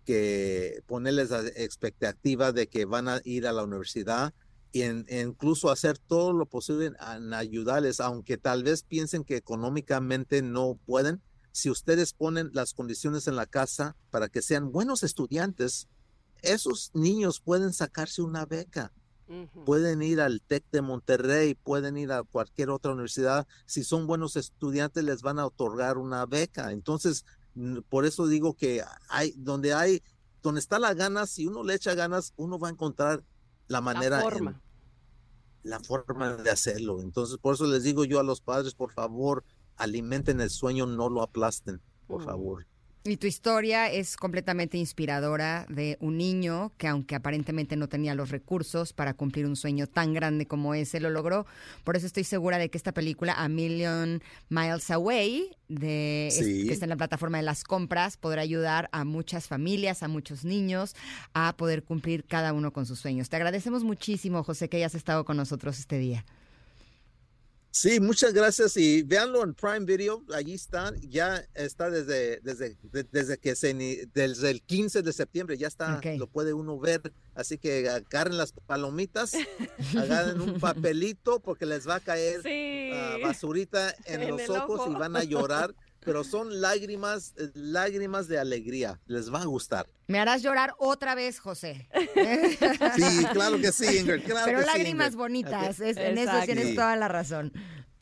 [0.05, 4.33] que ponerles la expectativa de que van a ir a la universidad
[4.73, 10.79] y incluso hacer todo lo posible en ayudarles, aunque tal vez piensen que económicamente no
[10.87, 11.21] pueden,
[11.53, 15.89] si ustedes ponen las condiciones en la casa para que sean buenos estudiantes,
[16.43, 18.93] esos niños pueden sacarse una beca,
[19.65, 23.47] pueden ir al TEC de Monterrey, pueden ir a cualquier otra universidad.
[23.67, 26.73] Si son buenos estudiantes, les van a otorgar una beca.
[26.73, 27.25] Entonces,
[27.89, 30.03] Por eso digo que hay, donde hay,
[30.41, 33.25] donde está la ganas, si uno le echa ganas, uno va a encontrar
[33.67, 34.63] la manera, La en- forma.
[35.65, 37.01] la forma de hacerlo.
[37.03, 39.45] Entonces, por eso les digo yo a los padres, por favor,
[39.81, 42.25] alimenten el sueño, no lo aplasten, por Mm.
[42.25, 42.67] favor.
[43.03, 48.29] Y tu historia es completamente inspiradora de un niño que aunque aparentemente no tenía los
[48.29, 51.47] recursos para cumplir un sueño tan grande como ese, lo logró.
[51.83, 56.73] Por eso estoy segura de que esta película, A Million Miles Away, de, es- que
[56.75, 60.95] está en la plataforma de las compras, podrá ayudar a muchas familias, a muchos niños,
[61.33, 63.31] a poder cumplir cada uno con sus sueños.
[63.31, 66.27] Te agradecemos muchísimo, José, que hayas estado con nosotros este día.
[67.73, 73.05] Sí, muchas gracias y véanlo en Prime Video, allí está, ya está desde, desde, de-
[73.05, 73.73] desde que se,
[74.13, 78.53] desde el 15 de septiembre, ya está, lo puede uno ver, así que agarren las
[78.67, 79.35] palomitas,
[79.97, 82.91] agarren un papelito porque les va a caer Sí.
[82.93, 85.73] ah, basurita en, En los ojos y van a llorar,
[86.05, 89.87] pero son lágrimas, eh, lágrimas de alegría, les va a gustar.
[90.07, 91.89] Me harás llorar otra vez, José.
[92.97, 95.19] Sí, claro que sí, Ingrid, claro Pero que sí, lágrimas Ingrid.
[95.19, 96.75] bonitas, es- en eso tienes Sí.
[96.75, 97.53] toda la razón.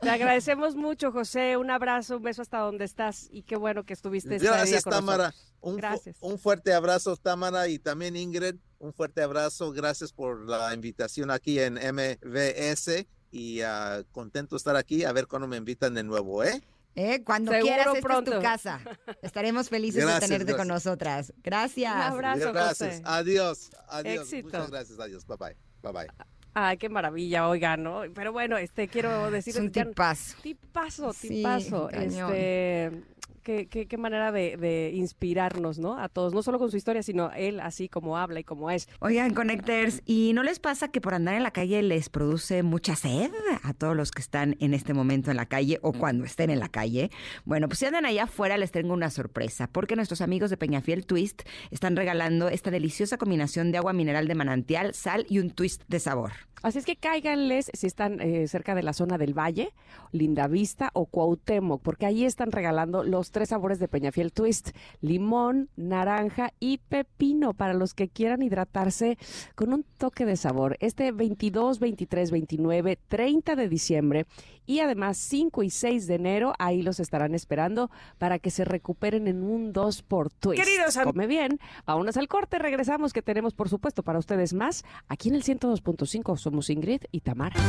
[0.01, 1.57] Te agradecemos mucho, José.
[1.57, 4.85] Un abrazo, un beso hasta donde estás y qué bueno que estuviste este día Gracias,
[4.85, 5.35] con Tamara.
[5.61, 6.17] Un, fu- Gracias.
[6.21, 8.55] un fuerte abrazo, Tamara, y también Ingrid.
[8.79, 9.73] Un fuerte abrazo.
[9.73, 15.03] Gracias por la invitación aquí en MVS y ah, contento de estar aquí.
[15.05, 16.63] A ver cuándo me invitan de nuevo, ¿eh?
[17.01, 18.81] Eh, Cuando Seguro quieras, esta es tu casa.
[19.23, 20.85] Estaremos felices Gracias, de tenerte con gracias.
[20.85, 21.33] nosotras.
[21.45, 21.95] Gracias.
[21.95, 22.91] Un abrazo, gracias.
[22.97, 23.03] José.
[23.05, 23.71] Adiós.
[23.89, 24.25] Adiós.
[24.25, 24.47] Éxito.
[24.49, 24.99] Muchas gracias.
[24.99, 25.25] Adiós.
[25.25, 25.57] Bye bye.
[25.81, 26.07] Bye bye.
[26.55, 28.03] Ay, qué maravilla, oiga, ¿no?
[28.13, 30.37] Pero bueno, este quiero decir Es un ya- tipazo.
[30.43, 31.87] Tipazo, Sí, tipazo.
[31.87, 33.05] cañón.
[33.49, 35.99] Qué, qué- qué manera de, de inspirarnos, ¿no?
[35.99, 38.89] A todos, no solo con su historia, sino él así como habla y como es.
[39.01, 42.95] Oigan, Connectors, ¿y no les pasa que por andar en la calle les produce mucha
[42.95, 43.31] sed
[43.63, 46.59] a todos los que están en este momento en la calle o cuando estén en
[46.61, 47.11] la calle?
[47.47, 51.07] Bueno, pues si andan allá afuera les tengo una sorpresa, porque nuestros amigos de Peñafiel
[51.07, 55.85] Twist están regalando esta deliciosa combinación de agua mineral de manantial, sal y un twist
[55.89, 56.33] de sabor.
[56.63, 59.73] Así es que cáiganles si están eh, cerca de la zona del Valle,
[60.13, 64.71] Lindavista o Cuauhtémoc, porque ahí están regalando los tres sabores de Peñafiel Twist,
[65.01, 69.19] limón, naranja y pepino para los que quieran hidratarse
[69.55, 70.77] con un toque de sabor.
[70.81, 74.27] Este 22, 23, 29, 30 de diciembre
[74.67, 79.27] y además 5 y 6 de enero, ahí los estarán esperando para que se recuperen
[79.27, 80.63] en un 2 por Twist.
[80.63, 85.31] Queridos Come bien, vámonos al corte, regresamos que tenemos por supuesto para ustedes más aquí
[85.31, 87.61] en el 102.5 somos Ingrid y Tamara.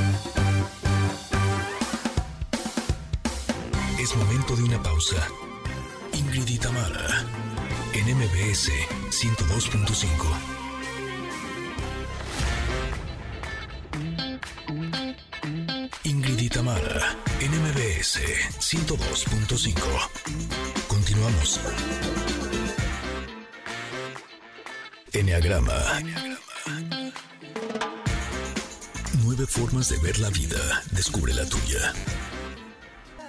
[3.99, 5.17] Es momento de una pausa.
[6.13, 7.25] Ingrid y Tamara,
[7.93, 8.71] en MBS
[9.09, 10.05] 102.5.
[16.05, 18.21] Ingrid y Tamara, en MBS
[18.59, 19.75] 102.5.
[20.87, 21.59] Continuamos.
[25.11, 26.38] Enneagrama.
[29.39, 30.83] Nueve formas de ver la vida.
[30.91, 31.93] Descubre la tuya.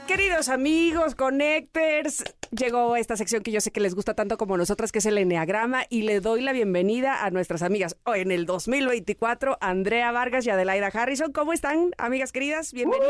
[0.08, 4.90] Queridos amigos, connectors, llegó esta sección que yo sé que les gusta tanto como nosotras,
[4.92, 8.44] que es el Enneagrama, y le doy la bienvenida a nuestras amigas hoy en el
[8.46, 11.32] 2024, Andrea Vargas y Adelaida Harrison.
[11.32, 12.72] ¿Cómo están, amigas queridas?
[12.72, 13.08] Bienvenidas.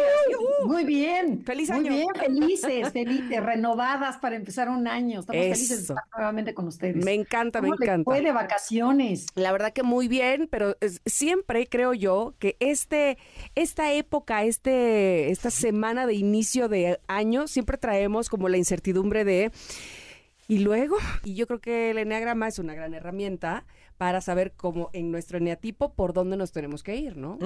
[0.66, 1.42] Muy bien.
[1.44, 1.92] ¡Feliz Muy año!
[1.92, 5.20] bien, felices, felices, renovadas para empezar un año.
[5.20, 7.02] Estamos felices de estar nuevamente con ustedes.
[7.04, 8.10] Me encanta, me ¿Cómo les encanta.
[8.10, 9.26] fue de vacaciones?
[9.34, 13.16] La verdad que muy bien, pero es- siempre creo yo que este,
[13.54, 19.29] esta época, este, esta semana de inicio de año, siempre traemos como la incertidumbre de
[20.48, 23.64] y luego, y yo creo que el enneagrama es una gran herramienta
[23.98, 27.38] para saber cómo en nuestro eneatipo por dónde nos tenemos que ir, ¿no?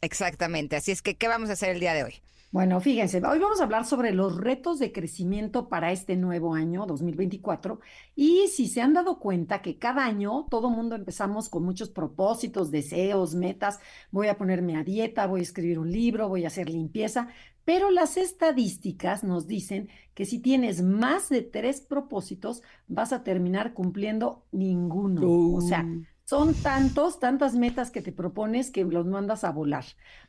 [0.00, 0.76] Exactamente.
[0.76, 2.14] Así es que, ¿qué vamos a hacer el día de hoy?
[2.52, 6.84] Bueno, fíjense, hoy vamos a hablar sobre los retos de crecimiento para este nuevo año
[6.84, 7.78] 2024
[8.16, 12.72] y si se han dado cuenta que cada año todo mundo empezamos con muchos propósitos,
[12.72, 13.78] deseos, metas,
[14.10, 17.28] voy a ponerme a dieta, voy a escribir un libro, voy a hacer limpieza,
[17.64, 23.74] pero las estadísticas nos dicen que si tienes más de tres propósitos vas a terminar
[23.74, 25.38] cumpliendo ninguno.
[25.50, 25.90] O sea,
[26.24, 29.84] son tantos, tantas metas que te propones que los mandas a volar.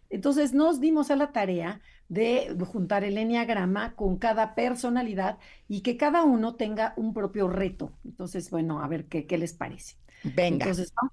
[0.09, 5.97] Entonces nos dimos a la tarea de juntar el enneagrama con cada personalidad y que
[5.97, 7.97] cada uno tenga un propio reto.
[8.03, 9.95] Entonces, bueno, a ver qué, qué les parece.
[10.23, 10.67] Venga.
[10.67, 11.11] Entonces, va-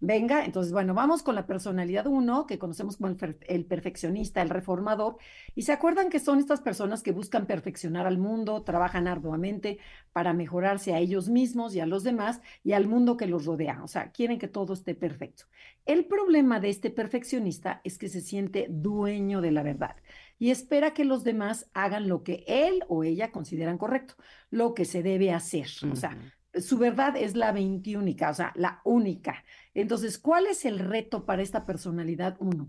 [0.00, 3.16] Venga, entonces, bueno, vamos con la personalidad uno, que conocemos como
[3.48, 5.16] el perfeccionista, el reformador.
[5.56, 9.78] Y se acuerdan que son estas personas que buscan perfeccionar al mundo, trabajan arduamente
[10.12, 13.82] para mejorarse a ellos mismos y a los demás y al mundo que los rodea.
[13.82, 15.44] O sea, quieren que todo esté perfecto.
[15.84, 19.96] El problema de este perfeccionista es que se siente dueño de la verdad
[20.38, 24.14] y espera que los demás hagan lo que él o ella consideran correcto,
[24.50, 25.66] lo que se debe hacer.
[25.90, 26.16] O sea,
[26.54, 29.44] su verdad es la veintiúnica, o sea, la única.
[29.80, 32.68] Entonces, ¿cuál es el reto para esta personalidad uno?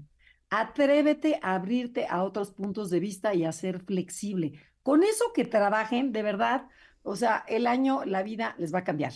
[0.52, 4.54] Atrévete a abrirte a otros puntos de vista y a ser flexible.
[4.84, 6.68] Con eso que trabajen, de verdad,
[7.02, 9.14] o sea, el año, la vida les va a cambiar.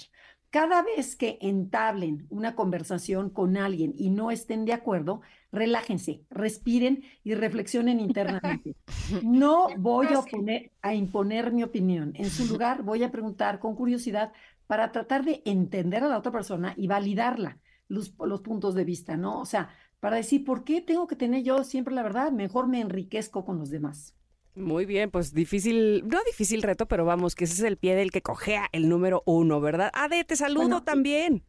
[0.49, 5.22] Cada vez que entablen una conversación con alguien y no estén de acuerdo,
[5.52, 8.76] relájense, respiren y reflexionen internamente.
[9.24, 12.14] No voy a, oponer- a imponer mi opinión.
[12.15, 14.32] En su lugar, voy a preguntar con curiosidad
[14.68, 19.18] para tratar de entender a la otra persona y validarla, los, los puntos de vista,
[19.18, 19.41] ¿no?
[19.41, 19.69] O sea,
[19.99, 22.31] para decir, ¿por qué tengo que tener yo siempre la verdad?
[22.31, 24.15] Mejor me enriquezco con los demás.
[24.55, 28.11] Muy bien, pues difícil, no difícil reto, pero vamos, que ese es el pie del
[28.11, 29.89] que cojea el número uno, ¿verdad?
[29.95, 31.43] Ade, te saludo Bueno, también.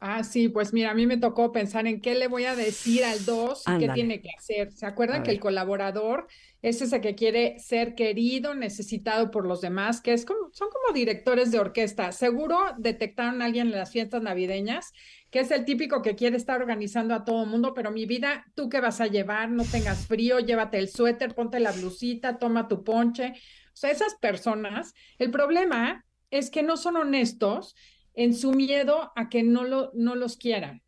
[0.00, 3.04] Ah, sí, pues mira, a mí me tocó pensar en qué le voy a decir
[3.04, 4.70] al 2 y qué tiene que hacer.
[4.72, 6.28] ¿Se acuerdan que el colaborador
[6.62, 10.94] es ese que quiere ser querido, necesitado por los demás, que es como, son como
[10.94, 12.10] directores de orquesta?
[12.12, 14.92] Seguro detectaron a alguien en las fiestas navideñas,
[15.30, 18.68] que es el típico que quiere estar organizando a todo mundo, pero mi vida, ¿tú
[18.68, 19.50] qué vas a llevar?
[19.50, 23.34] No tengas frío, llévate el suéter, ponte la blusita, toma tu ponche.
[23.34, 27.76] O sea, esas personas, el problema es que no son honestos
[28.14, 30.82] en su miedo a que no, lo, no los quieran.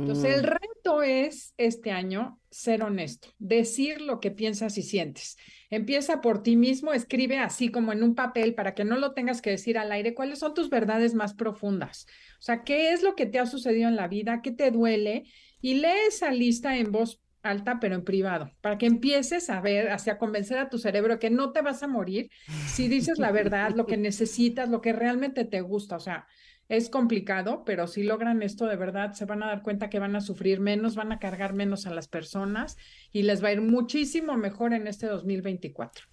[0.00, 0.46] Entonces, el Mm.
[0.46, 5.36] reto es este año ser honesto, decir lo que piensas y sientes.
[5.70, 9.40] Empieza por ti mismo, escribe así como en un papel para que no lo tengas
[9.40, 12.06] que decir al aire, cuáles son tus verdades más profundas.
[12.38, 15.24] O sea, qué es lo que te ha sucedido en la vida, qué te duele
[15.60, 19.90] y lee esa lista en voz alta, pero en privado, para que empieces a ver,
[19.90, 22.30] hacia convencer a tu cerebro que no te vas a morir
[22.62, 25.96] si dices la verdad, lo que necesitas, lo que realmente te gusta.
[25.96, 26.26] O sea,
[26.68, 30.16] es complicado, pero si logran esto de verdad, se van a dar cuenta que van
[30.16, 32.76] a sufrir menos, van a cargar menos a las personas
[33.12, 36.06] y les va a ir muchísimo mejor en este 2024.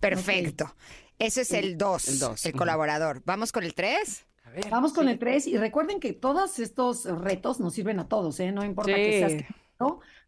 [0.00, 0.74] Perfecto.
[1.18, 2.56] Ese es el 2, El el, dos, ujú.
[2.56, 3.22] colaborador.
[3.24, 4.26] ¿Vamos con el 3?
[4.44, 4.70] A ver.
[4.70, 8.52] Vamos con el 3 y recuerden que todos estos retos nos sirven a todos, ¿eh?
[8.52, 9.44] No importa que seas.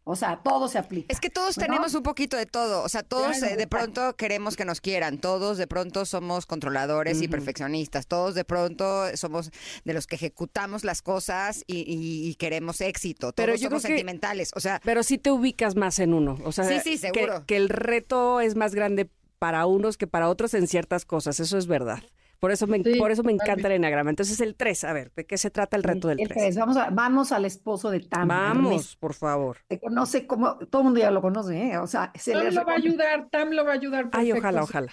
[0.03, 1.13] O sea, todo se aplica.
[1.13, 2.81] Es que todos tenemos un poquito de todo.
[2.83, 3.53] O sea, todos Claro.
[3.53, 5.19] eh, de pronto queremos que nos quieran.
[5.19, 8.07] Todos de pronto somos controladores y perfeccionistas.
[8.07, 9.51] Todos de pronto somos
[9.85, 13.31] de los que ejecutamos las cosas y, y- y queremos éxito.
[13.31, 14.51] Todos Pero yo somos creo que- sentimentales.
[14.55, 16.37] O sea, Pero sí te ubicas más en uno.
[16.45, 17.45] O sea, Sí, sí, que- seguro.
[17.45, 19.07] Que, el reto es más grande
[19.37, 21.39] para unos que para otros en ciertas cosas.
[21.39, 22.01] Eso es verdad.
[22.41, 24.09] Por eso me, Sí, por eso me encanta el enagrama.
[24.09, 26.37] Entonces, el 3, a ver, ¿de qué se trata el reto del el 3?
[26.43, 26.57] tres.
[26.57, 28.27] Vamos, a- vamos al esposo de Tam.
[28.27, 28.97] Vamos, Ernesto.
[28.99, 29.57] por favor.
[29.69, 31.77] Se conoce como, todo el mundo ya lo conoce, ¿eh?
[31.77, 34.09] O sea, se Tam le lo va a ayudar, Tam lo va a ayudar.
[34.11, 34.91] Ay, ojalá, ojalá.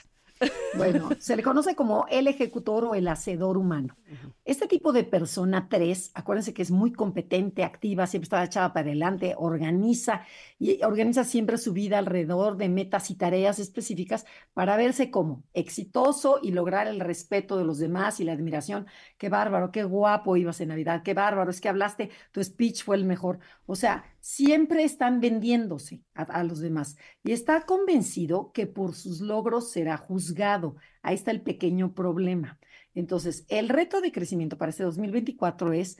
[0.77, 3.97] Bueno, se le conoce como el ejecutor o el hacedor humano.
[4.45, 8.87] Este tipo de persona 3, acuérdense que es muy competente, activa, siempre está echada para
[8.87, 10.23] adelante, organiza
[10.59, 16.40] y organiza siempre su vida alrededor de metas y tareas específicas para verse como exitoso
[16.43, 18.86] y lograr el respeto de los demás y la admiración.
[19.18, 22.97] Qué bárbaro, qué guapo ibas en Navidad, qué bárbaro, es que hablaste, tu speech fue
[22.97, 23.39] el mejor.
[23.66, 29.70] O sea, siempre están vendiéndose a, los demás y está convencido que por sus logros
[29.70, 30.76] será juzgado.
[31.02, 32.59] Ahí está el pequeño problema.
[32.94, 35.98] Entonces, el reto de crecimiento para este 2024 es,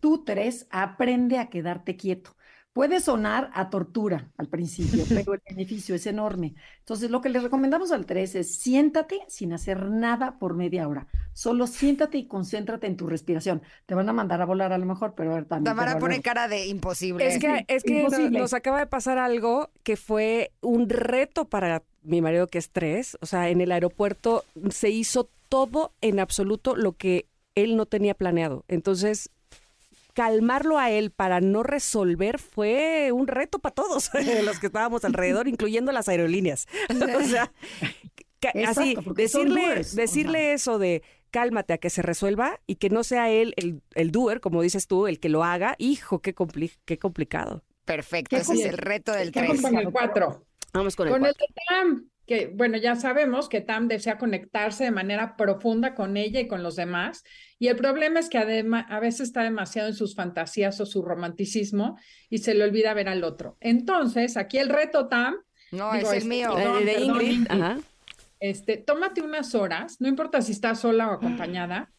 [0.00, 2.37] tú tres, aprende a quedarte quieto.
[2.78, 6.54] Puede sonar a tortura al principio, pero el beneficio es enorme.
[6.78, 11.08] Entonces, lo que les recomendamos al 3 es siéntate sin hacer nada por media hora.
[11.32, 13.62] Solo siéntate y concéntrate en tu respiración.
[13.86, 15.64] Te van a mandar a volar a lo mejor, pero a ver, también.
[15.64, 17.26] te Tamara va a pone cara de imposible.
[17.26, 18.38] Es que, es que no- imposible.
[18.38, 23.18] nos acaba de pasar algo que fue un reto para mi marido que es tres.
[23.20, 27.26] O sea, en el aeropuerto se hizo todo en absoluto lo que
[27.56, 28.64] él no tenía planeado.
[28.68, 29.30] Entonces,
[30.18, 34.10] calmarlo a él para no resolver fue un reto para todos
[34.44, 36.66] los que estábamos alrededor, incluyendo las aerolíneas.
[37.16, 37.52] o sea,
[38.40, 43.30] Exacto, así, decirle, decirle eso de cálmate a que se resuelva y que no sea
[43.30, 46.98] él el, el doer, como dices tú, el que lo haga, hijo, qué, compli- qué
[46.98, 47.62] complicado.
[47.84, 49.48] Perfecto, ¿Qué ese es el reto del qué 3.
[49.48, 50.44] Vamos con el 4.
[50.72, 51.46] Vamos con el Con el cuatro.
[51.48, 56.38] de Tam, que bueno, ya sabemos que Tam desea conectarse de manera profunda con ella
[56.40, 57.24] y con los demás.
[57.58, 61.02] Y el problema es que además a veces está demasiado en sus fantasías o su
[61.02, 61.98] romanticismo
[62.28, 63.56] y se le olvida ver al otro.
[63.60, 65.36] Entonces, aquí el reto Tam,
[65.72, 66.54] No, Digo, es el este, mío.
[66.54, 67.50] Perdón, de perdón, Ingrid, Ingrid.
[67.50, 67.78] ajá.
[68.40, 71.90] este, tómate unas horas, no importa si estás sola o acompañada,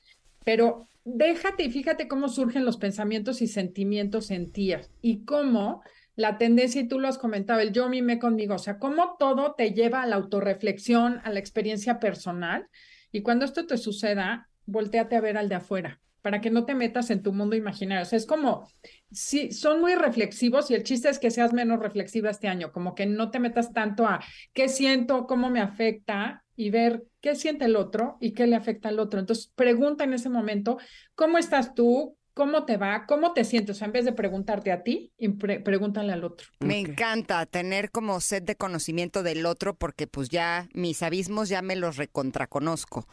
[0.46, 5.82] pero déjate y fíjate cómo surgen los pensamientos y sentimientos en ti y cómo
[6.20, 9.56] la tendencia, y tú lo has comentado, el yo mime conmigo, o sea, cómo todo
[9.58, 12.68] te lleva a la autorreflexión, a la experiencia personal.
[13.14, 16.76] Y cuando esto te suceda, volteate a ver al de afuera para que no te
[16.76, 18.04] metas en tu mundo imaginario.
[18.04, 18.70] O sea, es como,
[19.10, 22.96] sí, son muy reflexivos y el chiste es que seas menos reflexiva este año, como
[22.96, 24.20] que no te metas tanto a
[24.52, 28.90] qué siento, cómo me afecta y ver qué siente el otro y qué le afecta
[28.90, 29.22] al otro.
[29.22, 30.80] Entonces, pregunta en ese momento,
[31.16, 32.18] ¿cómo estás tú?
[32.40, 33.06] ¿Cómo te va?
[33.06, 33.76] ¿Cómo te sientes?
[33.76, 36.48] O sea, en vez de preguntarte a ti, pre- pregúntale al otro.
[36.62, 41.62] Me encanta tener como sed de conocimiento del otro porque pues ya mis abismos ya
[41.62, 43.06] me los recontraconozco.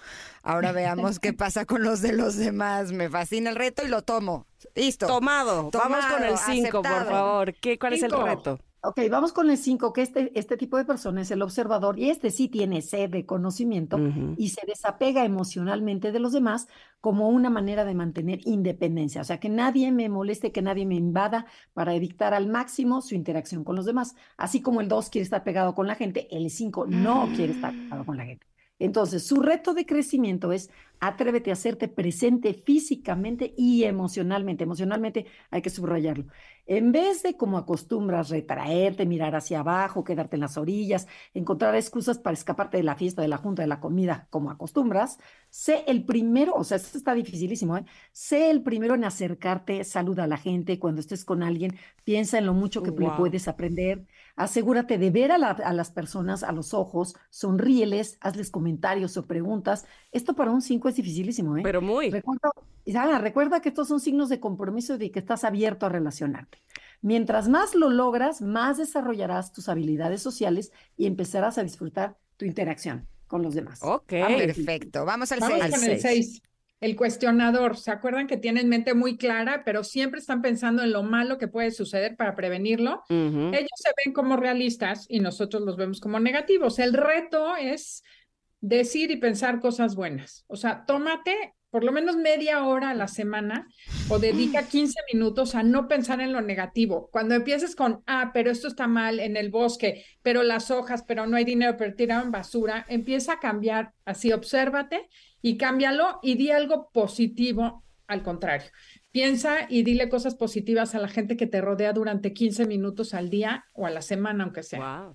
[0.44, 2.92] Ahora veamos qué pasa con los de los demás.
[2.92, 4.46] Me fascina el reto y lo tomo.
[4.76, 5.08] Listo.
[5.08, 5.70] Tomado.
[5.72, 7.54] Vamos con el Tomado, 5, por favor.
[7.54, 8.60] ¿Qué, ¿Cuál es el reto?
[8.86, 12.08] Ok, vamos con el 5, que este, este tipo de persona es el observador y
[12.08, 13.98] este sí tiene sed de conocimiento
[14.36, 16.68] y se desapega emocionalmente de los demás
[17.00, 19.22] como una manera de mantener independencia.
[19.22, 23.16] O sea, que nadie me moleste, que nadie me invada para dictar al máximo su
[23.16, 24.14] interacción con los demás.
[24.36, 27.72] Así como el 2 quiere estar pegado con la gente, el 5 no quiere estar
[27.72, 28.46] pegado con la gente.
[28.78, 34.64] Entonces, su reto de crecimiento es atrévete a hacerte presente físicamente y emocionalmente.
[34.64, 36.26] Emocionalmente hay que subrayarlo.
[36.68, 42.18] En vez de como acostumbras retraerte, mirar hacia abajo, quedarte en las orillas, encontrar excusas
[42.18, 45.18] para escaparte de la fiesta, de la junta, de la comida, como acostumbras,
[45.48, 47.84] sé el primero, o sea, esto está dificilísimo, ¿eh?
[48.12, 52.46] Sé el primero en acercarte, saluda a la gente, cuando estés con alguien, piensa en
[52.46, 54.04] lo mucho que le puedes aprender,
[54.34, 59.26] asegúrate de ver a, la- a las personas a los ojos, sonríeles, hazles comentarios o
[59.26, 59.86] preguntas.
[60.12, 61.60] Esto para un 5 es dificilísimo, ¿eh?
[61.62, 62.10] Pero muy.
[62.10, 62.50] Recuerda,
[62.84, 66.58] Isabela, recuerda que estos son signos de compromiso y de que estás abierto a relacionarte.
[67.02, 73.06] Mientras más lo logras, más desarrollarás tus habilidades sociales y empezarás a disfrutar tu interacción
[73.26, 73.80] con los demás.
[73.82, 74.08] Ok.
[74.08, 75.04] Perfecto.
[75.04, 75.74] Vamos al Vamos 6.
[75.74, 76.02] con el seis.
[76.02, 76.42] 6.
[76.80, 77.76] El cuestionador.
[77.76, 81.48] ¿Se acuerdan que tienen mente muy clara, pero siempre están pensando en lo malo que
[81.48, 83.02] puede suceder para prevenirlo?
[83.08, 83.48] Ujú.
[83.54, 86.78] Ellos se ven como realistas y nosotros los vemos como negativos.
[86.78, 88.04] El reto es
[88.60, 90.44] decir y pensar cosas buenas.
[90.48, 93.68] O sea, tómate por lo menos media hora a la semana
[94.08, 97.10] o dedica 15 minutos a no pensar en lo negativo.
[97.10, 101.26] Cuando empieces con, ah, pero esto está mal en el bosque, pero las hojas, pero
[101.26, 105.08] no hay dinero, pero tiraron basura, empieza a cambiar así, obsérvate
[105.42, 108.70] y cámbialo y di algo positivo al contrario.
[109.16, 113.30] Piensa y dile cosas positivas a la gente que te rodea durante 15 minutos al
[113.30, 115.14] día o a la semana, aunque sea.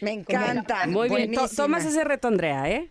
[0.00, 0.88] Me encanta.
[0.88, 1.32] Muy bien.
[1.56, 2.90] Tomas ese reto, Andrea, ¿eh?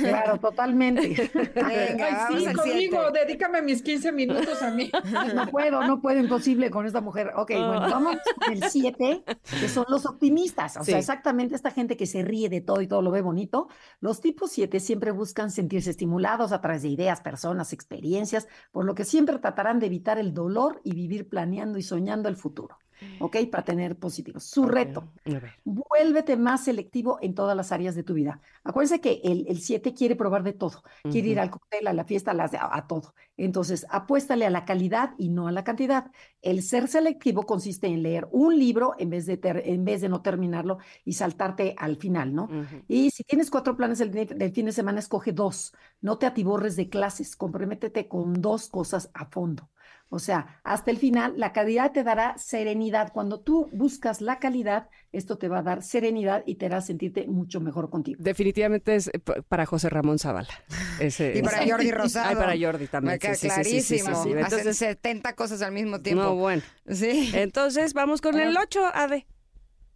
[0.00, 1.30] Claro, totalmente.
[1.54, 3.26] Venga, Ay, sí, conmigo, siete.
[3.26, 4.90] dedícame mis 15 minutos a mí.
[5.34, 7.32] No puedo, no puedo, imposible con esta mujer.
[7.36, 9.24] Ok, bueno, vamos con el 7,
[9.60, 10.76] que son los optimistas.
[10.76, 13.68] O sea, exactamente esta gente que se ríe de todo y todo lo ve bonito.
[14.00, 18.94] Los tipos 7 siempre buscan sentirse estimulados a través de ideas, personas, experiencias, por lo
[18.94, 22.78] que siempre tratarán de evitar el dolor y vivir planeando y soñando el futuro.
[23.20, 23.36] ¿Ok?
[23.50, 24.44] Para tener positivos.
[24.44, 25.12] Su reto.
[25.64, 28.40] Vuélvete más selectivo en todas las áreas de tu vida.
[28.64, 30.82] Acuérdense que el 7 quiere probar de todo.
[31.10, 33.14] Quiere ir al cóctel, a la fiesta, a, las- a- a todo.
[33.36, 36.10] Entonces, apuéstale a la calidad y no a la cantidad.
[36.42, 40.08] El ser selectivo consiste en leer un libro en vez de, ter- en vez de
[40.08, 42.48] no terminarlo y saltarte al final, ¿no?
[42.88, 45.74] Y si tienes cuatro planes del, del fin de semana, escoge dos.
[46.00, 49.68] No te atiborres de clases, comprométete con dos cosas a fondo.
[50.08, 53.12] O sea, hasta el final, la calidad te dará serenidad.
[53.12, 57.26] Cuando tú buscas la calidad, esto te va a dar serenidad y te hará sentirte
[57.26, 58.18] mucho mejor contigo.
[58.22, 59.18] Definitivamente es eh,
[59.48, 60.48] para José Ramón Zavala.
[61.00, 62.28] Ese- Y para ese- Jordi Rosado.
[62.30, 63.14] Ay, para Jordi también.
[63.14, 64.38] Me queda sí, sí, sí, sí, sí, sí, clarísimo.
[64.38, 66.22] Entonces, 70 cosas al mismo tiempo.
[66.22, 66.62] no, bueno.
[66.88, 67.32] Sí.
[67.34, 69.26] Entonces, vamos con el 8, Ade.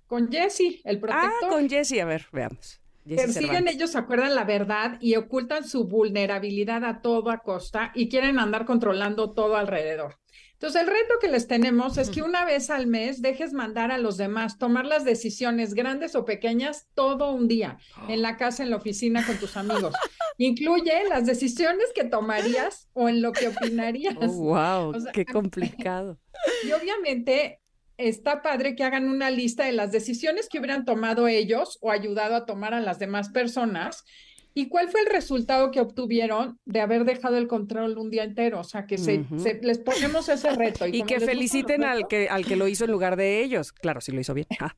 [0.08, 1.48] Con Jesse, el Ah, protector.
[1.50, 2.00] con Jessy.
[2.00, 2.79] A ver, veamos.
[3.16, 8.64] Persiguen ellos, acuerdan la verdad y ocultan su vulnerabilidad a toda costa y quieren andar
[8.64, 10.18] controlando todo alrededor.
[10.60, 13.96] Entonces, el reto que les tenemos es que una vez al mes dejes mandar a
[13.96, 17.78] los demás, tomar las decisiones grandes o pequeñas todo un día,
[18.08, 19.94] en la casa, en la oficina, con tus amigos.
[20.36, 24.16] Incluye las decisiones que tomarías o en lo que opinarías.
[24.20, 26.18] Oh, wow, O sea, qué complicado.
[26.66, 27.59] Y obviamente
[28.00, 32.34] está padre que hagan una lista de las decisiones que hubieran tomado ellos o ayudado
[32.34, 34.04] a tomar a las demás personas
[34.52, 38.60] y cuál fue el resultado que obtuvieron de haber dejado el control un día entero.
[38.60, 39.24] O sea, que se,
[39.62, 40.86] les ponemos ese reto.
[40.86, 43.72] Y que feliciten al que, al que lo hizo en lugar de ellos.
[43.72, 44.46] Claro, si lo hizo bien.
[44.60, 44.74] Ah,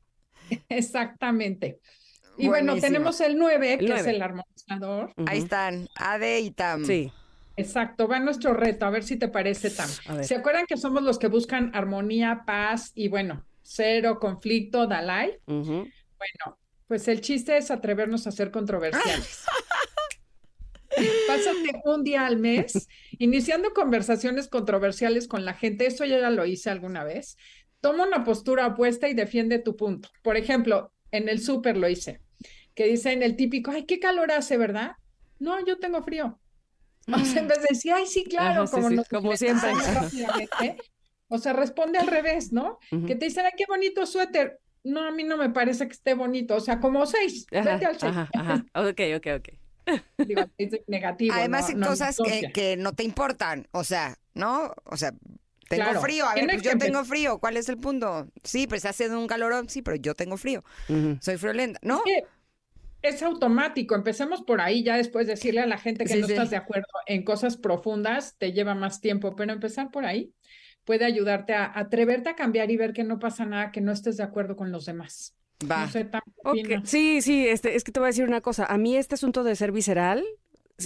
[0.67, 1.79] Exactamente.
[2.37, 5.13] Y bueno, tenemos el 9, que es el armonizador.
[5.25, 6.85] Ahí están, Ade y Tam.
[6.85, 7.11] Sí.
[7.55, 10.25] Exacto, va nuestro reto, a ver si te parece, ver.
[10.25, 15.37] ¿Se acuerdan que somos los que buscan armonía, paz y bueno, cero conflicto, Dalai?
[15.45, 16.57] Bueno,
[16.87, 19.43] pues el chiste es atrevernos a ser controversiales.
[21.27, 25.87] Pásate un día al mes iniciando conversaciones controversiales con la gente.
[25.87, 27.37] Eso ya lo hice alguna vez.
[27.81, 30.09] Toma una postura opuesta y defiende tu punto.
[30.21, 32.21] Por ejemplo, en el súper lo hice,
[32.75, 34.93] que dicen el típico, ay, qué calor hace, ¿verdad?
[35.39, 36.39] No, yo tengo frío.
[37.13, 39.35] O sea, en vez de decir, ay, sí, claro, Ajá, sí, como, sí, nos como
[39.37, 39.73] siempre.
[41.27, 42.77] O sea, responde al revés, ¿no?
[42.89, 44.59] Que te dicen, ay, qué bonito suéter.
[44.83, 46.55] No, a mí no me parece que esté bonito.
[46.55, 47.47] O sea, como seis.
[47.51, 48.13] Ajá, Vete al seis.
[48.13, 48.65] ajá, ajá.
[48.75, 49.49] Ok, ok, ok.
[50.17, 51.33] Digo, es negativo.
[51.35, 52.17] Además, no- hay no cosas
[52.53, 54.73] que, no te importan, o sea, ¿no?
[54.85, 55.11] O sea,
[55.69, 58.27] tengo Claro, frío, a ver, tienes pues yo que tengo frío, ¿cuál es el punto?
[58.43, 60.63] Sí, pues está haciendo un calorón, sí, pero yo tengo frío,
[61.19, 61.97] soy friolenta, ¿no?
[61.97, 62.27] Es que
[63.03, 63.95] es automático.
[63.95, 66.33] Empecemos por ahí, ya después decirle a la gente que Sí, no sí.
[66.33, 70.33] estás de acuerdo en cosas profundas te lleva más tiempo, pero empezar por ahí
[70.85, 74.17] puede ayudarte a atreverte a cambiar y ver que no pasa nada, que no estés
[74.17, 75.35] de acuerdo con los demás.
[75.69, 75.89] Va.
[76.43, 76.53] No.
[76.83, 78.65] Sí, sí, este, es que te voy a decir una cosa.
[78.65, 80.25] A mí este asunto de ser visceral,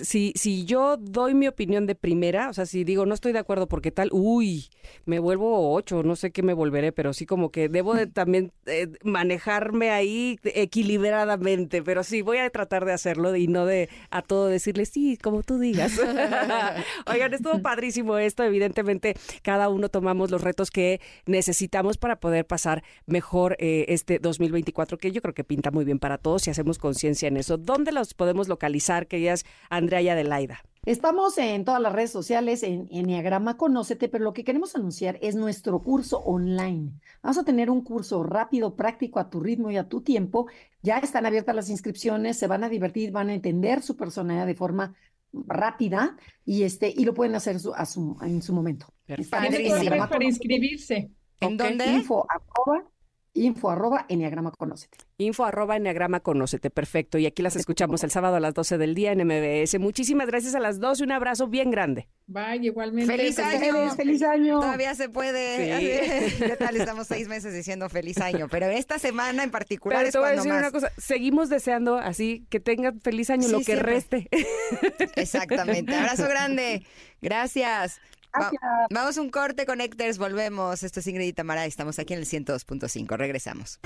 [0.05, 3.39] si, si yo doy mi opinión de primera, o sea, si digo no estoy de
[3.39, 4.69] acuerdo porque tal, uy,
[5.05, 8.51] me vuelvo ocho, no sé qué me volveré, pero sí como que debo de también
[8.65, 14.21] eh, manejarme ahí equilibradamente, pero sí, voy a tratar de hacerlo y no de a
[14.21, 15.93] todo decirle sí, como tú digas.
[17.05, 22.83] Oigan, estuvo padrísimo esto, evidentemente cada uno tomamos los retos que necesitamos para poder pasar
[23.05, 26.77] mejor eh, este 2024, que yo creo que pinta muy bien para todos y hacemos
[26.77, 27.57] conciencia en eso.
[27.57, 29.45] ¿Dónde los podemos localizar, queridas
[29.87, 30.61] Andrea y Adelaida?
[30.85, 35.35] Estamos en todas las redes sociales, en Enneagrama Conócete, pero lo que queremos anunciar es
[35.35, 36.91] nuestro curso online.
[37.23, 40.47] Vamos a tener un curso rápido, práctico, a tu ritmo y a tu tiempo.
[40.81, 44.55] Ya están abiertas las inscripciones, se van a divertir, van a entender su personalidad de
[44.55, 44.93] forma
[45.33, 48.87] rápida y este y lo pueden hacer su- a su, en su momento.
[49.07, 51.11] Enneagrama para inscribirse.
[51.39, 51.85] ¿En dónde?
[51.85, 52.89] Info arroba,
[53.37, 54.97] info arroba Enneagrama Conócete.
[55.17, 57.17] Info arroba Enneagrama Conócete, perfecto.
[57.17, 59.79] Y aquí las escuchamos el sábado a las 12 del día en MBS.
[59.79, 62.07] Muchísimas gracias a las dos y un abrazo bien grande.
[62.27, 63.15] Bye, igualmente.
[63.15, 63.95] ¡Feliz año!
[63.95, 64.59] ¡Feliz año!
[64.59, 66.29] Todavía se puede.
[66.29, 66.35] Sí.
[66.45, 66.75] ¿Qué tal?
[66.75, 70.25] Estamos seis meses diciendo feliz año, pero esta semana en particular Pero es te voy
[70.27, 70.61] a cuando decir más.
[70.61, 73.91] una cosa, seguimos deseando así que tengan feliz año Sí, lo que siempre.
[73.93, 74.27] reste.
[75.15, 75.95] Exactamente.
[75.95, 76.85] Abrazo grande.
[77.21, 77.99] Gracias.
[78.35, 78.61] Va- Gracias.
[78.91, 80.17] vamos a un corte, Connectors.
[80.17, 80.83] Volvemos.
[80.83, 81.65] Esto es Ingrid y Tamara.
[81.65, 83.17] Estamos aquí en el 102.5.
[83.17, 83.79] Regresamos.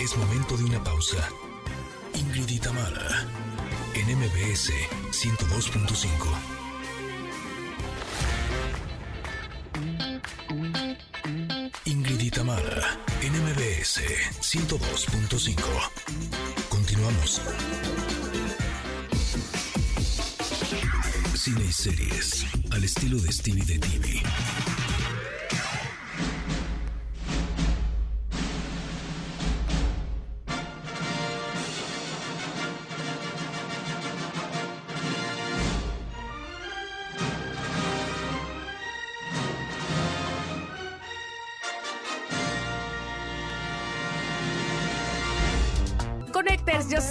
[0.00, 1.28] Es momento de una pausa.
[2.14, 3.26] Ingrid y Tamara,
[3.94, 4.72] en MBS
[5.12, 6.10] 102.5.
[11.84, 14.00] Ingrid y Tamara, en MBS
[14.40, 15.56] 102.5.
[16.68, 17.40] Continuamos.
[21.50, 24.22] Cine y series, al estilo de Stevie de TV.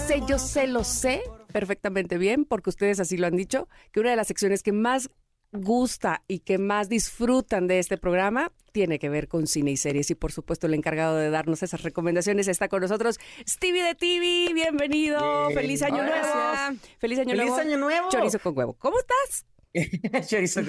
[0.10, 1.22] Sé, yo sé, lo sé
[1.54, 5.12] perfectamente bien, porque ustedes así lo han dicho, que una de las secciones que más
[5.52, 10.10] gusta y que más disfrutan de este programa tiene que ver con cine y series
[10.10, 14.54] y por supuesto el encargado de darnos esas recomendaciones está con nosotros Stevie de TV,
[14.54, 15.60] bienvenido, Bien.
[15.60, 16.70] feliz año Hola.
[16.72, 18.10] nuevo, feliz año ¡Feliz nuevo, año nuevo!
[18.10, 19.46] chorizo con huevo, ¿cómo estás?
[20.28, 20.62] Chorizo.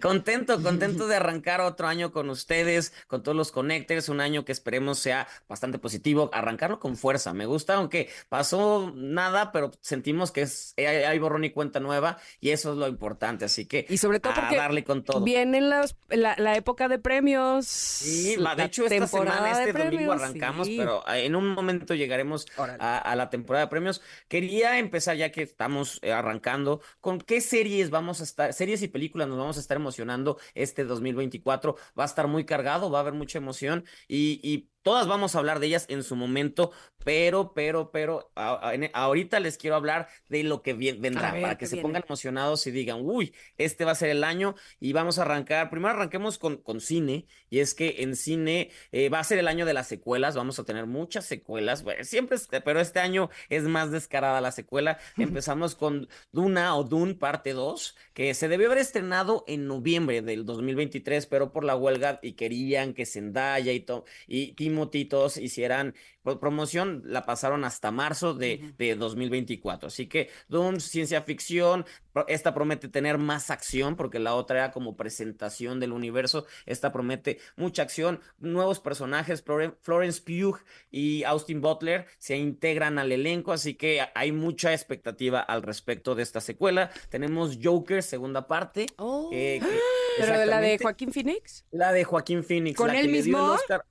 [0.00, 4.52] Contento, contento de arrancar otro año con ustedes, con todos los connectors, un año que
[4.52, 7.32] esperemos sea bastante positivo, arrancarlo con fuerza.
[7.32, 12.18] Me gusta, aunque pasó nada, pero sentimos que es, hay, hay borrón y cuenta nueva
[12.40, 13.44] y eso es lo importante.
[13.44, 15.20] Así que Y sobre todo a porque darle con todo.
[15.20, 17.66] vienen los, la, la época de premios.
[17.66, 20.76] Sí, de hecho esta semana, este domingo premios, arrancamos, sí.
[20.78, 24.02] pero ah, en un momento llegaremos a, a la temporada de premios.
[24.28, 28.88] Quería empezar ya que estamos eh, arrancando, ¿con qué series vamos a estar, series y
[28.88, 31.76] películas nos vamos a estar emocionando este 2024?
[31.98, 35.38] Va a estar muy cargado, va a haber mucha emoción y, y todas vamos a
[35.38, 36.72] hablar de ellas en su momento,
[37.04, 41.42] pero, pero, pero, a- a- en- ahorita les quiero hablar de lo que vendrá, ver,
[41.42, 41.82] para ¿qué que se viene?
[41.82, 45.68] pongan emocionados y digan, uy, este va a ser el año y vamos a arrancar,
[45.70, 49.48] primero arranquemos con, con cine, y es que en cine eh, va a ser el
[49.48, 53.28] año de las secuelas, vamos a tener muchas secuelas, bueno, siempre, es- pero este año
[53.50, 58.66] es más descarada la secuela, empezamos con Duna o Dune parte 2, que se debió
[58.68, 63.80] haber estrenado en noviembre del 2023, pero por la huelga y querían que Zendaya y,
[63.80, 69.88] to- y Timothy, todos hicieran pro- promoción, la pasaron hasta marzo de, de 2024.
[69.88, 71.84] Así que Doom, ciencia ficción,
[72.26, 77.38] esta promete tener más acción, porque la otra era como presentación del universo, esta promete
[77.56, 80.58] mucha acción, nuevos personajes, Flore- Florence Pugh
[80.90, 86.22] y Austin Butler se integran al elenco, así que hay mucha expectativa al respecto de
[86.22, 86.90] esta secuela.
[87.08, 88.86] Tenemos Joker, segunda parte.
[88.96, 89.28] Oh.
[89.30, 89.78] que- que-
[90.18, 90.78] Pero la de.
[90.78, 91.64] Joaquín Phoenix.
[91.70, 92.76] La de Joaquín Phoenix.
[92.76, 93.52] ¿Con la él que le dio el mismo?
[93.52, 93.84] Oscar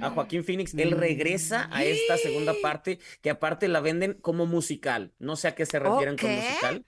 [0.00, 0.74] a Joaquín Phoenix.
[0.74, 5.12] Él regresa a esta segunda parte, que aparte la venden como musical.
[5.18, 6.36] No sé a qué se refieren con ¿qué?
[6.36, 6.84] musical.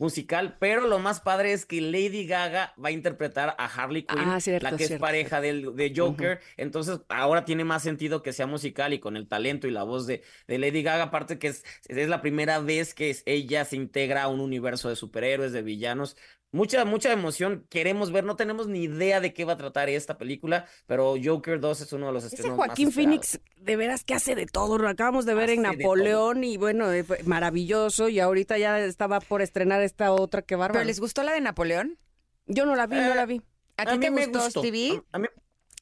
[0.00, 4.20] Musical, pero lo más padre es que Lady Gaga va a interpretar a Harley Quinn,
[4.28, 6.38] Ah, cierto, la que es pareja del, de Joker.
[6.56, 10.06] Entonces, ahora tiene más sentido que sea musical y con el talento y la voz
[10.06, 11.02] de, de Lady Gaga.
[11.04, 14.88] Aparte que es, es la primera vez que es- ella se integra a un universo
[14.88, 16.16] de superhéroes, de villanos.
[16.50, 17.66] Mucha, mucha emoción.
[17.68, 21.60] Queremos ver, no tenemos ni idea de qué va a tratar esta película, pero Joker
[21.60, 22.90] 2 es uno de los Ese estrenos más Joaquín.
[22.90, 24.78] Phoenix, de veras que hace de todo.
[24.78, 28.08] Lo acabamos de ver en Hace Napoleón y bueno, eh, fue maravilloso.
[28.08, 30.78] Y ahorita ya estaba por estrenar esta otra que bárbaro.
[30.78, 31.98] ¿Pero les gustó la de Napoleón?
[32.46, 33.42] Yo no la vi, no Eh, la vi.
[33.76, 35.02] ¿A ti mí te me gustó, Stevie?
[35.12, 35.28] A- a mí-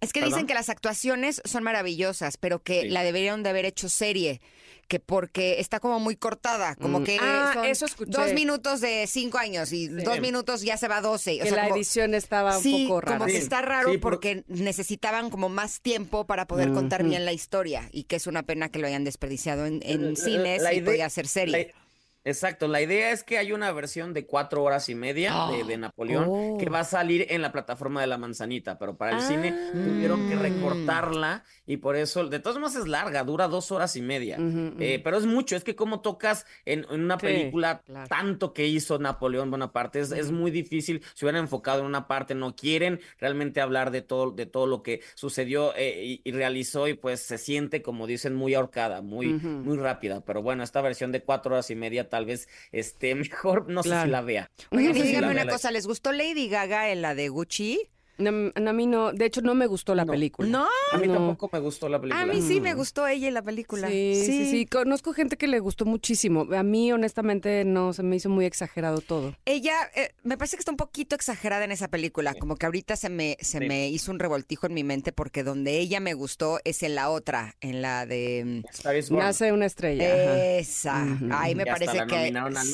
[0.01, 0.35] Es que ¿Perdón?
[0.35, 2.89] dicen que las actuaciones son maravillosas, pero que Sí.
[2.91, 4.43] la deberían de haber hecho serie,
[4.89, 7.05] que porque está como muy cortada, como Mm.
[7.05, 8.11] que Ah, son eso escuché.
[8.13, 11.41] dos minutos de cinco años y dos minutos ya se va a doce.
[11.41, 13.19] O Que sea, la como- edición estaba un sí, poco rara.
[13.19, 17.25] como que está raro sí, por- porque necesitaban como más tiempo para poder contar bien
[17.25, 20.63] la historia y que es una pena que lo hayan desperdiciado en, en La- cines
[20.63, 21.73] la y idea- podía ser serie.
[21.75, 21.86] la-
[22.27, 25.77] exacto, la idea es que hay una versión de cuatro horas y media de, de
[25.79, 26.59] Napoleón Oh.
[26.59, 29.71] que va a salir en la plataforma de la manzanita, pero para el cine Ah.
[29.73, 30.41] tuvieron que Mm.
[30.43, 34.37] recortarla y por eso, de todas maneras es larga, dura dos horas y media.
[34.79, 38.09] Eh, pero es mucho, es que como tocas en, en una Sí, película claro.
[38.09, 42.35] tanto que hizo Napoleón Bonaparte, es, es muy difícil, se hubieran enfocado en una parte,
[42.35, 46.89] no quieren realmente hablar de todo, de todo lo que sucedió eh, y, y realizó
[46.89, 51.13] y pues se siente, como dicen, muy ahorcada, muy, muy rápida, pero bueno, esta versión
[51.13, 54.51] de cuatro horas y media tal vez esté mejor, no sé si la vea.
[54.71, 55.53] No si díganme la una vea.
[55.53, 57.91] cosa, ¿les gustó Lady Gaga en la de Gucci?
[58.19, 60.13] No, a mí no, de hecho no me gustó la No.
[60.13, 60.49] película.
[60.49, 61.15] No, A mí No.
[61.15, 62.23] tampoco me gustó la película.
[62.23, 63.89] a mí sí me gustó ella en la película.
[63.89, 66.47] Sí, sí, sí, Conozco gente que le gustó muchísimo.
[66.55, 69.35] A mí, honestamente, no, se me hizo muy exagerado todo.
[69.45, 72.97] Ella, eh, me parece que está un poquito exagerada en esa película, como que ahorita
[72.97, 73.67] se me, se Sí.
[73.67, 77.11] me hizo un revoltijo en mi mente porque donde ella me gustó es en la
[77.11, 78.63] otra, en la de...
[79.11, 79.19] Born.
[79.25, 80.57] Nace una estrella.
[80.59, 81.03] Esa,
[81.33, 82.33] ahí me Y parece que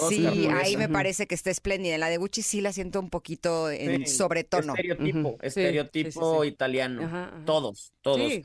[0.08, 0.78] sí, ahí eso.
[0.78, 1.94] me parece que está espléndida.
[1.94, 4.74] En la de Gucci sí la siento un poquito en Sí, sobretono.
[4.74, 6.54] Estereotipo, estereotipo sí, sí, sí.
[6.54, 7.02] italiano.
[7.04, 7.44] Ajá, ajá.
[7.44, 8.20] Todos, todos.
[8.20, 8.44] Y,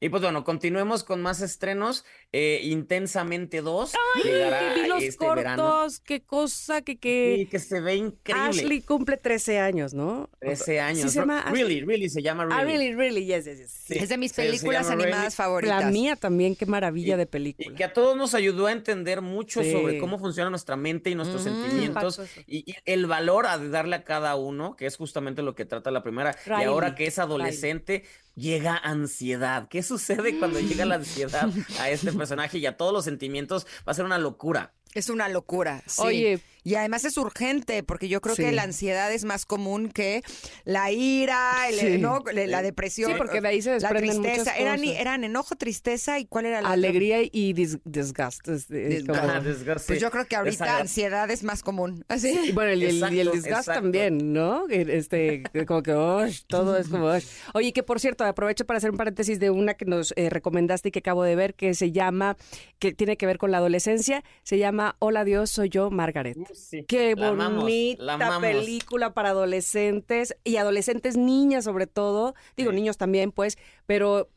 [0.00, 2.04] y pues bueno, continuemos con más estrenos.
[2.32, 5.86] Eh, Intensamente 2 Ay, que vi los este cortos, verano.
[6.04, 8.48] qué cosa, que, que Sí, que se ve increíble.
[8.48, 10.30] Ashley cumple 13 años, ¿no?
[10.40, 11.02] 13 años.
[11.02, 11.62] Sí se llama Ashley.
[11.62, 12.60] Really, really, se llama Really.
[12.60, 13.70] Ah, really, really, yes, yes, yes.
[13.70, 15.30] Sí, Es de mis películas animadas Really.
[15.32, 15.84] favoritas.
[15.84, 17.76] La mía también, qué maravilla de Y película.
[17.76, 19.72] que a todos nos ayudó a entender mucho Sí.
[19.72, 24.04] sobre cómo funciona nuestra mente y nuestros sentimientos y, y el valor a darle a
[24.04, 26.36] cada uno, que es justamente lo que trata la primera.
[26.46, 28.04] Y ahora que es adolescente,
[28.40, 29.68] llega ansiedad.
[29.68, 33.66] ¿Qué sucede cuando llega la ansiedad a este personaje y a todos los sentimientos?
[33.86, 34.72] Va a ser una locura.
[34.94, 35.82] Es una locura.
[35.86, 36.02] sí.
[36.02, 36.40] Oye.
[36.62, 38.42] Y además es urgente, porque yo creo Sí.
[38.42, 40.22] que la ansiedad es más común que
[40.64, 41.98] la ira, el- Sí.
[41.98, 42.22] ¿no?
[42.32, 43.12] la, la depresión.
[43.12, 44.56] Sí, porque de ahí se la desprenden muchas tristeza.
[44.58, 44.94] Eran, cosas.
[44.98, 46.72] eran enojo, tristeza y cuál era la otra?
[46.74, 48.54] Alegría y dis- desgaste.
[48.54, 49.86] es- es como- Ajá, desgaste.
[49.88, 52.04] Pues yo creo que ahorita ansiedad es más común.
[52.08, 52.38] Así.
[52.44, 53.72] Y bueno, el, y el exacto.
[53.72, 54.66] también, ¿no?
[54.68, 57.24] Este, como que, "Ush", todo es como, "Ush".
[57.54, 60.88] Oye, que por cierto, aprovecho para hacer un paréntesis de una que nos eh, recomendaste
[60.88, 62.36] y que acabo de ver, que se llama,
[62.78, 66.36] que tiene que ver con la adolescencia, se llama Hola Dios, soy yo, Margaret.
[66.54, 66.84] Sí.
[66.86, 68.40] Qué La bonita la amamos.
[68.40, 72.76] película para adolescentes y adolescentes niñas sobre todo, digo Sí.
[72.76, 73.56] niños también pues,
[73.86, 74.28] pero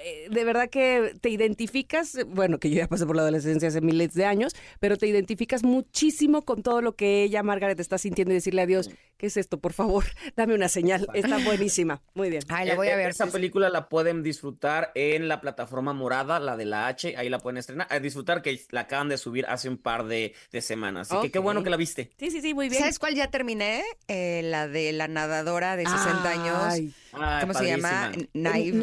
[0.00, 3.80] eh, de verdad que te identificas, bueno, que yo ya pasé por la adolescencia hace
[3.80, 8.30] miles de años, pero te identificas muchísimo con todo lo que ella, Margaret, está sintiendo
[8.32, 9.60] y decirle a Dios, ¿qué es esto?
[9.60, 10.04] Por favor,
[10.36, 11.06] dame una señal.
[11.12, 12.00] Está buenísima.
[12.14, 12.42] Muy bien.
[12.48, 13.10] Ay, la voy a E- ver.
[13.10, 17.38] Esa película la pueden disfrutar en la plataforma morada, la de la H, ahí la
[17.38, 17.86] pueden estrenar.
[17.90, 21.12] A disfrutar que la acaban de subir hace un par de, de semanas.
[21.12, 22.10] Así que qué bueno que la viste.
[22.18, 22.80] Sí, sí, sí, muy bien.
[22.80, 23.82] ¿Sabes cuál ya terminé?
[24.06, 26.56] Eh, la de la nadadora de 60 años.
[26.62, 28.10] Ay, Ay, ¿Cómo se llama?
[28.12, 28.28] padrísima.
[28.34, 28.74] Nayad.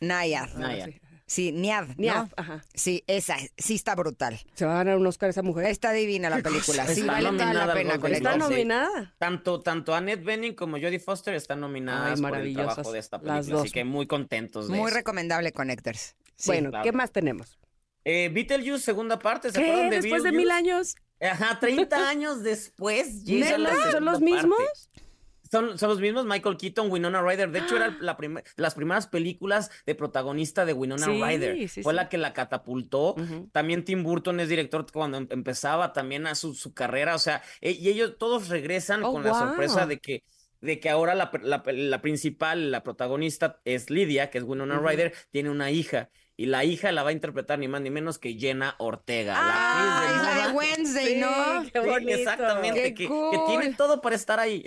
[0.00, 0.48] Nayad.
[0.56, 0.90] Nayad.
[1.26, 1.88] Sí, Niad.
[1.88, 1.94] ¿no?
[1.96, 2.62] Niad, ajá.
[2.74, 4.38] Sí, esa, sí está brutal.
[4.54, 5.66] Se va a ganar un Oscar esa mujer.
[5.66, 6.84] Está divina la película.
[6.94, 8.38] Sí, Está vale toda la pena con Está sí.
[8.38, 9.14] nominada.
[9.18, 12.98] Tanto, tanto Annette Bening como Jodie Foster están nominadas Ay, por el maravillosas, trabajo de
[12.98, 13.38] esta las película.
[13.40, 13.72] Así dos.
[13.72, 14.96] que muy contentos de Muy eso.
[14.96, 16.14] recomendable Connectors.
[16.36, 16.48] Sí.
[16.50, 16.84] bueno, claro.
[16.84, 17.58] ¿qué más tenemos?
[18.04, 19.70] Eh, Beetlejuice, segunda parte, ¿se ¿Qué?
[19.70, 20.94] acuerdan de Después de mil años.
[21.22, 23.58] Ajá, 30 años después llega ¿Neta?
[23.58, 24.58] la ¿Son los mismos?
[24.58, 25.03] parte.
[25.54, 27.50] Son, son los mismos, Michael Keaton, Winona Ryder.
[27.52, 31.68] De hecho, era la primer- las primeras películas de protagonista de Winona Sí, Ryder.
[31.68, 31.96] sí, Fue sí.
[31.96, 33.14] la que la catapultó.
[33.52, 37.14] También Tim Burton es director cuando em- empezaba también a su, su carrera.
[37.14, 40.24] O sea, e- y ellos todos regresan Oh, con la sorpresa de que
[40.60, 44.78] de que ahora la, la- la principal, la protagonista es Lidia, que es Winona.
[44.78, 46.08] Ryder, tiene una hija.
[46.36, 49.34] Y la hija la va a interpretar ni más ni menos que Jenna Ortega.
[49.38, 50.52] Ah, la actriz es de la de.
[50.54, 51.62] Wednesday, Sí, ¿no?
[51.72, 52.10] qué Sí, bonito.
[52.18, 53.46] exactamente, Qué que, que cool.
[53.46, 54.64] tiene todo para estar ahí.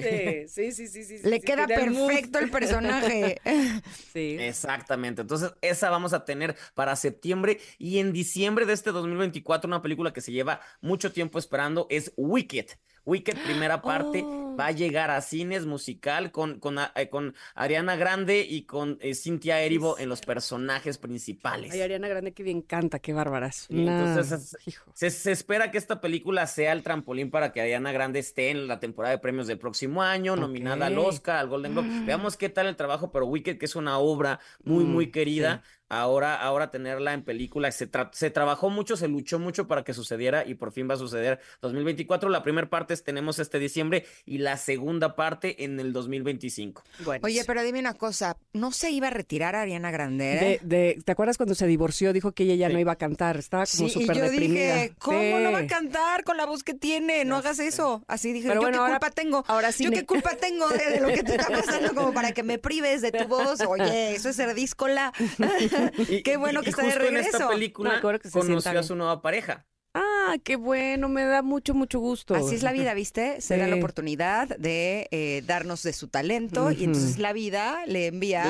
[0.47, 1.27] Sí, sí, sí, sí, sí.
[1.27, 3.41] Le sí, queda tiene el perfecto el personaje.
[4.13, 4.37] Sí.
[4.39, 5.21] Exactamente.
[5.21, 10.13] Entonces, esa vamos a tener para septiembre y en diciembre de este 2024, una película
[10.13, 12.67] que se lleva mucho tiempo esperando es Wicked.
[13.07, 14.55] Wicked, primera parte, Oh.
[14.59, 19.15] va a llegar a cines musical con, con, eh, con Ariana Grande y con eh,
[19.15, 21.71] Cynthia Erivo en los personajes principales.
[21.73, 23.67] Ay, Ariana Grande, que bien canta, qué bárbaras.
[23.69, 24.91] Entonces hijo.
[24.93, 28.67] Se, se espera que esta película sea el trampolín para que Ariana Grande esté en
[28.67, 30.97] la temporada de premios del próximo año, nominada al.
[30.97, 31.89] Oscar, al Golden Globe.
[32.05, 35.63] Veamos qué tal el trabajo, pero Wicked, que es una obra muy, muy Mm, querida,
[35.89, 37.71] ahora, ahora tenerla en película.
[37.71, 40.93] Se, tra- se trabajó mucho, se luchó mucho para que sucediera y por fin va
[40.95, 42.29] a suceder 2024.
[42.29, 46.83] La primera parte es- tenemos este diciembre y la segunda parte en el 2025.
[47.05, 50.25] Bueno, Oye, pero dime una cosa, ¿no se iba a retirar Ariana Grande?
[50.25, 52.13] de, de- ¿te acuerdas cuando se divorció?
[52.13, 52.73] Dijo que ella ya Sí.
[52.73, 54.75] no iba a cantar, estaba como Sí, y súper yo deprimida.
[54.75, 55.67] dije, ¿cómo no va a Sí.
[55.67, 57.25] cantar con la voz que tiene?
[57.25, 58.03] No hagas eso.
[58.07, 59.43] Así dije, Pero ¿yo bueno, qué ahora- culpa tengo?
[59.47, 62.31] ahora sí ¿Yo qué culpa tengo de, de lo que te está pasando como para
[62.33, 63.61] que me prives de tu voz?
[63.67, 65.13] Oye, eso es ser díscola.
[66.09, 67.49] Y- Qué bueno y- que y está de justo en esta regreso.
[67.49, 68.77] película No, claro que se conoció sientan.
[68.77, 69.65] a su nueva pareja.
[69.99, 72.35] Ah, qué bueno, me da mucho, mucho gusto.
[72.35, 73.41] Así es la vida, ¿viste?
[73.41, 78.07] Se da la oportunidad de eh, darnos de su talento y entonces la vida le
[78.07, 78.45] envía.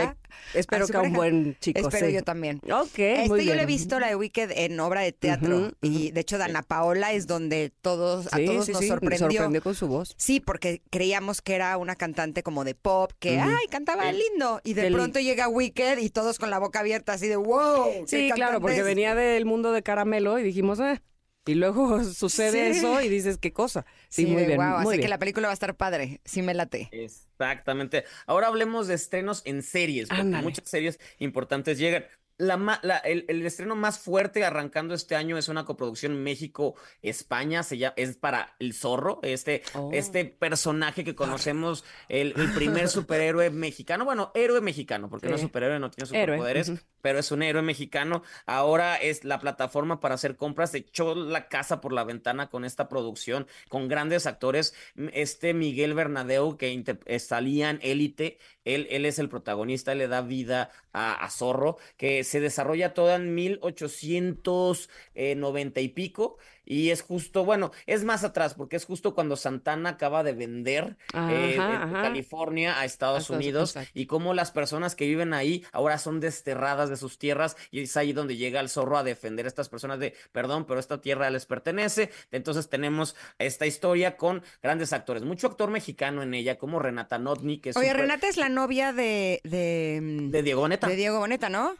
[0.54, 1.80] Le- espero a que a un buen chico.
[1.80, 2.14] Espero sí.
[2.14, 2.60] yo también.
[2.72, 6.12] Ok, Este muy yo le he visto la de Wicked en obra de teatro y
[6.12, 9.62] de hecho Dana Paola es donde todos a todos nos sorprendió.
[9.62, 10.14] con su voz.
[10.18, 14.62] Sí, porque creíamos que era una cantante como de pop, que, ay, cantaba lindo.
[14.64, 18.06] Y de Del- pronto llega Wicked y todos con la boca abierta, así de, wow.
[18.08, 18.84] Sí, claro, porque es".
[18.86, 21.02] venía del mundo de caramelo y dijimos, eh.
[21.48, 22.80] Y luego sucede Sí.
[22.80, 23.86] eso y dices, ¿qué cosa?
[24.10, 24.58] Sí, Sí, muy bien.
[24.58, 26.22] wow, muy así que la película va a estar padre.
[26.26, 26.90] Sí me late.
[26.92, 28.04] Exactamente.
[28.26, 30.44] Ahora hablemos de estrenos en series, porque Ándale.
[30.44, 32.06] muchas series importantes llegan.
[32.38, 37.78] La, la- el, el estreno más fuerte arrancando este año es una coproducción México-España, se
[37.96, 39.90] es para El Zorro, este, Oh.
[39.94, 45.42] este personaje que conocemos, el, el primer superhéroe mexicano, bueno, héroe mexicano, porque no es
[45.42, 48.24] superhéroe, no tiene superpoderes, pero es un héroe mexicano.
[48.46, 52.90] Ahora es la plataforma para hacer compras, echó la casa por la ventana con esta
[52.90, 54.74] producción, con grandes actores.
[55.14, 60.08] Este Miguel Bernadeu, que eh, salía en Élite, él, él es el protagonista, él le
[60.08, 66.38] da vida a, a Zorro, que se desarrolla toda en 1890 y pico.
[66.70, 70.98] Y es justo, bueno, es más atrás, porque es justo cuando Santana acaba de vender
[71.14, 72.02] eh, de ajá.
[72.02, 73.92] California a Estados Estados- Unidos exacto.
[73.98, 77.96] y cómo las personas que viven ahí ahora son desterradas de sus tierras y es
[77.96, 81.30] ahí donde llega el zorro a defender a estas personas de, perdón, pero esta tierra
[81.30, 82.10] les pertenece.
[82.32, 87.60] Entonces tenemos esta historia con grandes actores, mucho actor mexicano en ella, como Renata Notni,
[87.62, 90.88] que es Oye, Renata es la novia de, de, mm, de Diego Boneta.
[90.88, 91.78] de Diego Boneta, ¿no?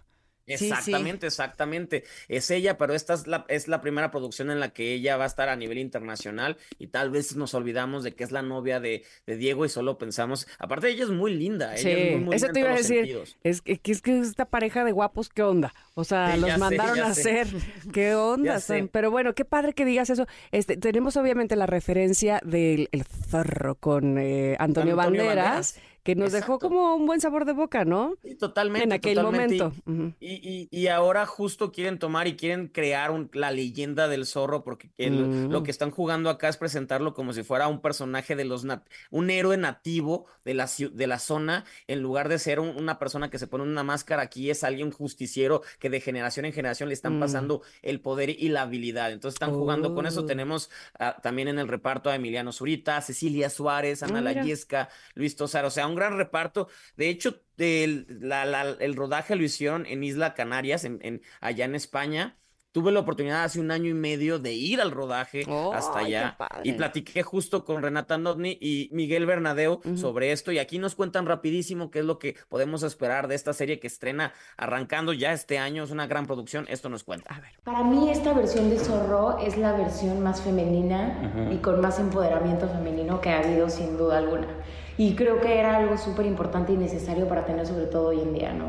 [0.48, 0.66] Sí, sí.
[0.70, 2.04] Exactamente, exactamente.
[2.28, 5.26] Es ella, pero esta es la, es la primera producción en la que ella va
[5.26, 8.80] a estar a nivel internacional y tal vez nos olvidamos de que es la novia
[8.80, 12.26] de, de Diego y solo pensamos, aparte ella es muy linda, ella Sí, es muy,
[12.26, 13.20] muy eso linda te iba a decir.
[13.44, 15.74] Es que, es que esta pareja de guapos, ¿qué onda?
[15.96, 17.42] O sea, los sé, mandaron a sé.
[17.42, 17.48] hacer.
[17.94, 18.60] ¿Qué onda?
[18.92, 20.28] Pero bueno, qué padre que digas eso.
[20.52, 25.80] Este, tenemos obviamente la referencia del el zorro con eh, Antonio, Antonio Banderas, Banderas.
[26.08, 28.16] Que nos dejó como un buen sabor de boca, ¿no?
[28.24, 28.86] Sí, totalmente.
[28.86, 29.56] en aquel totalmente.
[29.58, 30.16] Y- momento.
[30.22, 34.64] Y, y- y ahora justo quieren tomar y quieren crear un- la leyenda del zorro
[34.64, 35.52] porque el- Mm.
[35.52, 38.84] lo que están jugando acá es presentarlo como si fuera un personaje de los nat-
[39.12, 43.30] un héroe nativo de la, de la zona en lugar de ser un- una persona
[43.30, 46.94] que se pone una máscara aquí es alguien justiciero que de generación en generación le
[46.94, 47.20] están Mm.
[47.20, 49.12] pasando el poder y la habilidad.
[49.12, 50.22] Entonces están jugando con eso.
[50.22, 50.26] Oh.
[50.26, 50.70] Tenemos
[51.00, 54.22] ah, también en el reparto a Emiliano Zurita, Cecilia Suárez, Ana Ah.
[54.22, 56.70] Layesca, Luis Tosar, o sea, un gran reparto.
[56.96, 61.66] De hecho, el, la- la- el rodaje lo hicieron en Isla Canarias, en, en- allá
[61.66, 62.38] en España.
[62.74, 66.38] Tuve la oportunidad hace un año y medio de ir al rodaje Oh, hasta allá
[66.64, 69.98] y platiqué justo con Renata Notni y Miguel Bernadeo Ujú.
[69.98, 73.54] sobre esto y aquí nos cuentan rapidísimo qué es lo que podemos esperar de esta
[73.54, 75.86] serie que estrena arrancando ya este año.
[75.86, 77.34] Es una gran producción, esto nos cuenta.
[77.34, 77.54] A ver.
[77.64, 82.68] Para mí esta versión de Zorro es la versión más femenina y con más empoderamiento
[82.70, 84.50] femenino que ha habido sin duda alguna.
[84.98, 88.34] Y creo que era algo súper importante y necesario para tener sobre todo hoy en
[88.34, 88.66] día, ¿no?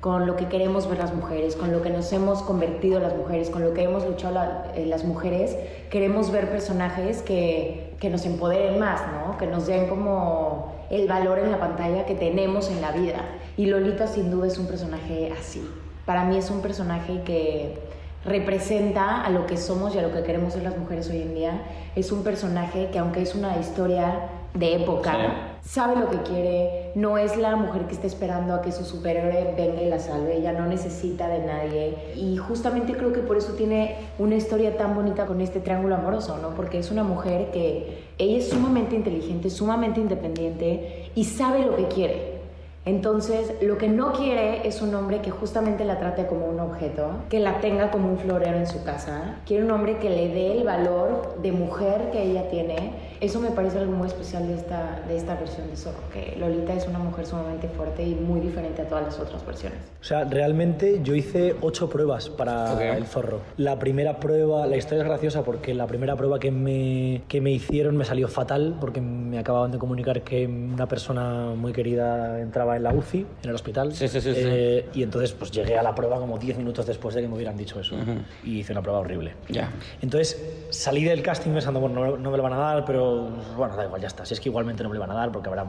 [0.00, 3.50] con lo que queremos ver las mujeres, con lo que nos hemos convertido las mujeres,
[3.50, 5.56] con lo que hemos luchado la- eh, las mujeres,
[5.90, 9.36] queremos ver personajes que, que nos empoderen más, ¿no?
[9.38, 13.22] Que nos den como el valor en la pantalla que tenemos en la vida.
[13.56, 15.68] Y Lolita sin duda es un personaje así.
[16.06, 17.76] Para mí es un personaje que
[18.24, 21.34] representa a lo que somos y a lo que queremos ser las mujeres hoy en
[21.34, 21.62] día.
[21.96, 27.18] Es un personaje que aunque es una historia de época, sabe lo que quiere, no
[27.18, 30.52] es la mujer que está esperando a que su superhéroe venga y la salve, ella
[30.52, 35.26] no necesita de nadie y justamente creo que por eso tiene una historia tan bonita
[35.26, 36.54] con este triángulo amoroso, ¿no?
[36.54, 41.88] Porque es una mujer que ella es sumamente inteligente, sumamente independiente y sabe lo que
[41.88, 42.37] quiere.
[42.88, 47.10] Entonces, lo que no quiere es un hombre que justamente la trate como un objeto,
[47.28, 49.36] que la tenga como un florero en su casa.
[49.46, 52.92] Quiere un hombre que le dé el valor de mujer que ella tiene.
[53.20, 56.72] Eso me parece algo muy especial de esta, de esta versión de Zorro, que Lolita
[56.72, 59.78] es una mujer sumamente fuerte y muy diferente a todas las otras versiones.
[60.00, 62.80] O sea, realmente yo hice ocho pruebas para Ok.
[62.80, 63.40] el zorro.
[63.58, 67.50] La primera prueba, la historia es graciosa porque la primera prueba que me, que me
[67.50, 72.76] hicieron me salió fatal porque me acababan de comunicar que una persona muy querida entraba
[72.76, 73.94] en la UCI, en el hospital.
[73.94, 74.32] Sí, sí, sí.
[74.34, 77.34] Eh, Y entonces pues llegué a la prueba como 10 minutos después de que me
[77.34, 77.96] hubieran dicho eso.
[78.44, 79.34] Y hice una prueba horrible.
[79.48, 79.70] Ya.
[80.00, 80.40] Entonces
[80.70, 83.84] salí del casting pensando, bueno, no, no me lo van a dar, pero bueno, da
[83.84, 84.24] igual, ya está.
[84.24, 85.64] Si es que igualmente no me lo van a dar porque habrá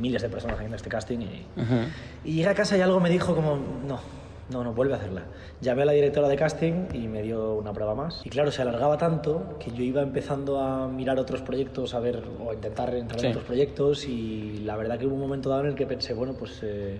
[0.00, 1.46] miles de personas haciendo este casting y,
[2.24, 3.56] y llegué a casa y algo me dijo como,
[3.86, 3.98] no,
[4.50, 5.24] no, no, vuelve a hacerla.
[5.60, 8.22] Llamé a la directora de casting y me dio una prueba más.
[8.24, 12.22] Y claro, se alargaba tanto que yo iba empezando a mirar otros proyectos, a ver,
[12.44, 13.26] o a intentar entrar Sí.
[13.26, 16.14] en otros proyectos y la verdad que hubo un momento dado en el que pensé,
[16.14, 16.98] bueno, pues eh,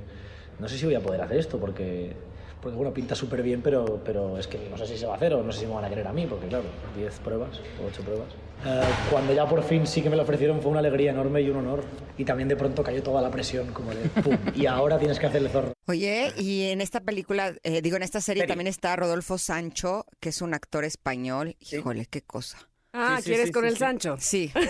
[0.59, 2.15] no sé si voy a poder hacer esto porque...
[2.61, 5.17] Porque bueno, pinta súper bien, pero, pero es que no sé si se va a
[5.17, 6.65] hacer o no sé si me van a querer a mí, porque claro,
[6.97, 8.29] 10 pruebas o 8 pruebas.
[8.65, 8.81] Eh,
[9.11, 11.57] cuando ya por fin sí que me lo ofrecieron fue una alegría enorme y un
[11.59, 11.85] honor.
[12.19, 14.37] Y también de pronto cayó toda la presión, como de ¡pum!
[14.55, 15.73] Y ahora tienes que hacerle zorro.
[15.87, 20.31] Oye, y en esta película, eh, digo, en esta serie también está Rodolfo Sancho, que
[20.31, 21.57] es un actor español.
[21.61, 22.69] Híjole, qué cosa.
[22.93, 23.79] Ah, Sí, sí, ¿quieres sí, con sí, el sí.
[23.79, 24.17] Sancho?
[24.19, 24.53] Sí.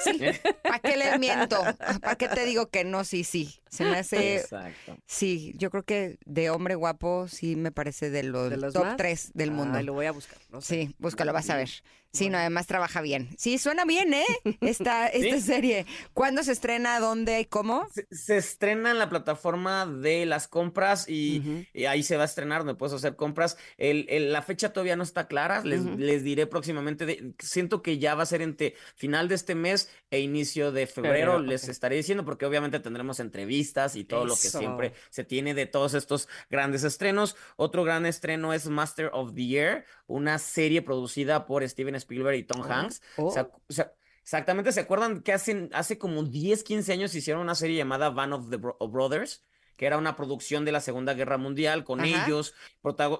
[0.00, 0.16] Sí.
[0.62, 1.60] ¿Para qué le miento?
[2.00, 3.02] ¿Para qué te digo que no?
[3.02, 3.60] Sí, sí.
[3.68, 4.36] Se me hace.
[4.36, 4.96] Exacto.
[5.06, 8.84] Sí, yo creo que de hombre guapo sí me parece de los, ¿De los top
[8.84, 8.96] más?
[8.96, 9.76] 3 del mundo.
[9.76, 10.38] Ay, lo voy a buscar.
[10.50, 10.86] no sé.
[10.86, 11.68] Sí, búscalo, vas a ver.
[12.12, 13.28] Sí, no, además trabaja bien.
[13.36, 14.24] Sí, suena bien, ¿eh?
[14.62, 15.42] Esta, esta Sí.
[15.42, 15.86] serie.
[16.14, 16.98] ¿Cuándo se estrena?
[17.00, 17.86] ¿Dónde y cómo?
[17.92, 22.60] Se, se estrena en la plataforma de las compras y, ahí se va a estrenar
[22.60, 23.58] donde puedes hacer compras.
[23.76, 27.04] El, el- la fecha todavía no está clara, les, les diré próximamente.
[27.06, 30.86] de- siento que ya va a ser entre final de este mes e inicio de
[30.86, 35.54] febrero, les estaré diciendo porque obviamente tendremos entrevistas y todo lo que siempre se tiene
[35.54, 37.36] de todos estos grandes estrenos.
[37.56, 42.44] Otro gran estreno es Master of the Year, una serie producida por Steven Spielberg y
[42.44, 43.02] Tom Oh, Hanks.
[43.16, 43.30] oh.
[43.30, 43.90] ¿Se acu- se-
[44.22, 48.34] Exactamente, ¿se acuerdan que hace, hace como 10, 15 años hicieron una serie llamada Band
[48.34, 49.42] of the Bro- Brothers?
[49.78, 52.26] Que era una producción de la Segunda Guerra Mundial con Ajá.
[52.26, 52.52] ellos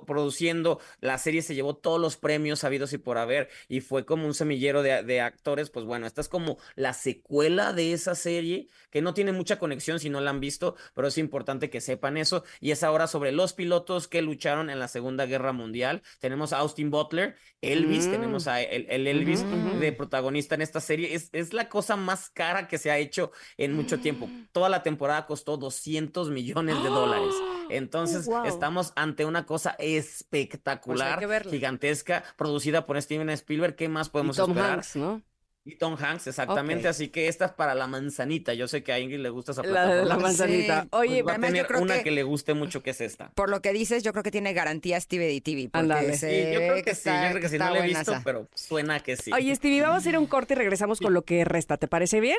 [0.06, 0.80] produciendo.
[1.01, 4.35] La serie se llevó todos los premios habidos y por haber y fue como un
[4.35, 5.70] semillero de, de actores.
[5.70, 10.01] Pues bueno, esta es como la secuela de esa serie que no tiene mucha conexión
[10.01, 12.44] si no la han visto, pero es importante que sepan eso.
[12.60, 16.02] Y es ahora sobre los pilotos que lucharon en la Segunda Guerra Mundial.
[16.20, 18.10] Tenemos a Austin Butler, Elvis, Mm.
[18.10, 19.78] tenemos a el, el Elvis Ujú, ujú.
[19.78, 21.14] de protagonista en esta serie.
[21.14, 24.28] Es, es la cosa más cara que se ha hecho en mucho tiempo.
[24.52, 27.35] Toda la temporada costó 200 millones de dólares.
[27.70, 28.45] Entonces, wow.
[28.47, 31.51] estamos ante una cosa espectacular, verla.
[31.51, 33.77] gigantesca, producida por Steven Spielberg.
[33.77, 34.73] ¿Qué más Y podemos Tom esperar?
[34.75, 35.23] Hanks, ¿no?
[35.65, 36.89] Y Tom Hanks, exactamente.
[36.89, 38.55] Así que esta es para la manzanita.
[38.55, 40.05] Yo sé que a Ingrid le gusta esa plataforma.
[40.05, 40.83] la manzanita.
[40.85, 40.89] Sí.
[40.93, 42.11] Oye, Pues va a yo tener creo una que- que...
[42.11, 43.33] le guste mucho, que es esta.
[43.33, 45.69] Por lo que dices, yo creo que tiene garantía Steve y TV.
[45.70, 47.87] Porque se Sí, yo creo que, sí, está- yo creo que sí, no la he
[47.87, 49.31] visto, pero suena que sí.
[49.35, 51.77] Oye, Stevie, vamos a ir a un corte y regresamos con lo que resta.
[51.77, 52.39] ¿Te parece bien?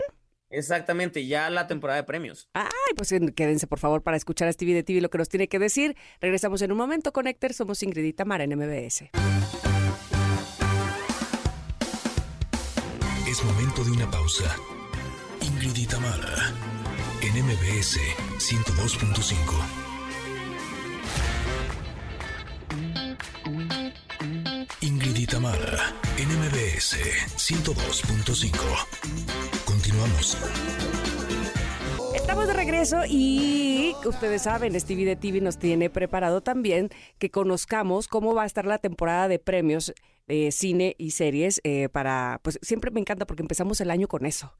[0.49, 2.49] Exactamente, ya la temporada de premios.
[2.53, 5.29] Ay, pues en- quédense por favor para escuchar a Stevie de TV lo que nos
[5.29, 5.95] tiene que decir.
[6.21, 7.53] Regresamos en un momento con Héctor.
[7.53, 9.09] Somos Ingrid y Tamara en MBS.
[13.27, 14.55] Es momento de una pausa.
[15.41, 16.51] Ingrid y Tamara,
[17.21, 17.99] en MBS
[18.39, 19.53] 102.5.
[24.81, 26.97] Ingrid y Tamara, en MBS
[27.37, 29.58] 102.5.
[32.15, 38.07] Estamos de regreso y ustedes saben, Stevie de TV nos tiene preparado también que conozcamos
[38.07, 39.93] cómo va a estar la temporada de premios
[40.27, 44.25] de cine y series eh, para, pues siempre me encanta porque empezamos el año con
[44.25, 44.53] eso.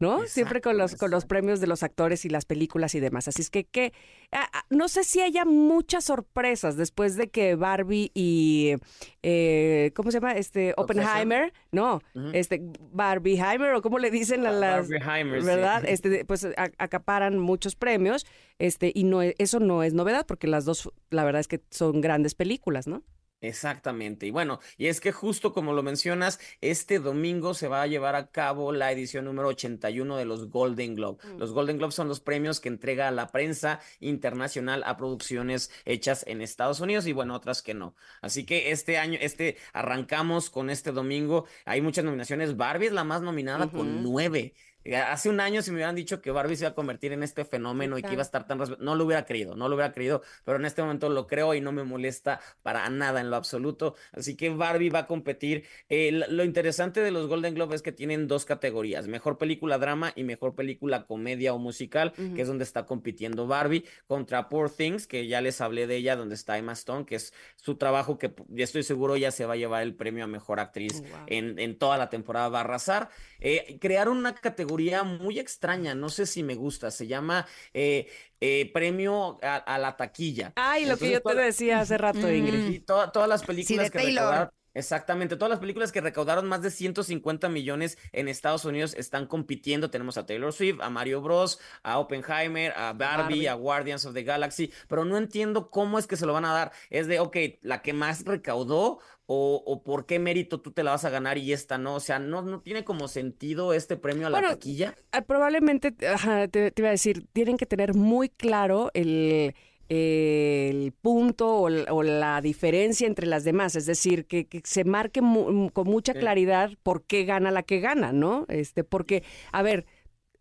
[0.00, 0.26] ¿No?
[0.26, 3.28] Siempre con los, con los premios de los actores y las películas y demás.
[3.28, 3.92] Así es que, que
[4.32, 8.74] ah, ah, no sé si haya muchas sorpresas después de que Barbie y,
[9.22, 10.32] eh, ¿cómo se llama?
[10.32, 12.00] Este, Oppenheimer, no,
[12.32, 12.62] este,
[12.92, 15.46] Barbieheimer, o cómo le dicen a las, Barbieheimer, sí.
[15.46, 15.84] ¿verdad?
[15.88, 18.26] Este, pues a- acaparan muchos premios,
[18.58, 21.60] este, y no, e- eso no es novedad, porque las dos, la verdad es que
[21.70, 23.02] son grandes películas, ¿no?
[23.40, 24.26] Exactamente.
[24.26, 28.16] Y bueno, y es que justo como lo mencionas, este domingo se va a llevar
[28.16, 31.18] a cabo la edición número 81 de los Golden Globe.
[31.38, 36.42] Los Golden Globe son los premios que entrega la prensa internacional a producciones hechas en
[36.42, 37.94] Estados Unidos y bueno, otras que no.
[38.22, 41.46] Así que este año, este, arrancamos con este domingo.
[41.64, 42.56] Hay muchas nominaciones.
[42.56, 44.54] Barbie es la más nominada con nueve.
[44.96, 47.44] Hace un año si me hubieran dicho que Barbie se iba a convertir en este
[47.44, 48.58] fenómeno y que iba a estar tan...
[48.78, 51.60] No lo hubiera creído, no lo hubiera creído, pero en este momento lo creo y
[51.60, 53.94] no me molesta para nada en lo absoluto.
[54.12, 55.64] Así que Barbie va a competir.
[55.88, 60.12] Eh, lo interesante de los Golden Globe es que tienen dos categorías, mejor película drama
[60.14, 65.06] y mejor película comedia o musical, que es donde está compitiendo Barbie contra Poor Things,
[65.06, 68.32] que ya les hablé de ella, donde está Emma Stone, que es su trabajo que
[68.48, 71.78] ya estoy seguro ya se va a llevar el premio a mejor actriz en, en
[71.78, 73.10] toda la temporada, va a arrasar.
[73.40, 78.08] Eh, crearon una categoría muy extraña, no sé si me gusta, se llama eh,
[78.40, 80.52] eh, premio a, a la taquilla.
[80.56, 82.68] Ay, lo que yo te decía hace rato, Ingrid.
[82.70, 84.52] y toda- todas las películas de que Taylor.
[84.74, 89.90] Exactamente, todas las películas que recaudaron más de 150 millones en Estados Unidos están compitiendo.
[89.90, 93.46] Tenemos a Taylor Swift, a Mario Bros, a Oppenheimer, a Barbie, Barbie.
[93.48, 96.52] a Guardians of the Galaxy, pero no entiendo cómo es que se lo van a
[96.52, 96.72] dar.
[96.90, 100.92] Es de, ok, la que más recaudó o, o por qué mérito tú te la
[100.92, 101.96] vas a ganar y esta no.
[101.96, 104.94] O sea, no, no tiene como sentido este premio a la Bueno, taquilla.
[105.12, 109.54] Ah, Probablemente, te iba a decir, tienen que tener muy claro el,
[109.88, 111.68] el punto o,
[112.02, 116.70] la diferencia entre las demás, es decir, que, que se marque mu- con mucha claridad
[116.82, 118.44] por qué gana la que gana, ¿no?
[118.48, 119.86] Este, porque, a ver,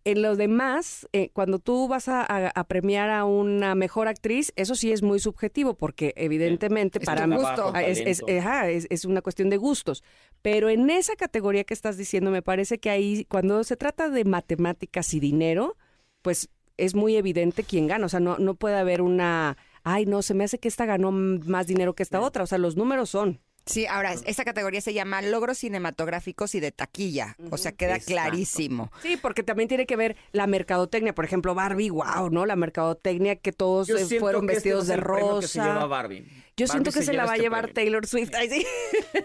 [0.03, 4.53] en los demás, eh, cuando tú vas a, a- a premiar a una mejor actriz,
[4.56, 7.74] eso sí es muy subjetivo, porque evidentemente para tu mí gusto.
[7.76, 8.48] es, es- talento.
[8.48, 10.03] ajá, es- es una cuestión de gustos.
[10.41, 14.24] Pero en esa categoría que estás diciendo, me parece que ahí, cuando se trata de
[14.24, 15.76] matemáticas y dinero,
[16.22, 18.06] pues es muy evidente quién gana.
[18.06, 21.12] O sea, no, no puede haber una, ay, no, se me hace que esta ganó
[21.12, 22.44] más dinero que esta otra.
[22.44, 23.41] O sea, los números son.
[23.66, 27.36] Sí, ahora, esta categoría se llama logros cinematográficos y de taquilla.
[27.52, 28.14] O sea, queda Exacto.
[28.14, 28.90] clarísimo.
[29.02, 31.14] Sí, porque también tiene que ver la mercadotecnia.
[31.14, 32.45] Por ejemplo, Barbie, wow, ¿no?
[32.45, 35.86] La mercadotecnia que todos Yo fueron que este vestidos de premio que se lleva rosa.
[35.88, 36.20] Barbie.
[36.56, 37.74] Yo Barbie siento que se, la va a este llevar premio.
[37.74, 38.32] Taylor Swift.
[38.36, 38.66] Ay, sí.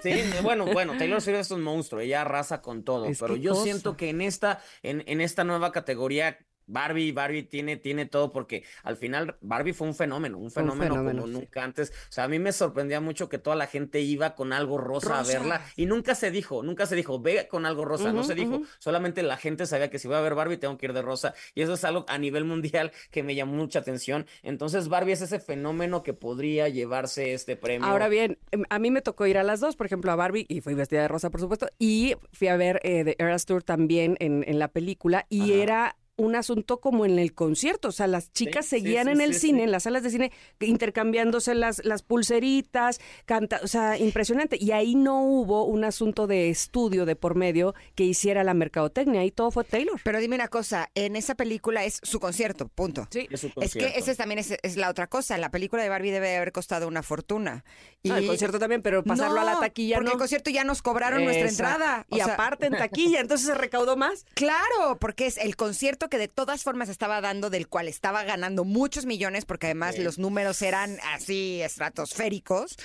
[0.02, 0.10] Sí,
[0.42, 3.62] bueno, bueno, Taylor Swift es un monstruo, ella arrasa con todo, Es pero yo cosa.
[3.62, 8.64] siento que en esta, en, en esta nueva categoría, Barbie, Barbie tiene, tiene todo, porque
[8.82, 11.40] al final Barbie fue un fenómeno, un fenómeno, fenómeno, como sí.
[11.40, 11.90] nunca antes.
[11.90, 15.18] O sea, a mí me sorprendía mucho que toda la gente iba con algo rosa,
[15.18, 18.34] a verla, y nunca se dijo, nunca se dijo, ve con algo rosa, no se
[18.34, 21.02] dijo, solamente la gente sabía que si voy a ver Barbie tengo que ir de
[21.02, 24.26] rosa, y eso es algo a nivel mundial que me llamó mucha atención.
[24.42, 27.86] Entonces Barbie es ese fenómeno que podría llevarse este premio.
[27.86, 30.46] Ahora bien, em, a mí me tocó ir a las dos, por ejemplo, a Barbie,
[30.48, 33.62] y fui vestida de rosa, por supuesto, y fui a ver eh, The Eras Tour
[33.62, 35.62] también en, en la película, y Ajá.
[35.62, 39.20] era un asunto como en el concierto, o sea, las chicas sí, seguían sí, en
[39.22, 39.64] el sí, cine, sí.
[39.64, 44.56] en las salas de cine, intercambiándose las, las pulseritas, canta, o sea, impresionante.
[44.60, 49.20] Y ahí no hubo un asunto de estudio de por medio que hiciera la mercadotecnia,
[49.20, 50.00] ahí todo fue Taylor.
[50.04, 53.06] Pero dime una cosa, en esa película es su concierto, punto.
[53.10, 53.28] Sí.
[53.30, 53.98] Es su Es que concierto.
[53.98, 55.38] esa es también es, es la otra cosa.
[55.38, 57.64] La película de Barbie debe haber costado una fortuna.
[58.08, 60.12] Ah, el concierto también, pero pasarlo a la No, taquilla porque no.
[60.12, 62.06] el concierto ya nos cobraron nuestra entrada.
[62.10, 64.26] Y O sea, aparte en taquilla, entonces se recaudó más.
[64.34, 65.56] Claro, porque es el
[66.02, 69.94] concierto que de todas formas estaba dando, del cual estaba ganando muchos millones, porque además
[69.96, 70.02] Sí.
[70.02, 72.76] los números eran así estratosféricos.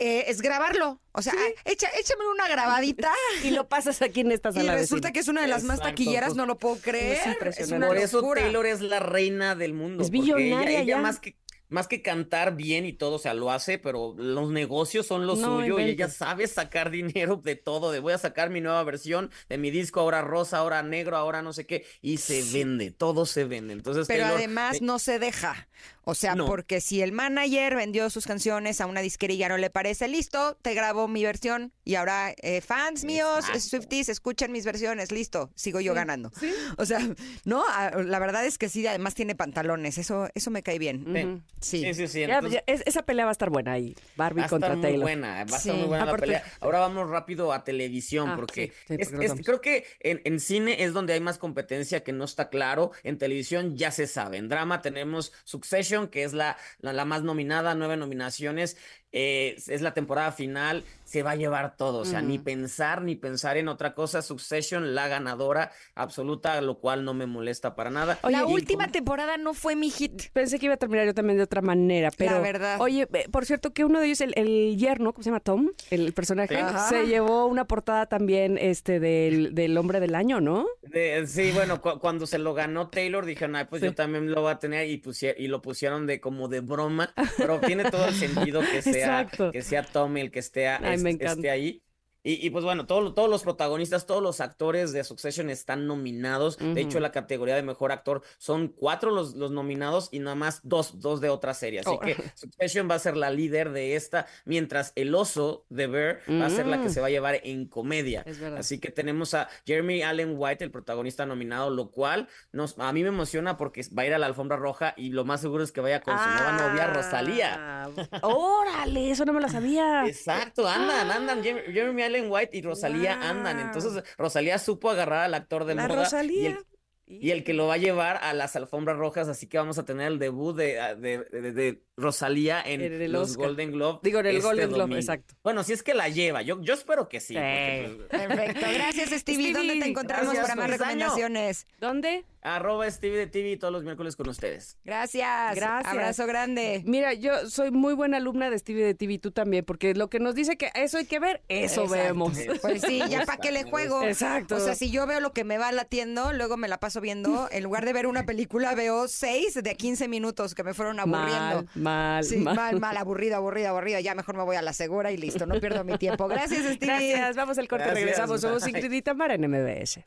[0.00, 1.00] eh, es grabarlo.
[1.10, 3.10] O sea, ah, echa- échame una grabadita.
[3.42, 5.12] Y lo pasas aquí en esta Y sala de resulta cine.
[5.12, 7.18] que es una de las más taquilleras, no lo puedo creer.
[7.18, 7.74] Es impresionante.
[7.78, 8.42] una Por eso locura.
[8.42, 10.04] Taylor es la reina del mundo.
[10.04, 10.98] Es ella- billonaria ella, ya.
[11.02, 11.34] más que
[11.68, 15.36] más que cantar bien y todo, o sea, lo hace, pero los negocios son lo
[15.36, 18.82] No suyo y ella sabe sacar dinero de todo, de voy a sacar mi nueva
[18.84, 22.90] versión de mi disco, ahora rosa, ahora negro, ahora no sé qué, y se vende,
[22.90, 23.72] todo se vende.
[23.72, 25.68] Entonces, Pero Taylor, además eh, no se deja.
[26.10, 26.46] O sea, No.
[26.46, 30.72] porque si el manager vendió sus canciones a una disquerilla no le parece listo, te
[30.72, 33.60] grabo mi versión y ahora eh, fans míos, Exacto.
[33.60, 36.32] Swifties, escuchen mis versiones, listo, sigo yo ganando.
[36.78, 36.98] O sea,
[37.44, 41.44] no, Ah, la verdad es que sí, además tiene pantalones, eso eso me cae bien.
[41.60, 41.82] Sí.
[41.84, 42.20] Sí, sí, sí.
[42.20, 43.94] Ya, entonces- ya, es- esa pelea va a estar buena ahí.
[44.16, 45.02] Barbie Va a contra estar muy Taylor.
[45.02, 45.70] buena, va a estar Sí.
[45.72, 46.52] muy buena Aparte- la pelea.
[46.60, 49.44] Ahora vamos rápido a televisión, Ah, porque, sí, sí, es- porque nos es- vamos.
[49.46, 52.92] creo que en, en cine es donde hay más competencia que no está claro.
[53.02, 54.38] En televisión ya se sabe.
[54.38, 58.76] En drama tenemos Succession, que es la, la, más nominada, nueve nominaciones.
[59.12, 60.84] Eh, es la temporada final.
[61.04, 64.20] se va a llevar todo, o sea, ni pensar ni pensar en otra cosa.
[64.20, 68.18] Succession, la ganadora absoluta, lo cual no me molesta para nada.
[68.28, 70.24] la última temporada no fue mi hit.
[70.34, 72.42] Pensé que iba a terminar yo también de otra manera, pero.
[72.42, 72.78] verdad.
[72.80, 75.40] Oye, por cierto, que uno de ellos, el, el yerno, ¿cómo se llama?
[75.40, 76.56] Tom, el personaje.
[76.58, 76.90] Ajá.
[76.90, 80.66] se llevó una portada también este del, del hombre del año, ¿no?
[80.82, 83.86] De- sí, bueno, cu- cuando se lo ganó Taylor, dijeron, ay, pues Sí.
[83.86, 85.02] yo también lo voy a tener y,
[85.38, 89.50] y lo pusieron de como de broma, pero tiene todo el sentido que sea, Exacto.
[89.52, 90.96] que sea Tommy el que esté, a- Ay,
[91.26, 91.82] esté ahí.
[92.24, 96.58] Y, y, pues bueno, todo- todos los protagonistas, todos los actores de Succession están nominados.
[96.58, 100.60] De hecho, la categoría de mejor actor son cuatro los, los nominados y nada más
[100.64, 101.80] dos, dos de otra serie.
[101.80, 102.32] Así que Órale.
[102.34, 106.50] Succession va a ser la líder de esta, mientras El Oso de Bear va a
[106.50, 106.90] ser la que Mm.
[106.92, 108.22] se va a llevar en comedia.
[108.26, 108.42] Es.
[108.42, 113.02] Así que tenemos a Jeremy Allen White, el protagonista nominado, lo cual nos, a mí
[113.02, 115.72] me emociona porque va a ir a la alfombra roja y lo más seguro es
[115.72, 117.84] que vaya con su nueva novia Rosalía.
[117.84, 117.88] Ah,
[118.22, 120.04] Órale, eso no me lo sabía.
[120.06, 121.42] Exacto, andan, andan.
[121.42, 123.60] Jer- Jeremy Allen White y Rosalía andan.
[123.60, 125.94] Entonces, Rosalía supo agarrar al actor de La moda.
[125.94, 126.58] y el- Rosalía.
[127.06, 129.84] Y el que lo va a llevar a las alfombras rojas, así que vamos a
[129.86, 133.48] tener el debut de, ah, de, de- de Rosalía en, En el los Oscar.
[133.48, 133.98] Golden Globe.
[134.02, 135.00] Digo, en el este Golden Globe, domingo.
[135.00, 135.34] exacto.
[135.42, 137.34] Bueno, si es que la lleva, yo, yo espero que sí.
[137.34, 138.66] porque, pues, Perfecto.
[138.74, 139.52] Gracias, Stevie.
[139.52, 140.78] ¿Dónde te Stevie, encontramos gracias, para más año.
[140.78, 141.66] recomendaciones?
[141.80, 142.24] ¿Dónde?
[142.40, 144.78] arroba Stevie de TV todos los miércoles con ustedes.
[144.84, 145.54] Gracias.
[145.54, 145.92] Gracias.
[145.92, 146.82] Abrazo grande.
[146.86, 150.20] Mira, yo soy muy buena alumna de Stevie de TV, tú también, porque lo que
[150.20, 151.90] nos dice que eso hay que ver, eso Exacto.
[151.90, 152.38] vemos.
[152.62, 154.02] Pues sí, ya para qué le juego.
[154.02, 154.56] Exacto.
[154.56, 157.48] O sea, si yo veo lo que me va latiendo, luego me la paso viendo.
[157.50, 161.28] En lugar de ver una película, veo seis de 15 minutos que me fueron aburriendo.
[161.36, 161.87] Mal, mal,
[162.22, 162.56] Sí, mal.
[162.56, 164.00] mal, mal, aburrido, aburrido, aburrido.
[164.00, 166.28] Ya mejor me voy a la segura y listo, no pierdo mi tiempo.
[166.28, 167.12] Gracias, Stevie.
[167.12, 168.40] Gracias, vamos al corte, Gracias, regresamos.
[168.40, 168.66] Somos.
[168.68, 170.00] Ingrid y Tamara en MBS.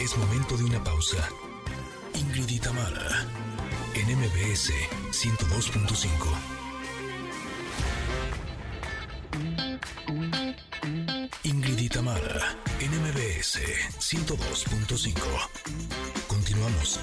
[0.00, 1.18] Es momento de una pausa.
[2.14, 3.26] Ingrid y Tamara,
[3.94, 4.72] en MBS
[5.10, 6.08] 102.5.
[11.44, 13.60] Ingrid y Tamara, en MBS
[13.98, 16.17] 102.5.
[16.58, 17.00] Continuamos.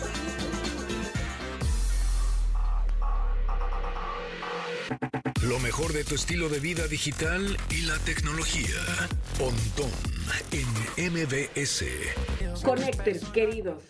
[5.43, 8.81] Lo mejor de tu estilo de vida digital y la tecnología.
[9.37, 9.91] Pontón
[10.51, 11.85] en MBS.
[12.63, 13.83] Conectes, queridos.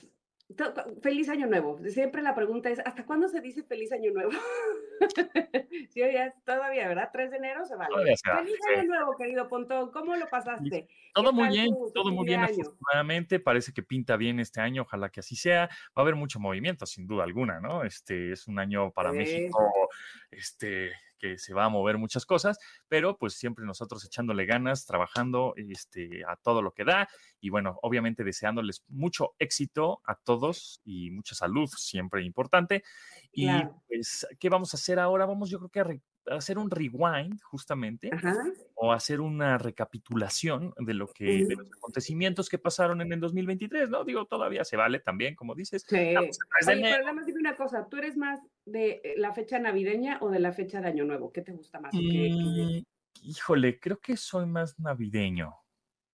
[1.01, 1.79] Feliz año nuevo.
[1.89, 4.31] Siempre la pregunta es, ¿hasta cuándo se dice feliz año nuevo?
[5.89, 7.09] sí, ya todavía, ¿verdad?
[7.11, 8.15] 3 de enero se vale.
[8.15, 8.73] Se Feliz sí.
[8.73, 9.91] año nuevo, querido Pontón.
[9.91, 10.88] ¿Cómo lo pasaste?
[11.13, 12.51] Todo ¿Qué muy bien, tu- todo muy bien, año?
[12.61, 13.39] afortunadamente.
[13.39, 15.67] Parece que pinta bien este año, ojalá que así sea.
[15.67, 17.84] Va a haber mucho movimiento, sin duda alguna, ¿no?
[17.84, 19.17] Este es un año para Sí.
[19.17, 19.89] México,
[20.31, 20.91] este,
[21.26, 26.23] que se va a mover muchas cosas, pero pues siempre nosotros echándole ganas, trabajando este,
[26.27, 27.07] a todo lo que da
[27.39, 32.84] y bueno, obviamente deseándoles mucho éxito a todos y mucha salud, siempre importante.
[33.31, 33.81] Y Claro.
[33.88, 35.26] pues, ¿qué vamos a hacer ahora?
[35.26, 35.84] Vamos, yo creo que a
[36.27, 38.35] hacer un rewind, justamente Ajá.
[38.73, 43.89] o hacer una recapitulación de lo que de los acontecimientos que pasaron en el 2023,
[43.89, 44.03] ¿no?
[44.03, 45.85] Digo, todavía se vale también, como dices.
[45.88, 45.95] Sí.
[45.97, 50.18] Oye, pero nada más dime una cosa, ¿tú eres más de eh, la fecha navideña
[50.22, 51.31] o de la fecha de Año Nuevo?
[51.31, 51.93] ¿Qué te gusta más?
[51.93, 52.84] ¿O qué- qué- Mm,
[53.23, 55.53] híjole, creo que soy más navideño.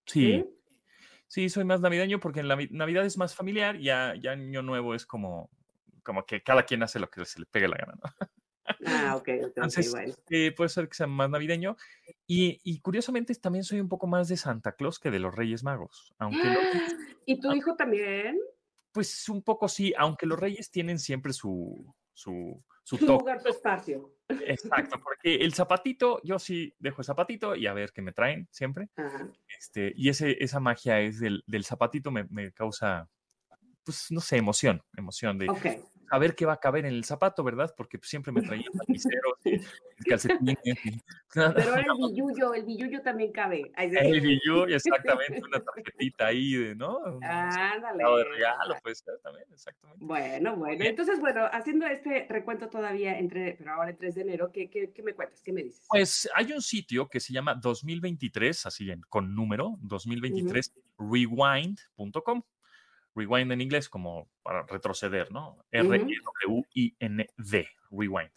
[0.06, 0.44] Sí,
[1.28, 4.62] sí, soy más navideño porque en la vi- Navidad es más familiar, ya, ya Año
[4.62, 5.50] Nuevo es como,
[6.04, 8.28] como que cada quien hace lo que se le pegue la gana, ¿no?
[8.86, 10.14] Ah, ok, ok, ok, Entonces, bueno.
[10.30, 11.76] eh, puede ser que sea más navideño.
[12.28, 15.64] Y, y curiosamente también soy un poco más de Santa Claus que de los Reyes
[15.64, 16.14] Magos.
[16.18, 18.40] Aunque los Reyes- ¿Y tu hijo también?
[18.92, 23.50] Pues un poco sí, aunque los Reyes tienen siempre su, su, su Su lugar, su
[23.50, 24.14] espacio.
[24.30, 28.48] Exacto, porque el zapatito, yo sí dejo el zapatito y a ver qué me traen
[28.52, 28.90] siempre.
[28.96, 29.30] Ajá.
[29.60, 33.10] Este, y ese, esa magia es del, del zapatito me, me causa,
[33.84, 35.66] pues no sé, emoción, emoción de Ok.
[36.12, 37.74] Saber qué va a caber en el zapato, ¿verdad?
[37.76, 39.60] Porque pues, siempre me traían lapiceros y
[40.10, 40.58] calcetines.
[41.34, 43.72] Pero el billullo, el billullo también cabe.
[43.78, 47.00] El billú, exactamente, una tarjetita ahí, de, ¿no?
[47.22, 48.04] Ándale.
[48.04, 50.06] lado de regalo, puede ser también, exactamente.
[50.06, 50.84] Bueno, bueno.
[50.84, 54.92] Entonces, bueno, haciendo este recuento todavía entre, pero ahora el 3 de enero, ¿qué, qué,
[54.92, 55.42] qué me cuentas?
[55.42, 55.86] ¿Qué me dices?
[55.88, 62.44] Pues hay un sitio que se llama 2023, así en, con número, 2023rewind.com.
[63.16, 65.58] Rewind en inglés como para retroceder, ¿no?
[65.72, 68.32] R-E-W-I-N-D, rewind.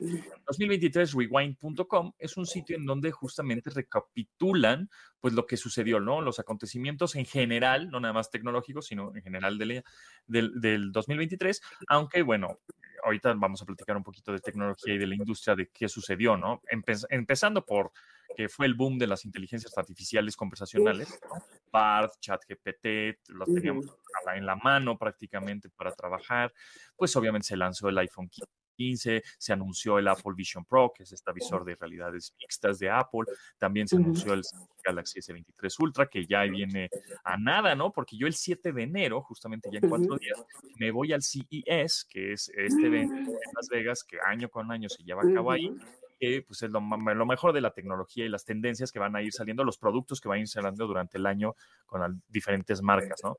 [0.46, 4.90] 2023rewind.com es un sitio en donde justamente recapitulan
[5.20, 6.20] pues lo que sucedió, ¿no?
[6.20, 9.84] Los acontecimientos en general, no nada más tecnológicos, sino en general del,
[10.26, 12.58] del, del 2023, aunque bueno,
[13.04, 16.36] ahorita vamos a platicar un poquito de tecnología y de la industria, de qué sucedió,
[16.36, 16.60] ¿no?
[16.70, 17.92] Empe- empezando por
[18.36, 21.36] que fue el boom de las inteligencias artificiales conversacionales, ¿no?
[21.74, 26.52] BART, ChatGPT, los teníamos a la- en la mano prácticamente para trabajar,
[26.96, 28.30] pues obviamente se lanzó el iPhone
[28.76, 32.90] 15, se anunció el Apple Vision Pro, que es este visor de realidades mixtas de
[32.90, 33.22] Apple,
[33.58, 34.42] también se anunció el
[34.84, 36.88] Galaxy S23 Ultra, que ya viene
[37.24, 37.92] a nada, ¿no?
[37.92, 40.44] Porque yo el 7 de enero, justamente ya en cuatro días,
[40.78, 44.88] me voy al CES, que es este evento en Las Vegas, que año con año
[44.88, 45.68] se lleva a cabo ahí,
[46.24, 49.32] que pues es lo, mejor de la tecnología y las tendencias que van a ir
[49.32, 51.54] saliendo, los productos que van a ir saliendo durante el año
[51.86, 53.36] con las diferentes marcas, ¿no?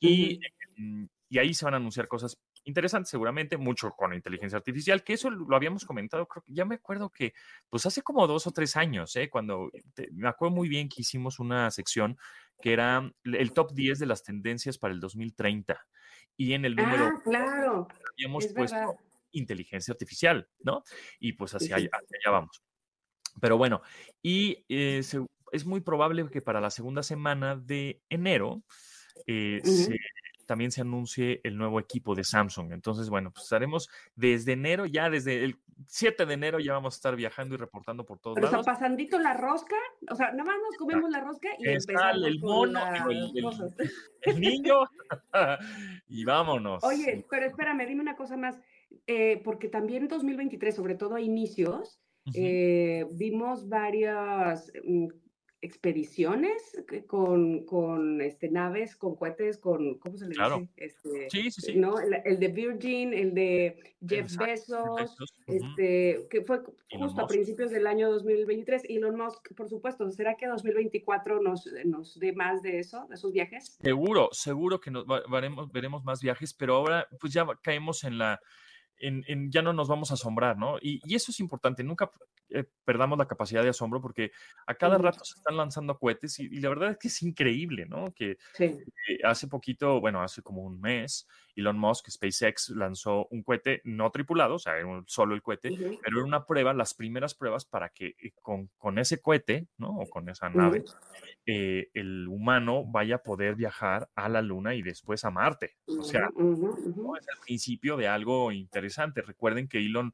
[0.00, 0.40] Y,
[0.76, 5.14] mm, y ahí se van a anunciar cosas interesantes, seguramente, mucho con inteligencia artificial, que
[5.14, 7.32] eso lo habíamos comentado, creo que ya me acuerdo que,
[7.68, 9.28] pues hace como dos o tres años, ¿eh?
[9.28, 12.18] cuando te- me acuerdo muy bien que hicimos una sección
[12.60, 15.84] que era el top 10 de las tendencias para el 2030.
[16.36, 17.88] Y en el número Ah, claro.
[18.16, 18.94] habíamos Es puesto verdad.
[19.32, 20.82] Inteligencia artificial, ¿no?
[21.18, 22.62] Y pues hacia allá, hacia allá vamos.
[23.40, 23.82] Pero bueno,
[24.22, 28.62] y eh, se- es muy probable que para la segunda semana de enero
[29.26, 29.96] eh, se-
[30.46, 32.72] también se anuncie el nuevo equipo de Samsung.
[32.72, 35.56] Entonces, bueno, pues estaremos desde enero, ya desde el
[35.86, 38.58] 7 de enero ya vamos a estar viajando y reportando por todos Pero o sea,
[38.58, 38.66] lados.
[38.66, 39.76] pasandito la rosca,
[40.10, 43.32] o sea, nada más nos comemos la rosca y Está empezamos el mono, digo, el-
[43.38, 43.90] el-.
[44.22, 44.74] El niño
[46.08, 46.82] y vámonos.
[46.84, 48.58] Oye, pero espérame, dime una cosa más,
[49.06, 52.34] eh, porque también en 2023, sobre todo a inicios, Ujú.
[52.38, 55.08] eh, vimos varias mm,
[55.60, 60.58] expediciones con, con este, naves, con cohetes, con, ¿cómo se le Claro.
[60.58, 60.72] dice?
[60.76, 61.74] Este, Sí, sí, sí.
[61.76, 61.98] ¿no?
[62.00, 65.56] El, el de Virgin, el de Jeff Exacto, Bezos, Bezos, ujú.
[65.56, 66.56] este, que fue
[66.88, 67.32] Elon justo a Musk.
[67.34, 68.82] principios del año 2023.
[68.88, 73.32] Elon Musk, por supuesto, ¿será que 2024 nos, nos dé más de eso, de esos
[73.32, 73.78] viajes?
[73.80, 78.40] Seguro, seguro que nos varemos- veremos más viajes, pero ahora pues ya caemos en la,
[79.02, 80.78] en, en- ya no nos vamos a asombrar, ¿no?
[80.80, 82.10] Y, y eso es importante, nunca
[82.50, 84.32] eh, perdamos la capacidad de asombro porque
[84.66, 87.86] a cada rato se están lanzando cohetes y, y la verdad es que es increíble,
[87.86, 88.12] ¿no?
[88.14, 88.64] Que Sí.
[89.08, 91.26] eh, hace poquito, bueno, hace como un mes,
[91.56, 94.74] Elon Musk, SpaceX, lanzó un cohete no tripulado, o sea,
[95.06, 95.70] solo el cohete,
[96.02, 99.98] pero era una prueba, las primeras pruebas para que eh, con, con ese cohete, ¿no?
[99.98, 100.84] O con esa nave,
[101.46, 105.76] eh, el humano vaya a poder viajar a la Luna y después a Marte.
[105.86, 106.30] O sea.
[106.36, 107.16] ¿no?
[107.16, 109.22] es el principio de algo interesante.
[109.22, 110.12] Recuerden que Elon,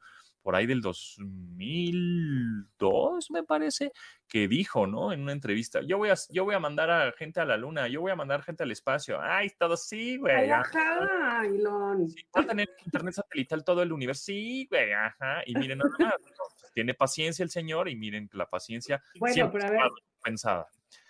[0.49, 3.93] por ahí del 2002, me parece,
[4.27, 5.13] que dijo, ¿no?
[5.13, 7.87] En una entrevista, yo voy a, yo voy a mandar a gente a la Luna,
[7.87, 9.21] yo voy a mandar gente al espacio.
[9.21, 10.51] Ay, todo sí, güey.
[10.51, 11.45] Ajá.
[11.45, 12.07] Elon.
[12.35, 14.23] Va a tener internet satelital todo el universo.
[14.25, 15.43] Sí, güey, ajá.
[15.45, 16.71] Y miren, nada más, ¿no?
[16.73, 19.91] tiene paciencia el señor y miren la paciencia Bueno, siempre pero a ver.
[20.25, 20.67] pensada.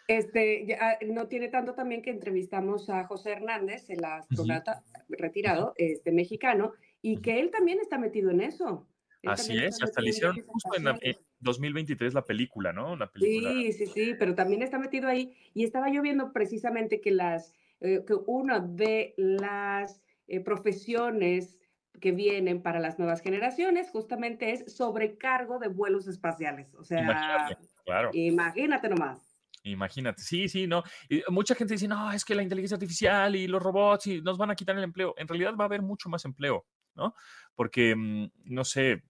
[0.08, 5.74] Este, ya, ah, no tiene tanto también que entrevistamos a José Hernández, el astronauta retirado,
[5.76, 8.88] este mexicano, y que él también está metido en eso.
[9.24, 12.96] Así es, hasta le hicieron justo en, la- en 2023 la película, ¿no?
[12.96, 13.50] La película.
[13.52, 15.34] Sí, sí, sí, pero también está metido ahí.
[15.54, 21.58] Y estaba yo viendo precisamente que las, eh, que una de las eh, profesiones
[22.00, 26.72] que vienen para las nuevas generaciones justamente es sobrecargo de vuelos espaciales.
[26.74, 28.10] O sea, Imagínate, claro.
[28.12, 29.36] imagínate nomás.
[29.64, 30.84] Imagínate, sí, sí, no.
[31.08, 34.38] Y mucha gente dice, no, es que la inteligencia artificial y los robots y nos
[34.38, 35.14] van a quitar el empleo.
[35.18, 36.64] En realidad va a haber mucho más empleo,
[36.98, 37.14] ¿no?
[37.54, 39.04] Porque, mm, no sé,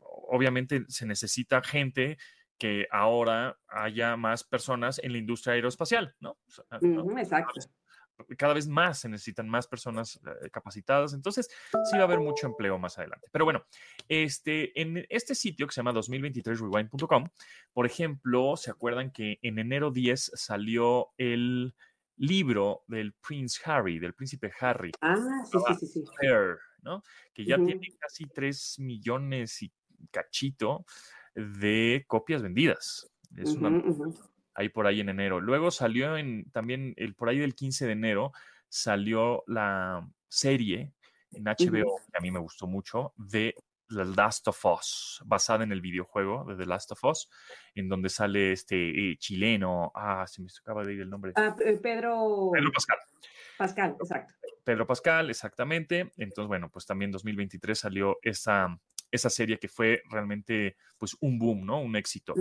[0.00, 2.18] obviamente se necesita gente
[2.58, 6.38] que ahora haya más personas en la industria aeroespacial, ¿no?
[6.80, 7.60] Ujú, exacto.
[8.36, 11.48] cada vez más se necesitan más personas eh, capacitadas, entonces
[11.88, 13.28] sí va a haber mucho empleo más adelante.
[13.30, 13.64] Pero bueno,
[14.08, 17.28] este, en este sitio que se llama 2023rewind.com,
[17.72, 21.76] por ejemplo, ¿se acuerdan que en enero 10 salió el
[22.16, 24.90] libro del Prince Harry, del príncipe Harry?
[25.00, 25.14] Ah,
[25.44, 26.04] sí, sí, sí, sí.
[26.20, 27.02] Hair, ¿no?
[27.34, 29.72] Que ya tiene casi 3 millones y
[30.10, 30.84] cachito
[31.34, 33.10] de copias vendidas.
[33.36, 33.68] Es una
[34.54, 35.40] ahí por ahí en enero.
[35.40, 38.32] Luego salió en también el por ahí del 15 de enero
[38.68, 40.92] salió la serie
[41.32, 43.54] en HBO que a mí me gustó mucho de
[43.88, 47.30] The Last of Us, basada en el videojuego de The Last of Us,
[47.74, 51.32] en donde sale este eh, chileno, ah, se me acaba de ir el nombre.
[51.36, 52.98] Ah, P- Pedro, Pedro Pascal.
[53.56, 54.34] Pascal, exacto.
[54.68, 56.12] Pedro Pascal, exactamente.
[56.18, 58.78] Entonces, bueno, pues también 2023 salió esa,
[59.10, 61.80] esa serie que fue realmente pues un boom, ¿no?
[61.80, 62.34] Un éxito.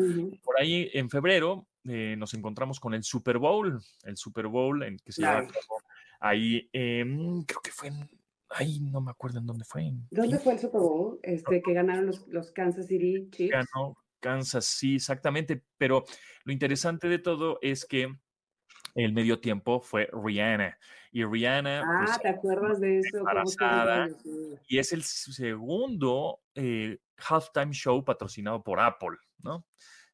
[0.44, 4.98] Por ahí en febrero eh, nos encontramos con el Super Bowl, el Super Bowl en
[4.98, 5.48] que se lleva Claro.
[5.48, 5.82] cabo
[6.20, 8.10] ahí, creo que fue en,
[8.49, 9.90] ahí no me acuerdo en dónde fue.
[10.12, 11.22] ¿Dónde fue el Super Bowl?
[11.24, 13.54] Este, que ganaron los, los Kansas City Chiefs.
[13.54, 15.64] ganó Kansas, sí, exactamente.
[15.78, 16.04] Pero
[16.44, 18.14] lo interesante de todo es que
[18.98, 20.78] el medio tiempo fue Rihanna.
[21.11, 23.24] Y Rihanna, Ah, pues, ¿te acuerdas de eso?
[24.68, 29.65] Y es el segundo eh, halftime show patrocinado por Apple, ¿no?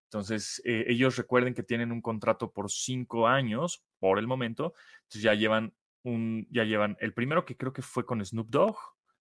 [0.03, 4.73] Entonces, eh, ellos recuerden que tienen un contrato por cinco años por el momento,
[5.03, 5.73] entonces ya llevan
[6.03, 8.77] un, ya llevan el primero que creo que fue con Snoop Dogg,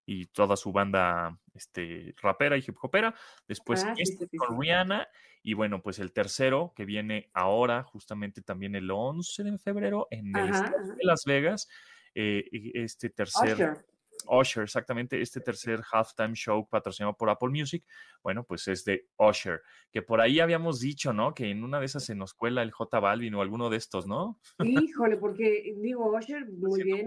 [0.07, 3.15] y toda su banda este, rapera y hip hopera.
[3.47, 4.55] Después Ah, este sí, sí, con sí.
[4.61, 5.09] Rihanna.
[5.43, 10.29] Y bueno, pues el tercero que viene ahora, justamente también el 11 de febrero en
[10.37, 10.95] el Ajá, estadio ajá.
[10.95, 11.69] de Las Vegas.
[12.15, 13.87] eh, este tercer Usher.
[14.29, 17.85] Usher, exactamente, este tercer halftime show patrocinado por Apple Music,
[18.23, 21.35] bueno, pues es de Usher, que por ahí habíamos dicho, ¿no?
[21.35, 24.07] Que en una de esas se nos cuela el J Balvin o alguno de estos,
[24.07, 24.39] ¿no?
[24.65, 27.07] Híjole, porque digo, Usher, muy bien,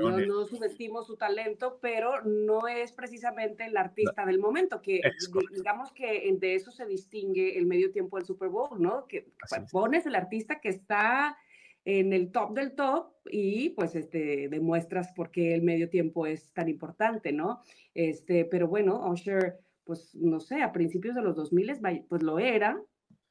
[0.00, 5.30] no, no subestimo su talento, pero no es precisamente el artista del momento, que Es
[5.32, 9.06] di- digamos que de eso se distingue el medio tiempo del Super Bowl, ¿no?
[9.06, 9.28] Que
[9.70, 11.36] pones el artista que está
[11.86, 16.52] en el top del top y pues este demuestras por qué el medio tiempo es
[16.52, 17.60] tan importante, ¿no?
[17.94, 22.38] Este, pero bueno, Usher, pues no sé, a principios de los 2000 vaya, pues lo
[22.40, 22.82] era,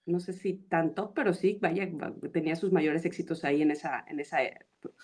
[0.06, 4.06] no sé si tanto, pero sí, vaya, va- tenía sus mayores éxitos ahí en esa,
[4.08, 4.58] en esa eh,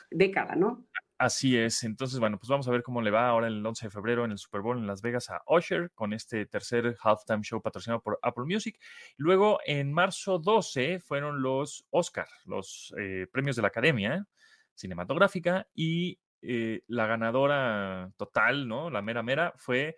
[0.09, 0.87] década, ¿no?
[1.23, 3.91] Así es, entonces, bueno, pues vamos a ver cómo le va ahora el 11 de
[3.91, 7.61] febrero en el Super Bowl en Las Vegas a Usher con este tercer halftime show
[7.61, 8.79] patrocinado por Apple Music.
[9.17, 14.27] Luego, en marzo 12 fueron los Oscar, los eh, premios de la Academia
[14.73, 18.89] Cinematográfica y eh, la ganadora total, ¿no?
[18.89, 19.97] La mera mera fue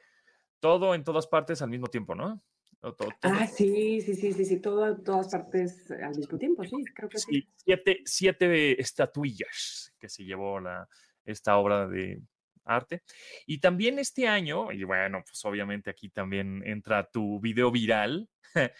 [0.59, 2.43] todo en todas partes al mismo tiempo, ¿no?
[2.81, 6.75] Todo- Ah, sí, sí, sí, sí, sí, todo, en todas partes al mismo tiempo, sí,
[6.93, 7.31] creo que sí.
[7.31, 10.89] Sí, siete, siete estatuillas que se llevó la,
[11.25, 12.21] esta obra de
[12.65, 13.03] arte.
[13.45, 18.29] Y también este año, y bueno, pues obviamente aquí también entra tu video viral,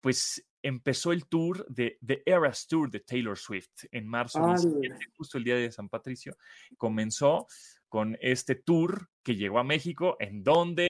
[0.00, 4.60] pues empezó el tour de The Eras Tour de Taylor Swift en marzo Anda.
[4.60, 6.36] 17, justo el día de San Patricio.
[6.76, 7.46] Comenzó
[7.88, 10.88] con este tour que llegó a México en donde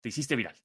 [0.00, 0.56] te hiciste viral.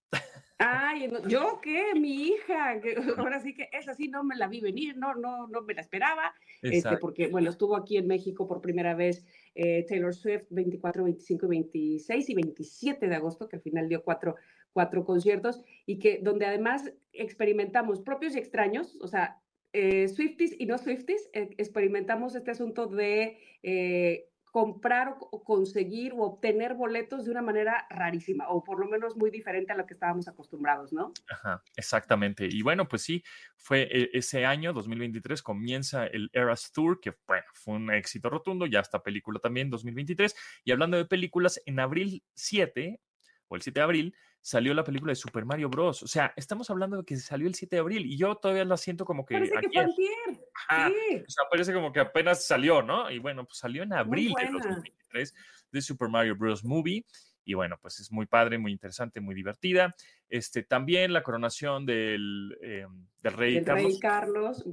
[0.59, 4.61] Ay, yo qué, mi hija, que ahora sí que esa sí no me la vi
[4.61, 8.61] venir, no, no, no me la esperaba, este, porque bueno, estuvo aquí en México por
[8.61, 9.25] primera vez
[9.55, 14.35] eh, Taylor Swift 24, 25, 26 y 27 de agosto, que al final dio cuatro,
[14.71, 19.39] cuatro conciertos y que donde además experimentamos propios y extraños, o sea,
[19.73, 26.19] eh, Swifties y no Swifties, eh, experimentamos este asunto de eh, comprar o, conseguir o
[26.19, 29.95] obtener boletos de una manera rarísima, o por lo menos muy diferente a lo que
[29.95, 31.11] estábamos acostumbrados, ¿no?
[31.27, 32.47] Ajá, exactamente.
[32.47, 33.23] Y bueno, pues sí,
[33.57, 38.67] fue e- ese año, 2023, comienza el Eras Tour, que bueno, fue un éxito rotundo,
[38.67, 40.35] ya esta película también, 2023.
[40.63, 43.01] Y hablando de películas, en abril 7,
[43.47, 46.03] o el 7 de abril, salió la película de Super Mario Bros.
[46.03, 48.75] O sea, estamos hablando de que salió el 7 de abril y yo todavía la
[48.75, 50.45] siento como que Parece que fue ayer.
[50.67, 51.23] Ajá, sí.
[51.25, 53.09] O sea, parece como que apenas salió, ¿no?
[53.09, 54.59] Y bueno, pues salió en abril de buena.
[54.59, 55.33] 2023
[55.71, 56.65] de Super Mario Bros.
[56.65, 57.05] Movie.
[57.45, 59.95] Y bueno, pues es muy padre, muy interesante, muy divertida.
[60.27, 62.85] Este, también la coronación del, eh,
[63.21, 64.63] del rey Del Carlos rey Carlos.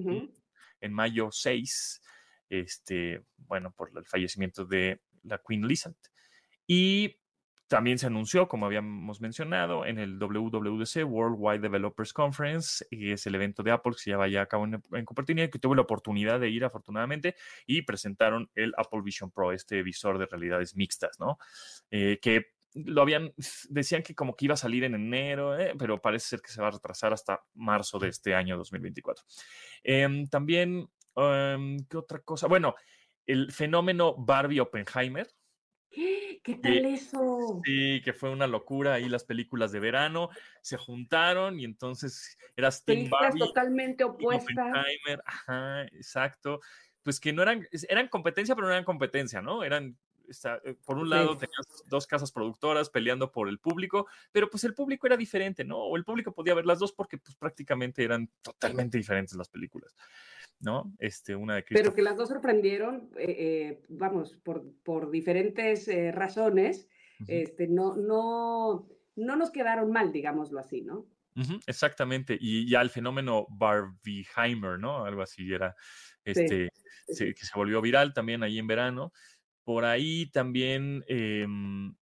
[0.80, 2.02] en mayo 6,
[2.48, 6.10] este, bueno, por el fallecimiento de la Queen Elizabeth.
[6.66, 7.19] Y
[7.70, 13.36] también se anunció, como habíamos mencionado, en el WWDC, Worldwide Developers Conference, y es el
[13.36, 15.82] evento de Apple que se lleva ya a cabo en, en Cupertino que tuve la
[15.82, 17.36] oportunidad de ir afortunadamente
[17.68, 21.38] y presentaron el Apple Vision Pro, este visor de realidades mixtas, ¿no?
[21.92, 23.32] Eh, que lo habían,
[23.68, 26.60] decían que como que iba a salir en enero, eh, pero parece ser que se
[26.60, 29.24] va a retrasar hasta marzo de este año 2024.
[29.84, 32.48] Em, también, em, ¿qué otra cosa?
[32.48, 32.74] Bueno,
[33.26, 35.28] el fenómeno Barbie Oppenheimer.
[35.90, 37.60] ¿Qué tal eso?
[37.64, 40.30] Sí, que fue una locura ahí las películas de verano,
[40.62, 44.72] se juntaron y entonces eras Películas Barbie, totalmente opuestas.
[45.24, 46.60] Ajá, exacto.
[47.02, 49.64] Pues que no eran, eran competencia, pero no eran competencia, ¿no?
[49.64, 49.98] Eran,
[50.64, 51.10] eh, por un Sí.
[51.10, 55.64] lado tenías dos casas productoras peleando por el público, pero pues el público era diferente,
[55.64, 55.78] ¿no?
[55.78, 59.96] O el público podía ver las dos porque pues prácticamente eran totalmente diferentes las películas,
[60.60, 60.94] ¿no?
[60.98, 66.12] Este, una de Pero que las dos sorprendieron, eh, eh, vamos, por, por diferentes eh,
[66.12, 66.88] razones,
[67.26, 71.06] este, no, no, no nos quedaron mal, digámoslo así, ¿no?
[71.66, 75.04] Exactamente, y ya el fenómeno Barbieheimer, ¿no?
[75.04, 75.74] Algo así era,
[76.24, 76.70] este,
[77.06, 79.12] sí, se- que se volvió viral también ahí en verano.
[79.64, 81.94] Por ahí también, em,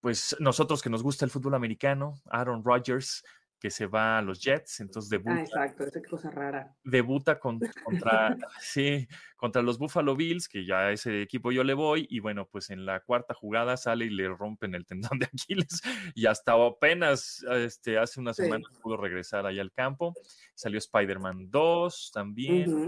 [0.00, 3.22] pues nosotros que nos gusta el fútbol americano, Aaron Rodgers,
[3.66, 6.76] que se va a los Jets, entonces Ah, debuta, exacto, esa cosa rara.
[6.84, 7.58] debuta con-
[8.06, 12.20] contra, sí, contra los Buffalo Bills, que ya a ese equipo yo le voy, y
[12.20, 15.82] bueno, pues en la cuarta jugada sale y le rompen el tendón de Aquiles,
[16.14, 18.44] y hasta apenas este, hace unas Sí.
[18.44, 20.14] semanas pudo regresar ahí al campo.
[20.54, 22.86] Salió Spider-Man 2 también.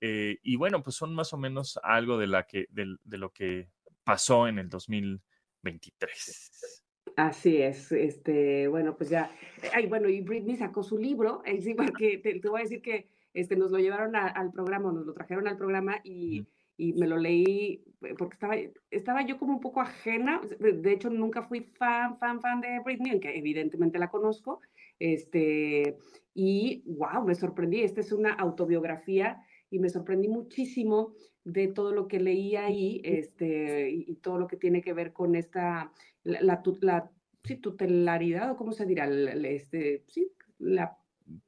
[0.00, 3.68] Eh, y bueno, pues son más o menos algo de, la que, de, lo que
[4.04, 6.82] pasó en el 2023.
[7.16, 9.30] Así es, este, bueno, pues ya,
[9.72, 12.82] ay, bueno, y Britney sacó su libro, eh, sí, porque te, te voy a decir
[12.82, 16.44] que este, nos lo llevaron a- al programa, nos lo trajeron al programa y,
[16.76, 18.56] y me lo leí eh, porque estaba,
[18.90, 22.80] estaba yo como un poco ajena, de de hecho nunca fui fan, fan, fan de
[22.84, 24.60] Britney, aunque evidentemente la conozco,
[24.98, 25.96] este,
[26.34, 29.40] y wow, me sorprendí, esta es una autobiografía
[29.74, 31.14] y me sorprendí muchísimo
[31.44, 35.12] de todo lo que leí ahí, este, y, y todo lo que tiene que ver
[35.12, 35.92] con esta,
[36.22, 37.10] la, la, la-
[37.42, 40.96] sí, tutelaridad, o cómo se dirá, el, este, sí, la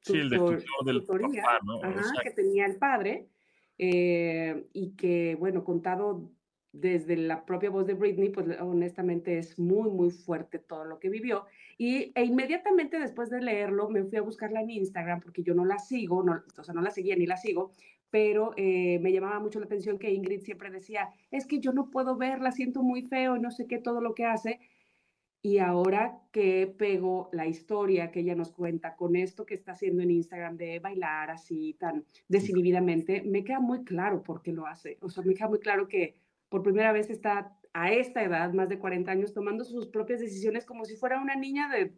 [0.00, 1.82] Sí, el tutor- del tutoría, papá, ¿no?
[1.82, 3.28] ajá, que tenía el padre,
[3.78, 6.30] eh, y que, bueno, contado
[6.72, 11.08] desde la propia voz de Britney, pues honestamente es muy, muy fuerte todo lo que
[11.08, 11.44] vivió.
[11.78, 15.64] Y, e inmediatamente después de leerlo, me fui a buscarla en Instagram, porque yo no
[15.64, 17.72] la sigo, no, o sea, no la seguía ni la sigo,
[18.10, 21.90] pero eh, me llamaba mucho la atención que Ingrid siempre decía, es que yo no
[21.90, 24.60] puedo verla, siento muy feo, no sé qué, todo lo que hace.
[25.42, 30.02] Y ahora que pego la historia que ella nos cuenta con esto que está haciendo
[30.02, 34.98] en Instagram de bailar así tan desinhibidamente, me queda muy claro por qué lo hace.
[35.00, 36.16] O sea, me queda muy claro que
[36.48, 40.64] por primera vez está a esta edad, más de 40 años, tomando sus propias decisiones
[40.64, 41.92] como si fuera una niña de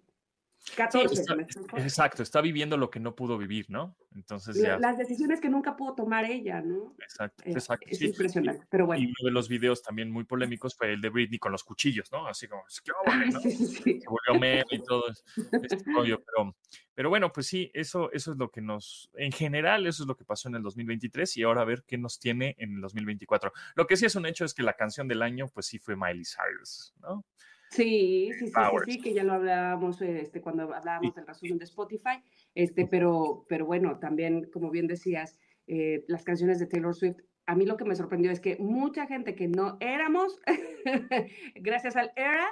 [0.60, 1.20] Sí, 14.
[1.20, 1.76] está- ¿me explico?
[1.78, 3.97] exacto, está viviendo lo que no pudo vivir, ¿no?
[4.14, 4.78] Entonces ya.
[4.78, 6.94] Las decisiones que nunca pudo tomar ella, ¿no?
[6.98, 7.86] Exacto, Eh, exacto.
[7.89, 9.02] es sí, sí, impresionante, pero bueno.
[9.02, 12.10] Y uno de los videos también muy polémicos fue el de Britney con los cuchillos,
[12.12, 12.26] ¿no?
[12.26, 13.40] Así como, "¿Qué óvole", ¿no?
[13.40, 14.01] Sí, sí, sí.
[14.01, 15.24] Se volvió meme y todo es-
[15.62, 16.56] este rollo, pero,
[16.94, 20.16] pero bueno, pues sí, eso, eso es lo que nos, en general, eso es lo
[20.16, 23.52] que pasó en el 2023 y ahora a ver qué nos tiene en el 2024.
[23.76, 25.97] Lo que sí es un hecho es que la canción del año, pues sí fue
[25.97, 27.24] Miley Cyrus, ¿no?
[27.70, 31.65] Sí, sí, sí, sí, sí, que ya lo hablábamos este, cuando hablábamos del resumen de
[31.65, 32.23] Spotify,
[32.55, 37.55] este, pero, pero bueno, también, como bien decías, eh, las canciones de Taylor Swift, a
[37.55, 40.40] mí lo que me sorprendió es que mucha gente que no éramos,
[41.57, 42.47] gracias al era,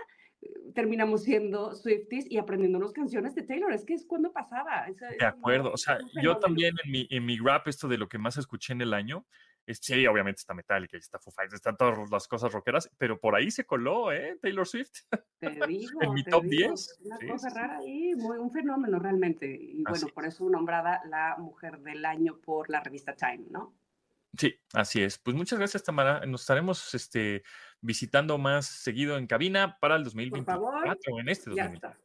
[0.75, 4.87] terminamos siendo Swifties y aprendiéndonos canciones de Taylor, es que es cuando pasaba.
[4.87, 8.09] es De acuerdo, o sea, yo también en mi, en mi rap, esto de lo
[8.09, 9.27] que más escuché en el año,
[9.75, 13.35] sí, obviamente está Metallica y está Foo Fighters, están todas las cosas rockeras, pero por
[13.35, 14.39] ahí se coló, ¿eh?
[14.41, 15.01] Taylor Swift.
[15.39, 16.99] Te digo, en mi te top digo, 10.
[17.05, 19.47] Una Sí, cosa sí, rara ahí, muy, un fenómeno realmente.
[19.47, 23.75] Y bueno, Así por eso nombrada la mujer del año por la revista Time, ¿no?
[24.39, 25.19] Sí, así es.
[25.19, 26.27] Pues muchas gracias, Tamara.
[26.27, 27.43] Nos estaremos este,
[27.81, 31.21] visitando más seguido en cabina para el Por 2024, favor.
[31.21, 32.01] en este Ya 2024.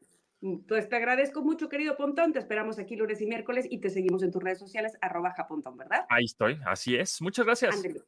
[0.67, 2.33] Pues te agradezco mucho, querido Pontón.
[2.33, 5.77] Te esperamos aquí lunes y miércoles y te seguimos en tus redes sociales, arroba japontón,
[5.77, 6.05] ¿verdad?
[6.09, 7.21] Ahí estoy, así es.
[7.21, 7.75] Muchas gracias.
[7.75, 8.01] Ándele.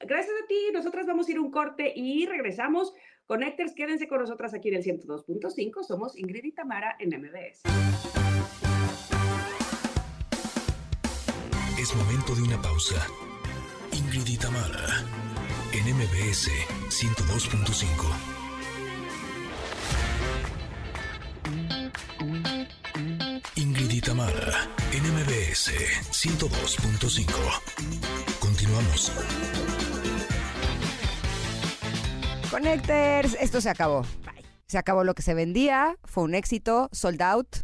[0.00, 0.70] Gracias a ti.
[0.72, 2.94] Nosotras vamos a ir un corte y regresamos.
[3.26, 5.84] Connectors, quédense con nosotras aquí en el 102.5.
[5.84, 7.62] Somos Ingrid y Tamara en MBS.
[11.78, 13.06] Es momento de una pausa.
[13.92, 15.04] Ingrid y Tamara,
[15.72, 16.48] en MBS
[16.88, 18.29] 102.5.
[24.00, 25.72] y Tamara, en MBS
[26.10, 27.26] 102.5.
[28.38, 29.12] Continuamos.
[32.50, 34.06] Connectors, esto se acabó.
[34.70, 37.56] Se acabó lo que se vendía, fue un éxito, sold out.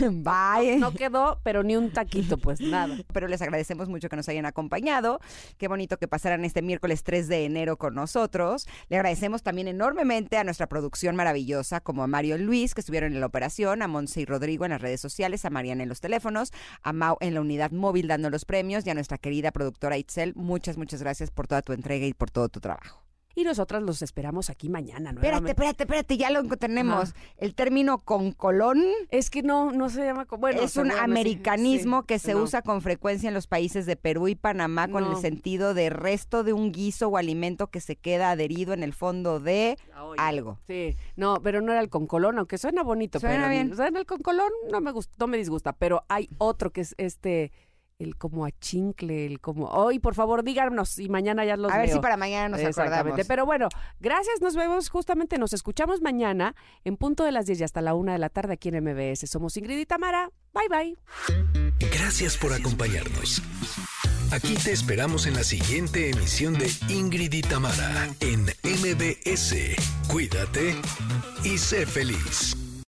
[0.00, 0.78] Bye.
[0.80, 2.96] No quedó, pero ni un taquito, pues nada.
[3.12, 5.20] Pero les agradecemos mucho que nos hayan acompañado.
[5.58, 8.66] Qué bonito que pasaran este miércoles 3 de enero con nosotros.
[8.88, 13.20] Le agradecemos también enormemente a nuestra producción maravillosa, como a Mario Luis, que estuvieron en
[13.20, 16.50] la operación, a Monse y Rodrigo en las redes sociales, a Mariana en los teléfonos,
[16.82, 20.32] a Mau en la unidad móvil dando los premios y a nuestra querida productora Itzel.
[20.34, 23.01] Muchas, muchas gracias por toda tu entrega y por todo tu trabajo.
[23.34, 25.50] Y nosotras los esperamos aquí mañana, Espérate, nuevamente.
[25.52, 27.10] espérate, espérate, ya lo tenemos.
[27.10, 27.20] Ajá.
[27.38, 30.26] El término con colón Es que no, no se llama...
[30.26, 32.42] co- Bueno, es un americanismo sí, que se no.
[32.42, 36.44] usa con frecuencia en los países de Perú y Panamá con el sentido de resto
[36.44, 39.78] de un guiso o alimento que se queda adherido en el fondo de
[40.18, 40.58] algo.
[40.66, 43.18] Sí, no, pero no era el concolón, aunque suena bonito.
[43.20, 43.74] Suena pero, bien.
[43.76, 47.52] Suena el concolón, no me gusta, no me disgusta, pero hay otro que es este,
[48.02, 51.90] el como achincle, el como, hoy por favor díganos y mañana ya los A ver
[51.90, 53.26] si para mañana nos Exactamente, acordamos.
[53.26, 53.68] pero bueno,
[54.00, 56.54] gracias, nos vemos justamente, nos escuchamos mañana
[56.84, 59.28] en punto de las 10 y hasta la 1 de la tarde aquí en MBS.
[59.28, 60.96] Somos Ingrid y Tamara, bye bye.
[61.92, 63.42] Gracias por acompañarnos.
[64.32, 69.54] Aquí te esperamos en la siguiente emisión de Ingrid y Tamara en MBS.
[70.08, 70.74] Cuídate
[71.44, 72.56] y sé feliz.